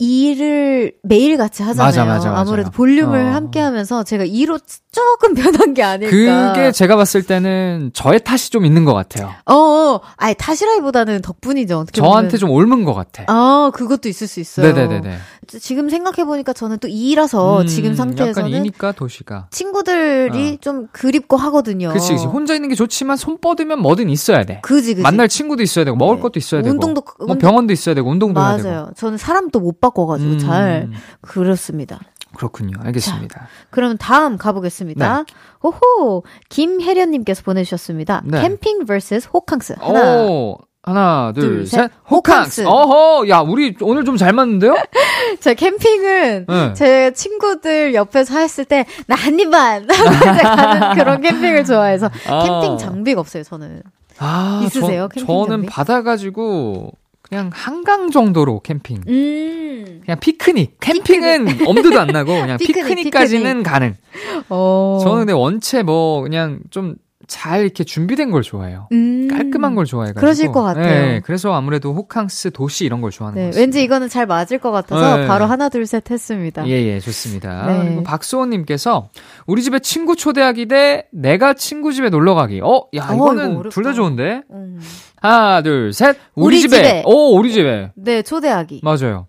일을 0.00 0.94
매일 1.02 1.36
같이 1.36 1.62
하잖아요. 1.62 1.86
맞아, 1.86 2.04
맞아, 2.06 2.30
맞아요. 2.30 2.44
무래도 2.46 2.70
볼륨을 2.70 3.26
어. 3.26 3.32
함께 3.34 3.60
하면서 3.60 4.02
제가 4.02 4.24
2로 4.24 4.58
조금 4.92 5.34
변한 5.34 5.74
게 5.74 5.82
아닐까. 5.82 6.10
그게 6.52 6.72
제가 6.72 6.96
봤을 6.96 7.22
때는 7.22 7.90
저의 7.92 8.24
탓이 8.24 8.50
좀 8.50 8.64
있는 8.64 8.84
것 8.86 8.94
같아요. 8.94 9.30
어, 9.44 9.54
어, 9.54 10.00
아예 10.16 10.32
탓이라기보다는 10.34 11.20
덕분이죠. 11.20 11.78
어떻게 11.80 12.00
저한테. 12.00 12.38
좀 12.38 12.50
옮은 12.50 12.84
것 12.84 12.94
같아. 12.94 13.24
아, 13.26 13.70
그것도 13.74 14.08
있을 14.08 14.26
수 14.26 14.40
있어요. 14.40 14.72
네네네네. 14.72 15.18
지금 15.60 15.90
생각해보니까 15.90 16.52
저는 16.54 16.78
또 16.78 16.88
2라서 16.88 17.60
음, 17.60 17.66
지금 17.66 17.94
상태에서는 17.94 18.50
약간 18.50 18.60
이니까 18.60 18.92
도시가. 18.92 19.48
친구들이 19.50 20.58
좀 20.58 20.86
그립고 20.92 21.36
하거든요. 21.36 21.92
그치, 21.92 22.12
그치. 22.12 22.24
혼자 22.24 22.54
있는 22.54 22.68
게 22.70 22.74
좋지만 22.74 23.16
손 23.18 23.36
뻗으면 23.38 23.80
뭐든 23.80 24.08
있어야 24.08 24.44
돼. 24.44 24.60
그지, 24.62 24.94
그지. 24.94 25.02
만날 25.02 25.28
친구도 25.28 25.62
있어야 25.62 25.84
되고, 25.84 25.96
먹을 25.96 26.16
네. 26.16 26.22
것도 26.22 26.38
있어야 26.38 26.62
되고. 26.62 26.72
운동도, 26.72 27.02
뭐 27.26 27.36
병원도 27.36 27.72
있어야 27.72 27.94
되고, 27.94 28.08
운동도 28.10 28.40
해야 28.40 28.56
되고. 28.56 28.68
맞아요. 28.68 28.90
저는 28.96 29.18
사람도 29.18 29.60
못 29.60 29.80
바꿔가지고 29.90 30.30
음, 30.32 30.38
잘 30.38 30.88
그렇습니다. 31.20 31.98
그렇군요. 32.34 32.78
알겠습니다. 32.84 33.48
그러면 33.70 33.98
다음 33.98 34.36
가보겠습니다. 34.38 35.24
호호 35.62 36.22
김혜련님께서 36.48 37.42
보내주셨습니다. 37.42 38.22
네. 38.24 38.40
캠핑 38.42 38.86
vs 38.86 39.28
호캉스 39.34 39.74
하나. 39.80 40.22
오, 40.22 40.56
하나, 40.82 41.32
둘, 41.34 41.42
둘, 41.42 41.66
셋. 41.66 41.80
셋. 41.82 41.90
호캉스. 42.10 42.62
호캉스. 42.62 42.64
어허, 42.66 43.28
야, 43.28 43.40
우리 43.40 43.76
오늘 43.82 44.04
좀 44.04 44.16
잘 44.16 44.32
맞는데요? 44.32 44.74
제 45.40 45.54
캠핑은 45.54 46.46
네. 46.48 46.72
제 46.74 47.12
친구들 47.12 47.94
옆에서 47.94 48.38
했을 48.38 48.64
때 48.64 48.86
나 49.08 49.16
한 49.16 49.38
입 49.40 49.48
만 49.50 49.86
가는 49.88 50.94
그런 50.94 51.20
캠핑을 51.20 51.64
좋아해서 51.64 52.08
아. 52.28 52.44
캠핑 52.44 52.78
장비가 52.78 53.20
없어요 53.20 53.42
저는. 53.42 53.82
아, 54.18 54.60
있으세요? 54.64 55.08
저, 55.12 55.20
캠핑 55.20 55.26
저는 55.26 55.48
장비? 55.48 55.66
받아가지고, 55.68 56.92
그냥 57.30 57.50
한강 57.54 58.10
정도로 58.10 58.60
캠핑. 58.60 59.02
음. 59.08 60.00
그냥 60.04 60.18
피크닉. 60.20 60.78
캠핑은 60.80 61.64
엄두도 61.66 61.98
안 62.00 62.08
나고, 62.08 62.32
그냥 62.40 62.58
피크닉, 62.60 62.86
피크닉 62.86 63.12
까지는 63.12 63.62
가능. 63.62 63.94
어. 64.48 64.98
저는 65.02 65.18
근데 65.20 65.32
원체 65.32 65.82
뭐, 65.82 66.22
그냥 66.22 66.60
좀 66.70 66.96
잘 67.30 67.62
이렇게 67.62 67.84
준비된 67.84 68.32
걸 68.32 68.42
좋아해요. 68.42 68.88
음. 68.90 69.28
깔끔한 69.30 69.76
걸 69.76 69.84
좋아해가지고. 69.86 70.20
그러실 70.20 70.50
것 70.50 70.62
같아요. 70.64 70.84
네, 70.84 71.20
그래서 71.24 71.52
아무래도 71.54 71.94
호캉스 71.94 72.50
도시 72.50 72.84
이런 72.84 73.00
걸 73.00 73.12
좋아하는 73.12 73.36
네, 73.36 73.42
것 73.42 73.46
같습니다. 73.50 73.60
왠지 73.60 73.84
이거는 73.84 74.08
잘 74.08 74.26
맞을 74.26 74.58
것 74.58 74.72
같아서 74.72 75.16
네. 75.18 75.26
바로 75.28 75.46
하나 75.46 75.68
둘 75.68 75.86
셋 75.86 76.10
했습니다. 76.10 76.66
예, 76.66 76.72
예, 76.72 76.98
좋습니다. 76.98 77.66
네. 77.66 77.84
그리고 77.84 78.02
박수호님께서 78.02 79.10
우리 79.46 79.62
집에 79.62 79.78
친구 79.78 80.16
초대하기 80.16 80.66
대 80.66 81.06
내가 81.12 81.54
친구 81.54 81.92
집에 81.92 82.10
놀러 82.10 82.34
가기. 82.34 82.60
어, 82.62 82.86
야, 82.96 83.06
어, 83.10 83.14
이거는. 83.14 83.68
둘 83.70 83.84
다 83.84 83.92
좋은데? 83.92 84.42
음. 84.50 84.80
하나, 85.20 85.62
둘, 85.62 85.92
셋. 85.92 86.16
우리, 86.34 86.56
우리 86.56 86.60
집에. 86.60 86.76
집에. 86.76 87.02
오, 87.06 87.36
우리 87.36 87.52
집에. 87.52 87.92
네, 87.94 88.22
초대하기. 88.22 88.80
맞아요. 88.82 89.26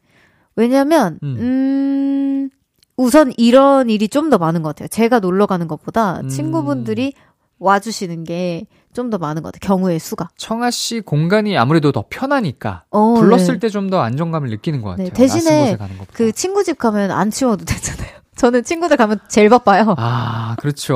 왜냐면 0.56 1.20
음. 1.24 1.38
음. 1.40 2.50
우선 2.98 3.34
이런 3.38 3.90
일이 3.90 4.08
좀 4.08 4.30
더 4.30 4.38
많은 4.38 4.62
것 4.62 4.70
같아요. 4.70 4.88
제가 4.88 5.20
놀러 5.20 5.46
가는 5.46 5.68
것보다 5.68 6.20
음. 6.22 6.28
친구분들이 6.30 7.14
와주시는 7.60 8.24
게 8.24 8.66
좀 8.94 9.10
더 9.10 9.18
많은 9.18 9.42
것 9.42 9.54
같아요. 9.54 9.66
경우의 9.68 10.00
수가. 10.00 10.30
청아 10.38 10.70
씨 10.70 11.00
공간이 11.00 11.58
아무래도 11.58 11.94
더 11.94 12.04
편하니까 12.10 12.84
어, 12.90 13.14
불렀을 13.16 13.54
네. 13.56 13.60
때좀 13.60 13.90
더 13.90 14.02
안정감을 14.02 14.50
느끼는 14.50 14.82
것 14.82 14.90
같아요. 14.92 15.08
네, 15.08 15.14
대신에. 15.14 15.78
그 16.14 16.34
친구 16.34 16.64
집 16.66 16.78
가면 16.78 17.10
안 17.10 17.32
치워도 17.32 17.64
되잖아요. 17.64 18.12
저는 18.36 18.64
친구들 18.64 18.96
가면 18.98 19.20
제일 19.28 19.50
바빠요. 19.50 19.94
아, 19.98 20.56
그렇죠. 20.60 20.96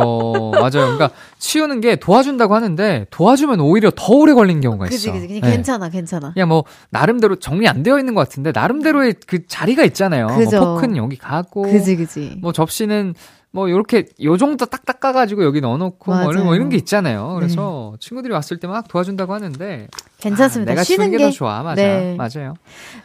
맞아요. 0.54 0.72
그러니까 0.96 1.12
치우는 1.38 1.82
게 1.82 1.98
도와준다고 1.98 2.56
하는데 2.56 3.06
도와주면 3.12 3.60
오히려 3.60 3.92
더 3.94 4.14
오래 4.14 4.34
걸리는 4.34 4.62
경우가 4.62 4.86
그지 4.86 4.96
있어. 4.96 5.12
그지. 5.12 5.28
그냥 5.28 5.42
네. 5.42 5.52
괜찮아 5.52 5.90
괜찮아. 5.90 6.34
그냥 6.34 6.48
뭐 6.48 6.64
나름대로 6.90 7.36
정리 7.36 7.68
안 7.68 7.84
되어 7.84 8.00
있는 8.00 8.16
것 8.16 8.22
같은데 8.22 8.52
나름대로의 8.54 9.16
그 9.28 9.46
자리가 9.48 9.84
있잖아요. 9.84 10.28
그죠. 10.28 10.60
뭐 10.60 10.76
포크는 10.76 10.96
여기 10.98 11.18
가고 11.18 11.64
그지 11.64 11.98
그지. 11.98 12.38
뭐 12.42 12.54
접시는 12.54 13.14
뭐 13.56 13.70
요렇게 13.72 14.08
요 14.24 14.36
정도 14.38 14.66
딱 14.66 14.86
닦아가지고 14.86 15.46
여기 15.46 15.62
넣어놓고 15.62 16.12
뭐 16.12 16.22
이런. 16.24 16.36
네. 16.36 16.44
뭐 16.44 16.56
이런 16.56 16.70
게 16.70 16.76
있잖아요. 16.78 17.34
그래서 17.36 17.96
친구들이 18.00 18.34
왔을 18.34 18.58
때 18.58 18.68
막 18.68 18.88
도와준다고 18.88 19.34
하는데 19.34 19.88
괜찮습니다. 20.20 20.72
아, 20.72 20.74
내가 20.74 20.84
쉬는 20.84 21.06
쉬는 21.06 21.12
게게더 21.18 21.32
좋아. 21.32 21.64
맞아. 21.64 21.82
네. 21.82 22.16
맞아요. 22.18 22.56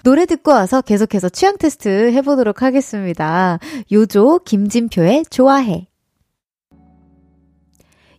노래 0.03 0.27
듣고 0.27 0.51
와서 0.53 0.81
계속해서 0.81 1.29
취향 1.29 1.57
테스트 1.59 2.11
해보도록 2.13 2.63
하겠습니다. 2.63 3.59
요조 3.93 4.41
김진표의 4.45 5.25
좋아해. 5.31 5.87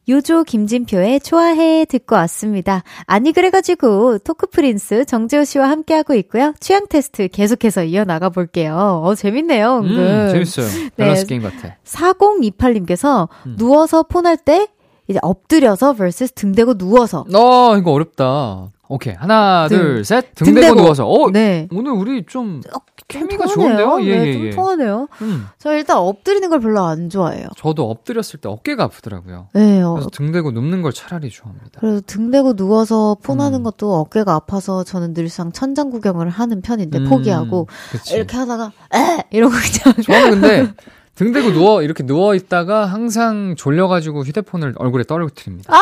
요조 0.10 0.44
김진표의 0.44 1.20
좋아해 1.20 1.86
듣고 1.86 2.16
왔습니다. 2.16 2.84
아니 3.06 3.32
그래가지고 3.32 4.18
talk 4.20 4.48
prince 4.48 5.06
정재호 5.06 5.44
씨와 5.44 5.70
함께하고 5.70 6.16
있고요. 6.16 6.54
취향 6.60 6.88
테스트 6.88 7.28
계속해서 7.28 7.84
이어나가 7.84 8.30
볼게요. 8.30 9.02
어 9.04 9.16
재밌네요. 9.16 9.78
은근. 9.84 9.98
음, 9.98 10.30
재밌어요. 10.32 10.90
밸런스 10.98 11.22
네. 11.22 11.28
게임 11.28 11.44
같아. 11.44 11.78
4028님께서 11.86 13.30
음. 13.46 13.56
누워서 13.58 14.04
폰할 14.04 14.38
때 14.38 14.68
이제 15.08 15.20
엎드려서 15.22 15.94
vs 15.94 16.34
등 16.34 16.54
대고 16.54 16.76
누워서. 16.76 17.26
어, 17.34 17.78
이거 17.78 17.92
어렵다. 17.92 18.72
오케이. 18.92 19.14
하나, 19.14 19.68
등. 19.70 19.78
둘, 19.78 20.06
셋. 20.06 20.36
등, 20.36 20.46
등 20.46 20.54
대고 20.56 20.68
대고. 20.68 20.82
누워서. 20.82 21.08
어, 21.08 21.32
네. 21.32 21.68
오늘 21.72 21.92
우리 21.94 22.26
좀 22.26 22.62
케미가 23.08 23.46
통하네요. 23.46 23.78
좋은데요? 23.78 24.12
예, 24.12 24.20
네, 24.20 24.28
예, 24.28 24.34
좀 24.34 24.46
예. 24.46 24.50
통하네요. 24.52 25.08
음, 25.22 25.48
저 25.58 25.74
일단 25.74 25.98
엎드리는 25.98 26.50
걸 26.50 26.60
별로 26.60 26.84
안 26.84 27.10
좋아해요. 27.10 27.48
저도 27.58 27.90
엎드렸을 27.90 28.40
때 28.40 28.50
어깨가 28.50 28.84
아프더라고요. 28.86 29.48
네, 29.54 29.82
어, 29.82 29.94
그래서 29.94 30.10
등 30.10 30.32
대고 30.32 30.52
눕는 30.52 30.82
걸 30.82 30.92
차라리 30.94 31.30
좋아합니다. 31.30 31.80
그래서 31.80 32.02
등 32.06 32.32
대고 32.32 32.56
누워서 32.56 33.18
폰하는 33.24 33.60
음. 33.60 33.64
것도 33.64 33.94
어깨가 33.96 34.34
아파서 34.34 34.84
저는 34.84 35.14
늘상 35.14 35.52
천장 35.52 35.90
구경을 35.90 36.30
하는 36.30 36.62
편인데 36.62 37.00
음, 37.00 37.10
포기하고 37.10 37.68
그치. 37.92 38.16
이렇게 38.16 38.36
하다가 38.38 38.72
에 38.96 39.24
이러고 39.32 39.54
그냥 39.54 40.02
저는 40.04 40.42
근데 40.42 40.74
등 41.16 41.34
대고 41.34 41.52
누워 41.54 41.82
이렇게 41.84 42.04
누워 42.04 42.34
있다가 42.36 42.86
항상 42.86 43.56
졸려가지고 43.58 44.24
휴대폰을 44.24 44.74
얼굴에 44.78 45.04
떨어뜨립니다. 45.04 45.74
아 45.74 45.82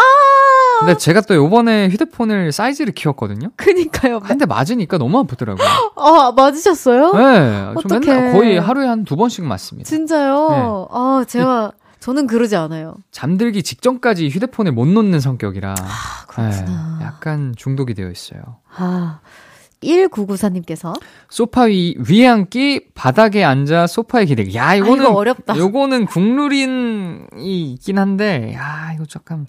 근데 0.79 0.97
제가 0.97 1.21
또 1.21 1.35
요번에 1.35 1.89
휴대폰을 1.89 2.51
사이즈를 2.51 2.93
키웠거든요. 2.93 3.49
그니까요. 3.55 4.19
한대 4.23 4.45
맞으니까 4.45 4.97
너무 4.97 5.19
아프더라고요. 5.19 5.65
아 5.95 6.31
맞으셨어요? 6.35 7.13
네. 7.13 7.73
맨날 7.89 8.33
거의 8.33 8.59
하루에 8.59 8.87
한 8.87 9.03
두 9.05 9.15
번씩 9.15 9.43
맞습니다. 9.45 9.87
진짜요? 9.87 10.47
네. 10.49 10.55
아 10.91 11.25
제가 11.27 11.71
저는 11.99 12.27
그러지 12.27 12.55
않아요. 12.55 12.95
잠들기 13.11 13.61
직전까지 13.63 14.29
휴대폰을 14.29 14.71
못 14.71 14.85
놓는 14.87 15.19
성격이라 15.19 15.75
아 15.77 16.25
그렇구나. 16.27 16.97
네, 16.99 17.05
약간 17.05 17.53
중독이 17.57 17.93
되어 17.93 18.09
있어요. 18.09 18.41
아 18.75 19.19
1994님께서 19.83 20.93
소파 21.29 21.63
위, 21.63 21.95
위에 22.09 22.27
앉기, 22.27 22.87
바닥에 22.95 23.43
앉아 23.43 23.87
소파에 23.87 24.25
기대기. 24.25 24.55
야, 24.57 24.75
이거는, 24.75 25.05
아, 25.05 25.09
이거 25.09 25.13
어렵다. 25.17 25.57
요거는 25.57 26.05
국룰인이 26.05 27.27
있긴 27.73 27.97
한데, 27.97 28.53
야, 28.55 28.91
이거 28.95 29.05
잠깐. 29.05 29.47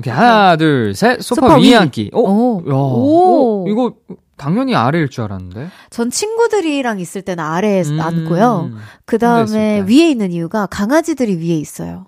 오케이, 0.00 0.12
하나, 0.12 0.56
둘, 0.56 0.94
셋. 0.94 1.20
소파, 1.22 1.40
소파 1.48 1.54
위에 1.56 1.62
위. 1.62 1.76
앉기. 1.76 2.10
어? 2.12 2.20
오. 2.20 2.62
야, 2.68 2.74
오. 2.74 3.64
어, 3.66 3.70
이거 3.70 3.94
당연히 4.36 4.74
아래일 4.74 5.08
줄 5.10 5.24
알았는데. 5.24 5.68
전 5.90 6.10
친구들이랑 6.10 6.98
있을 7.00 7.22
때는 7.22 7.44
아래에 7.44 7.82
음, 7.82 8.00
앉고요. 8.00 8.70
그 9.04 9.18
다음에 9.18 9.84
때. 9.84 9.92
위에 9.92 10.10
있는 10.10 10.32
이유가 10.32 10.66
강아지들이 10.66 11.36
위에 11.36 11.56
있어요. 11.56 12.06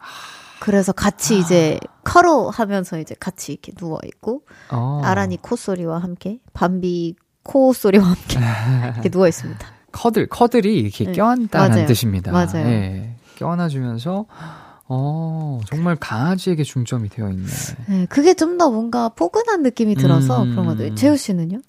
그래서 0.61 0.93
같이 0.93 1.39
이제 1.39 1.79
커로 2.05 2.49
하면서 2.49 2.99
이제 2.99 3.15
같이 3.19 3.53
이렇게 3.53 3.73
누워 3.73 3.99
있고 4.07 4.43
어. 4.71 5.01
아란이 5.05 5.43
콧소리와 5.43 5.99
함께 5.99 6.39
밤비 6.55 7.17
코 7.43 7.73
소리와 7.73 8.05
함께 8.05 8.39
이렇게 8.95 9.09
누워 9.09 9.27
있습니다. 9.29 9.67
커들, 9.91 10.27
커들이 10.29 10.79
이렇게 10.79 11.05
네. 11.07 11.13
껴안다는 11.13 11.71
맞아요. 11.71 11.87
뜻입니다. 11.87 12.31
맞아요. 12.33 12.67
예. 12.67 13.17
껴안아주면서, 13.37 14.27
어, 14.95 15.61
정말 15.67 15.97
강아지에게 15.97 16.63
중점이 16.65 17.09
되어 17.09 17.31
있네. 17.31 17.47
네, 17.89 18.07
그게 18.11 18.35
좀 18.35 18.53
더 18.59 18.71
뭔가 18.71 19.09
포근한 19.09 19.63
느낌이 19.63 19.95
들어서 19.95 20.43
음. 20.43 20.51
그런 20.51 20.67
것 20.67 20.73
같아요. 20.73 20.95
재우 20.95 21.17
씨는요? 21.17 21.61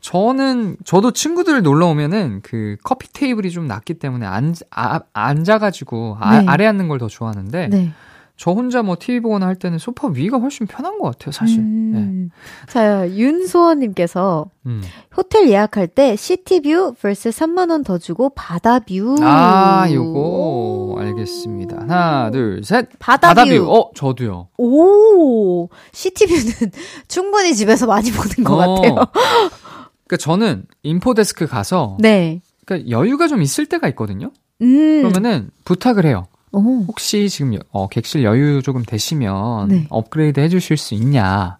저는 0.00 0.76
저도 0.84 1.10
친구들 1.12 1.62
놀러 1.62 1.88
오면은 1.88 2.40
그 2.42 2.76
커피 2.82 3.12
테이블이 3.12 3.50
좀 3.50 3.66
낮기 3.66 3.94
때문에 3.94 4.24
앉 4.24 4.54
아, 4.70 5.00
앉아가지고 5.12 6.16
아, 6.18 6.38
네. 6.40 6.46
아래 6.48 6.64
앉는 6.66 6.88
걸 6.88 6.98
더 6.98 7.08
좋아하는데 7.08 7.68
네. 7.68 7.92
저 8.40 8.52
혼자 8.52 8.82
뭐 8.82 8.96
TV 8.98 9.20
보거나 9.20 9.46
할 9.46 9.54
때는 9.54 9.76
소파 9.76 10.08
위가 10.08 10.38
훨씬 10.38 10.66
편한 10.66 10.98
것 10.98 11.10
같아요 11.10 11.30
사실. 11.30 11.58
네. 11.58 11.98
음. 11.98 12.30
자, 12.68 13.06
윤소원님께서 13.10 14.46
음. 14.64 14.80
호텔 15.14 15.50
예약할 15.50 15.88
때 15.88 16.16
시티뷰 16.16 16.94
vs 16.98 17.28
3만원 17.28 17.84
더 17.84 17.98
주고 17.98 18.30
바다뷰. 18.30 19.16
아 19.20 19.86
요거 19.92 20.96
알겠습니다. 21.00 21.82
하나 21.82 22.30
둘 22.30 22.64
셋. 22.64 22.88
바다뷰. 22.98 23.70
어 23.70 23.90
저도요. 23.94 24.48
오, 24.56 25.68
시티뷰는 25.92 26.72
충분히 27.08 27.54
집에서 27.54 27.86
많이 27.86 28.10
보는 28.10 28.44
것 28.44 28.54
어. 28.54 28.74
같아요. 28.74 28.94
그러니까 30.06 30.16
저는 30.18 30.64
인포데스크 30.82 31.46
가서 31.46 31.98
네. 32.00 32.40
그러니까 32.64 32.88
여유가 32.88 33.28
좀 33.28 33.42
있을 33.42 33.66
때가 33.66 33.86
있거든요. 33.88 34.30
음. 34.62 35.02
그러면은 35.02 35.50
부탁을 35.66 36.06
해요. 36.06 36.26
오. 36.52 36.84
혹시 36.88 37.28
지금 37.28 37.54
여- 37.54 37.58
어, 37.70 37.88
객실 37.88 38.24
여유 38.24 38.62
조금 38.62 38.82
되시면 38.84 39.68
네. 39.68 39.86
업그레이드 39.90 40.40
해주실 40.40 40.76
수 40.76 40.94
있냐? 40.94 41.58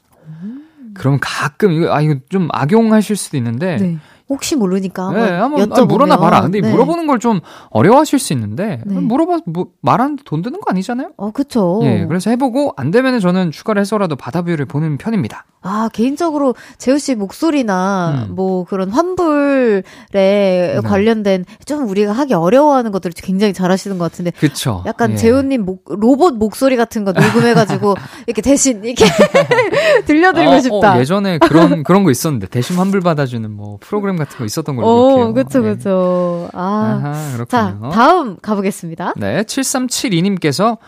그럼 0.94 1.18
가끔 1.20 1.72
이거 1.72 1.94
아 1.94 2.00
이거 2.00 2.16
좀 2.28 2.48
악용하실 2.50 3.14
수도 3.16 3.36
있는데 3.36 3.76
네, 3.76 3.82
네. 3.92 3.98
혹시 4.30 4.56
모르니까 4.56 5.06
한번 5.08 5.22
한번 5.34 5.60
여쭤보면. 5.68 5.76
아니, 5.78 5.86
물어나 5.86 6.16
봐라. 6.16 6.40
근데 6.40 6.60
네. 6.60 6.70
물어보는 6.70 7.06
걸 7.06 7.20
좀 7.20 7.40
어려워하실 7.70 8.18
수 8.18 8.32
있는데 8.32 8.80
네. 8.86 8.94
물어봐 8.98 9.40
뭐, 9.44 9.66
말하는데 9.82 10.22
돈 10.24 10.40
드는 10.40 10.60
거 10.60 10.70
아니잖아요? 10.70 11.10
어, 11.18 11.30
그쵸. 11.32 11.80
예, 11.82 12.06
그래서 12.08 12.30
해보고 12.30 12.72
안 12.78 12.90
되면은 12.90 13.20
저는 13.20 13.50
추가를 13.50 13.80
해서라도 13.80 14.16
바다뷰를 14.16 14.64
보는 14.64 14.96
편입니다. 14.96 15.44
아, 15.62 15.90
개인적으로 15.92 16.54
재우 16.78 16.98
씨 16.98 17.14
목소리나 17.14 18.26
음. 18.30 18.34
뭐 18.34 18.64
그런 18.64 18.88
환불에 18.88 19.82
네. 20.12 20.80
관련된 20.82 21.44
좀 21.66 21.86
우리가 21.88 22.12
하기 22.12 22.32
어려워하는 22.32 22.92
것들을 22.92 23.12
굉장히 23.16 23.52
잘하시는 23.52 23.98
것 23.98 24.04
같은데 24.10 24.30
그쵸? 24.30 24.82
약간 24.86 25.12
예. 25.12 25.16
재우님 25.16 25.66
목, 25.66 25.84
로봇 25.88 26.34
목소리 26.36 26.76
같은 26.76 27.04
거 27.04 27.12
녹음해가지고 27.12 27.94
이렇게 28.26 28.40
대신 28.40 28.82
이렇게 28.84 29.04
들려드리고 30.06 30.50
어, 30.52 30.60
싶다. 30.60 30.94
어, 30.96 31.00
예전에 31.00 31.38
그런 31.38 31.82
그런 31.82 32.04
거 32.04 32.10
있었는데 32.10 32.46
대신 32.48 32.76
환불 32.76 33.00
받아주는 33.00 33.50
뭐 33.50 33.76
프로그램 33.80 34.16
같은 34.20 34.38
거 34.38 34.44
있었던 34.44 34.76
걸로 34.76 34.86
오, 34.88 35.32
기억해요. 35.34 35.34
예. 35.70 35.74
그쵸. 35.74 36.48
아. 36.52 37.00
아하, 37.02 37.44
자, 37.48 37.72
그렇군요. 37.74 37.90
다음 37.92 38.36
가보겠습니다. 38.40 39.14
네, 39.16 39.42
7372님께서 39.42 40.78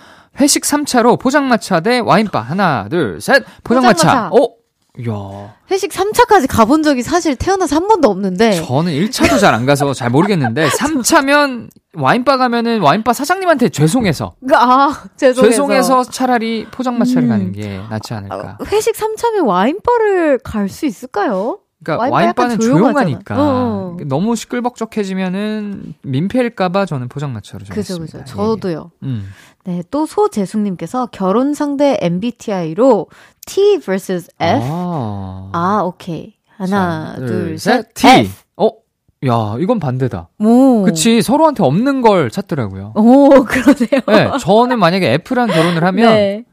회식 0.40 0.62
3차로 0.62 1.18
포장마차 1.20 1.80
대 1.80 1.98
와인바. 1.98 2.40
하나, 2.40 2.86
둘, 2.88 3.20
셋. 3.20 3.44
포장마차. 3.64 4.28
포장마차. 4.28 4.28
어? 4.32 4.48
이야. 4.98 5.54
회식 5.70 5.90
3차까지 5.90 6.46
가본 6.50 6.82
적이 6.82 7.02
사실 7.02 7.34
태어나서 7.34 7.76
한 7.76 7.88
번도 7.88 8.08
없는데. 8.10 8.62
저는 8.62 8.92
1차도 8.92 9.40
잘 9.40 9.54
안 9.54 9.64
가서 9.64 9.94
잘 9.94 10.10
모르겠는데, 10.10 10.68
3차면 10.76 11.68
와인바 11.94 12.36
가면은 12.36 12.80
와인바 12.82 13.12
사장님한테 13.14 13.70
죄송해서. 13.70 14.34
그, 14.46 14.54
아, 14.54 15.02
죄송해서. 15.16 15.50
죄송해서 15.50 16.04
차라리 16.04 16.66
포장마차를 16.70 17.22
음. 17.24 17.28
가는 17.28 17.52
게 17.52 17.80
낫지 17.88 18.12
않을까. 18.12 18.58
아, 18.60 18.64
회식 18.66 18.94
3차면 18.94 19.46
와인바를 19.46 20.40
갈 20.44 20.68
수 20.68 20.84
있을까요? 20.86 21.58
그러니까 21.82 21.96
와인바 22.10 22.14
와인바는. 22.42 22.60
조용하니까 22.60 23.34
어. 23.38 23.96
너무 24.06 24.36
시끌벅적해지면은 24.36 25.94
민폐일까봐 26.02 26.86
저는 26.86 27.08
포장마차로 27.08 27.64
그죠. 27.70 27.98
그죠. 27.98 28.24
저도요. 28.24 28.90
예. 29.02 29.06
음. 29.06 29.28
네, 29.64 29.82
또 29.90 30.06
소재숙님께서 30.06 31.06
결혼 31.12 31.54
상대 31.54 31.96
MBTI로 32.00 33.06
T 33.46 33.78
vs 33.78 34.28
F. 34.40 34.62
아, 34.64 35.50
아, 35.52 35.82
오케이. 35.84 36.34
하나, 36.56 37.14
자, 37.14 37.26
둘, 37.26 37.58
셋. 37.58 37.94
T. 37.94 38.06
F. 38.08 38.42
어, 38.56 38.70
야, 39.26 39.56
이건 39.60 39.78
반대다. 39.78 40.28
오. 40.40 40.82
그치, 40.82 41.22
서로한테 41.22 41.62
없는 41.62 42.00
걸 42.02 42.30
찾더라고요. 42.30 42.92
오, 42.96 43.28
그러네요. 43.44 44.00
네, 44.08 44.38
저는 44.40 44.78
만약에 44.80 45.12
F랑 45.14 45.46
결혼을 45.48 45.84
하면 45.84 46.12
네. 46.12 46.44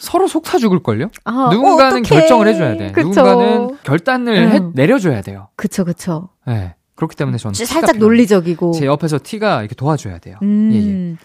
서로 0.00 0.26
속타 0.26 0.58
죽을걸요? 0.58 1.10
아, 1.24 1.50
누군가는 1.52 1.98
어. 1.98 2.02
결정을 2.02 2.48
해줘야 2.48 2.76
돼. 2.76 2.90
그쵸. 2.90 3.08
누군가는 3.08 3.76
결단을 3.82 4.34
음. 4.34 4.48
해, 4.50 4.60
내려줘야 4.74 5.20
돼요. 5.20 5.48
그쵸, 5.56 5.84
그쵸. 5.84 6.30
네, 6.46 6.74
그렇기 6.94 7.14
때문에 7.16 7.36
저는 7.36 7.54
살짝. 7.54 7.98
논리적이고. 7.98 8.72
제 8.72 8.86
옆에서 8.86 9.18
T가 9.22 9.60
이렇게 9.60 9.74
도와줘야 9.74 10.18
돼요. 10.18 10.36
음. 10.42 10.70
예, 10.72 10.78
예. 10.78 11.16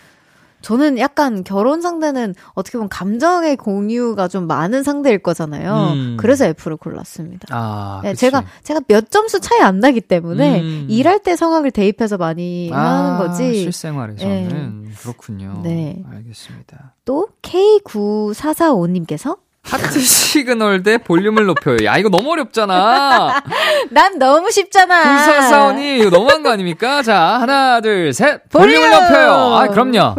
저는 0.65 0.97
약간 0.97 1.43
결혼 1.43 1.79
상대는 1.79 2.33
어떻게 2.55 2.79
보면 2.79 2.89
감정의 2.89 3.55
공유가 3.55 4.27
좀 4.27 4.47
많은 4.47 4.81
상대일 4.81 5.19
거잖아요. 5.19 5.91
음. 5.93 6.17
그래서 6.19 6.45
F를 6.45 6.75
골랐습니다. 6.75 7.49
아, 7.51 8.01
네. 8.03 8.15
제가 8.15 8.43
제가 8.63 8.81
몇 8.87 9.11
점수 9.11 9.39
차이 9.39 9.61
안 9.61 9.79
나기 9.79 10.01
때문에 10.01 10.61
음. 10.61 10.87
일할 10.89 11.19
때 11.19 11.35
상황을 11.35 11.69
대입해서 11.69 12.17
많이 12.17 12.71
아, 12.73 12.79
하는 12.79 13.19
거지. 13.19 13.61
실생활에서는 13.61 14.93
그렇군요. 15.01 15.61
네. 15.63 16.01
알겠습니다. 16.11 16.95
또 17.05 17.27
K9445님께서 17.43 19.37
하트 19.61 19.99
시그널 19.99 20.81
대 20.81 20.97
볼륨을 20.97 21.45
높여요. 21.45 21.77
야, 21.85 21.97
이거 21.97 22.09
너무 22.09 22.31
어렵잖아. 22.31 23.43
난 23.89 24.17
너무 24.17 24.51
쉽잖아. 24.51 25.25
9445님, 25.27 25.99
이거 26.01 26.09
너무한 26.11 26.43
거 26.43 26.49
아닙니까? 26.51 27.01
자, 27.01 27.39
하나, 27.39 27.81
둘, 27.81 28.13
셋. 28.13 28.47
볼륨을 28.49 28.89
볼륨! 28.89 29.01
높여요. 29.01 29.55
아, 29.55 29.67
그럼요. 29.67 30.15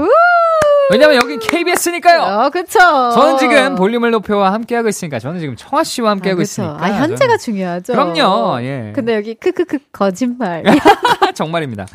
왜냐면 0.90 1.16
여긴 1.16 1.38
KBS니까요. 1.40 2.20
어, 2.22 2.50
그쵸. 2.50 2.78
저는 2.78 3.38
지금 3.38 3.74
볼륨을 3.74 4.10
높여와 4.12 4.52
함께하고 4.52 4.88
있으니까 4.88 5.18
저는 5.18 5.40
지금 5.40 5.56
청아 5.56 5.82
씨와 5.84 6.10
함께하고 6.10 6.40
아, 6.40 6.42
있으니까. 6.42 6.76
아, 6.80 6.88
현재가 6.92 7.34
저는- 7.36 7.40
중요하죠. 7.40 7.92
그럼요. 7.92 8.62
예. 8.62 8.92
근데 8.94 9.14
여기 9.16 9.34
크크크 9.34 9.78
거짓말. 9.92 10.62
정말입니다. 11.34 11.86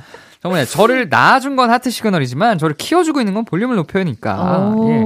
정말 0.42 0.66
저를 0.66 1.08
낳아준 1.10 1.56
건 1.56 1.70
하트 1.70 1.89
시그널이지만 1.92 2.58
저를 2.58 2.76
키워주고 2.76 3.20
있는 3.22 3.34
건 3.34 3.46
볼륨을 3.46 3.76
높여니까. 3.76 4.74
예. 4.88 5.04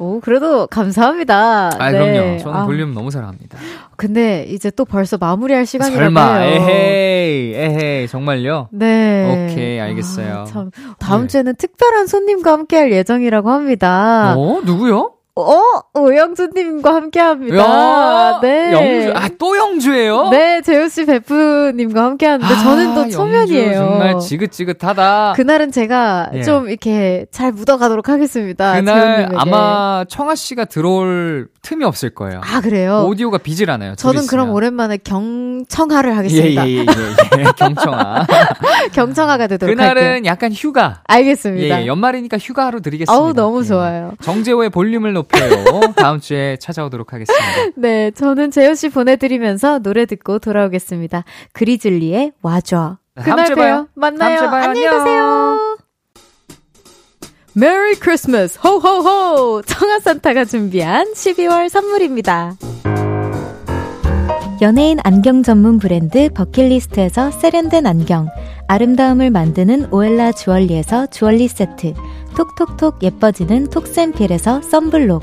오. 0.00 0.10
오, 0.10 0.20
그래도 0.20 0.66
감사합니다. 0.66 1.70
아, 1.78 1.90
네. 1.92 1.98
그럼요. 1.98 2.38
저는 2.38 2.56
아, 2.56 2.66
볼륨 2.66 2.94
너무 2.94 3.10
사랑합니다. 3.10 3.58
근데 3.96 4.44
이제 4.48 4.70
또 4.70 4.84
벌써 4.84 5.18
마무리할 5.18 5.66
시간이라고 5.66 6.02
설마. 6.02 6.44
에헤이, 6.44 7.54
에헤이, 7.54 8.08
정말요? 8.08 8.68
네. 8.72 9.50
오케이, 9.52 9.78
알겠어요. 9.78 10.34
아, 10.38 10.44
참. 10.44 10.70
다음 10.98 11.22
네. 11.22 11.28
주에는 11.28 11.54
특별한 11.56 12.06
손님과 12.06 12.50
함께 12.50 12.76
할 12.76 12.92
예정이라고 12.92 13.50
합니다. 13.50 14.34
어, 14.36 14.60
누구요? 14.64 15.12
어, 15.36 15.54
오영수님과 15.94 16.94
함께 16.94 17.20
합니다. 17.20 17.56
야, 17.56 18.38
네. 18.42 18.72
영주, 18.72 19.12
아, 19.16 19.28
또 19.38 19.56
영주예요? 19.56 20.28
네, 20.30 20.60
재우씨 20.60 21.06
베프님과 21.06 22.02
함께 22.02 22.26
하는데 22.26 22.54
저는 22.62 22.94
또 22.94 23.00
아, 23.02 23.08
초면이에요. 23.08 23.74
정말 23.78 24.18
지긋지긋하다. 24.18 25.34
그날은 25.36 25.70
제가 25.72 26.30
예. 26.34 26.42
좀 26.42 26.68
이렇게 26.68 27.26
잘 27.30 27.52
묻어가도록 27.52 28.08
하겠습니다. 28.08 28.74
그날. 28.74 29.30
아마 29.36 30.04
청아 30.08 30.34
씨가 30.34 30.66
들어올 30.66 31.48
틈이 31.62 31.84
없을 31.84 32.10
거예요. 32.10 32.40
아, 32.42 32.60
그래요? 32.60 33.04
오디오가 33.06 33.38
비질 33.38 33.70
않아요. 33.70 33.94
저는 33.94 34.26
그럼. 34.26 34.50
오랜만에 34.50 34.96
경청하를 34.96 36.10
예, 36.10 36.14
하겠습니다. 36.14 36.66
예, 36.68 36.72
예, 36.72 36.78
예, 36.78 36.84
예. 37.38 37.44
경청아. 37.56 38.26
경청하가 38.92 39.46
되도록 39.46 39.78
할게요. 39.78 39.94
그날은 39.94 40.24
약간 40.26 40.52
휴가. 40.52 41.02
예, 41.10 41.14
알겠습니다. 41.14 41.82
예, 41.82 41.86
연말이니까 41.86 42.38
휴가로 42.38 42.80
드리겠습니다. 42.80 43.12
아우, 43.12 43.32
너무 43.34 43.60
예. 43.60 43.64
좋아요. 43.64 44.12
정재호의 44.22 44.70
볼륨을 44.70 45.12
높여요. 45.12 45.90
다음 45.96 46.18
주에 46.20 46.56
찾아오도록 46.56 47.12
하겠습니다. 47.12 47.44
네, 47.76 48.10
저는 48.12 48.50
재호 48.50 48.74
씨 48.74 48.88
보내드리면서 48.88 49.80
노래 49.80 50.06
듣고 50.06 50.38
돌아오겠습니다. 50.38 51.24
그리즐리의 51.52 52.32
와줘. 52.42 52.96
그날 53.22 53.54
봬요. 53.54 53.88
만나요. 53.94 54.40
안녕히 54.48 54.86
안녕. 54.86 54.98
가세요. 54.98 55.59
메리 57.60 57.94
크리스마스 57.96 58.58
호호호 58.58 59.60
청아산타가 59.66 60.46
준비한 60.46 61.12
12월 61.12 61.68
선물입니다. 61.68 62.56
연예인 64.62 64.98
안경 65.04 65.42
전문 65.42 65.78
브랜드 65.78 66.30
버킷리스트에서 66.30 67.30
세련된 67.30 67.86
안경 67.86 68.30
아름다움을 68.66 69.28
만드는 69.28 69.92
오엘라 69.92 70.32
주얼리에서 70.32 71.08
주얼리 71.08 71.48
세트 71.48 71.92
톡톡톡 72.34 73.02
예뻐지는 73.02 73.66
톡센필에서 73.68 74.62
썬블록 74.62 75.22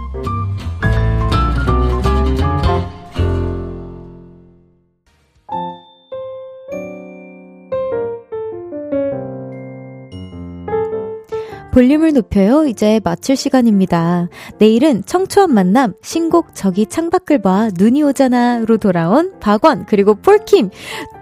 볼륨을 11.71 12.13
높여요. 12.13 12.65
이제 12.65 12.99
마칠 13.03 13.35
시간입니다. 13.35 14.27
내일은 14.59 15.03
청초한 15.05 15.53
만남, 15.53 15.93
신곡 16.01 16.53
저기 16.53 16.85
창밖을 16.85 17.41
봐, 17.41 17.69
눈이 17.77 18.03
오잖아로 18.03 18.77
돌아온 18.77 19.33
박원, 19.39 19.85
그리고 19.87 20.15
폴킴, 20.15 20.69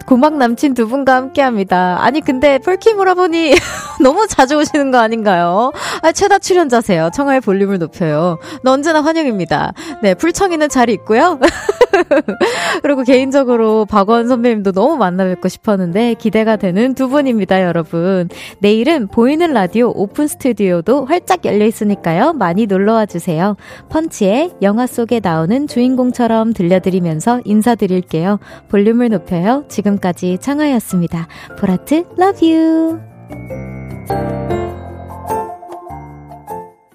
고막 0.07 0.37
남친 0.37 0.73
두 0.73 0.87
분과 0.87 1.15
함께 1.15 1.41
합니다. 1.43 1.97
아니, 2.01 2.19
근데 2.21 2.57
폴킴 2.59 2.97
오라버니 2.97 3.53
너무 4.01 4.25
자주 4.27 4.57
오시는 4.57 4.89
거 4.91 4.97
아닌가요? 4.97 5.71
아, 6.01 6.11
최다 6.11 6.39
출연자세요. 6.39 7.11
청하의 7.13 7.41
볼륨을 7.41 7.77
높여요. 7.77 8.39
너 8.63 8.71
언제나 8.71 9.01
환영입니다. 9.01 9.73
네, 10.01 10.15
풀청이는 10.15 10.69
잘 10.69 10.89
있고요. 10.89 11.39
그리고 12.81 13.03
개인적으로 13.03 13.85
박원 13.85 14.27
선배님도 14.27 14.71
너무 14.71 14.97
만나 14.97 15.25
뵙고 15.25 15.47
싶었는데 15.47 16.15
기대가 16.15 16.55
되는 16.55 16.93
두 16.93 17.09
분입니다, 17.09 17.63
여러분. 17.63 18.29
내일은 18.59 19.07
보이는 19.07 19.53
라디오 19.53 19.91
오픈 19.95 20.27
스튜디오도 20.27 21.05
활짝 21.05 21.45
열려 21.45 21.65
있으니까요. 21.65 22.33
많이 22.33 22.65
놀러 22.65 22.93
와 22.93 23.05
주세요. 23.05 23.55
펀치의 23.89 24.55
영화 24.61 24.87
속에 24.87 25.19
나오는 25.21 25.67
주인공처럼 25.67 26.53
들려드리면서 26.53 27.41
인사드릴게요. 27.45 28.39
볼륨을 28.69 29.09
높여요. 29.09 29.65
지금까지 29.67 30.37
창아였습니다. 30.39 31.27
보라트, 31.57 32.05
love 32.19 32.53
you. 32.53 32.99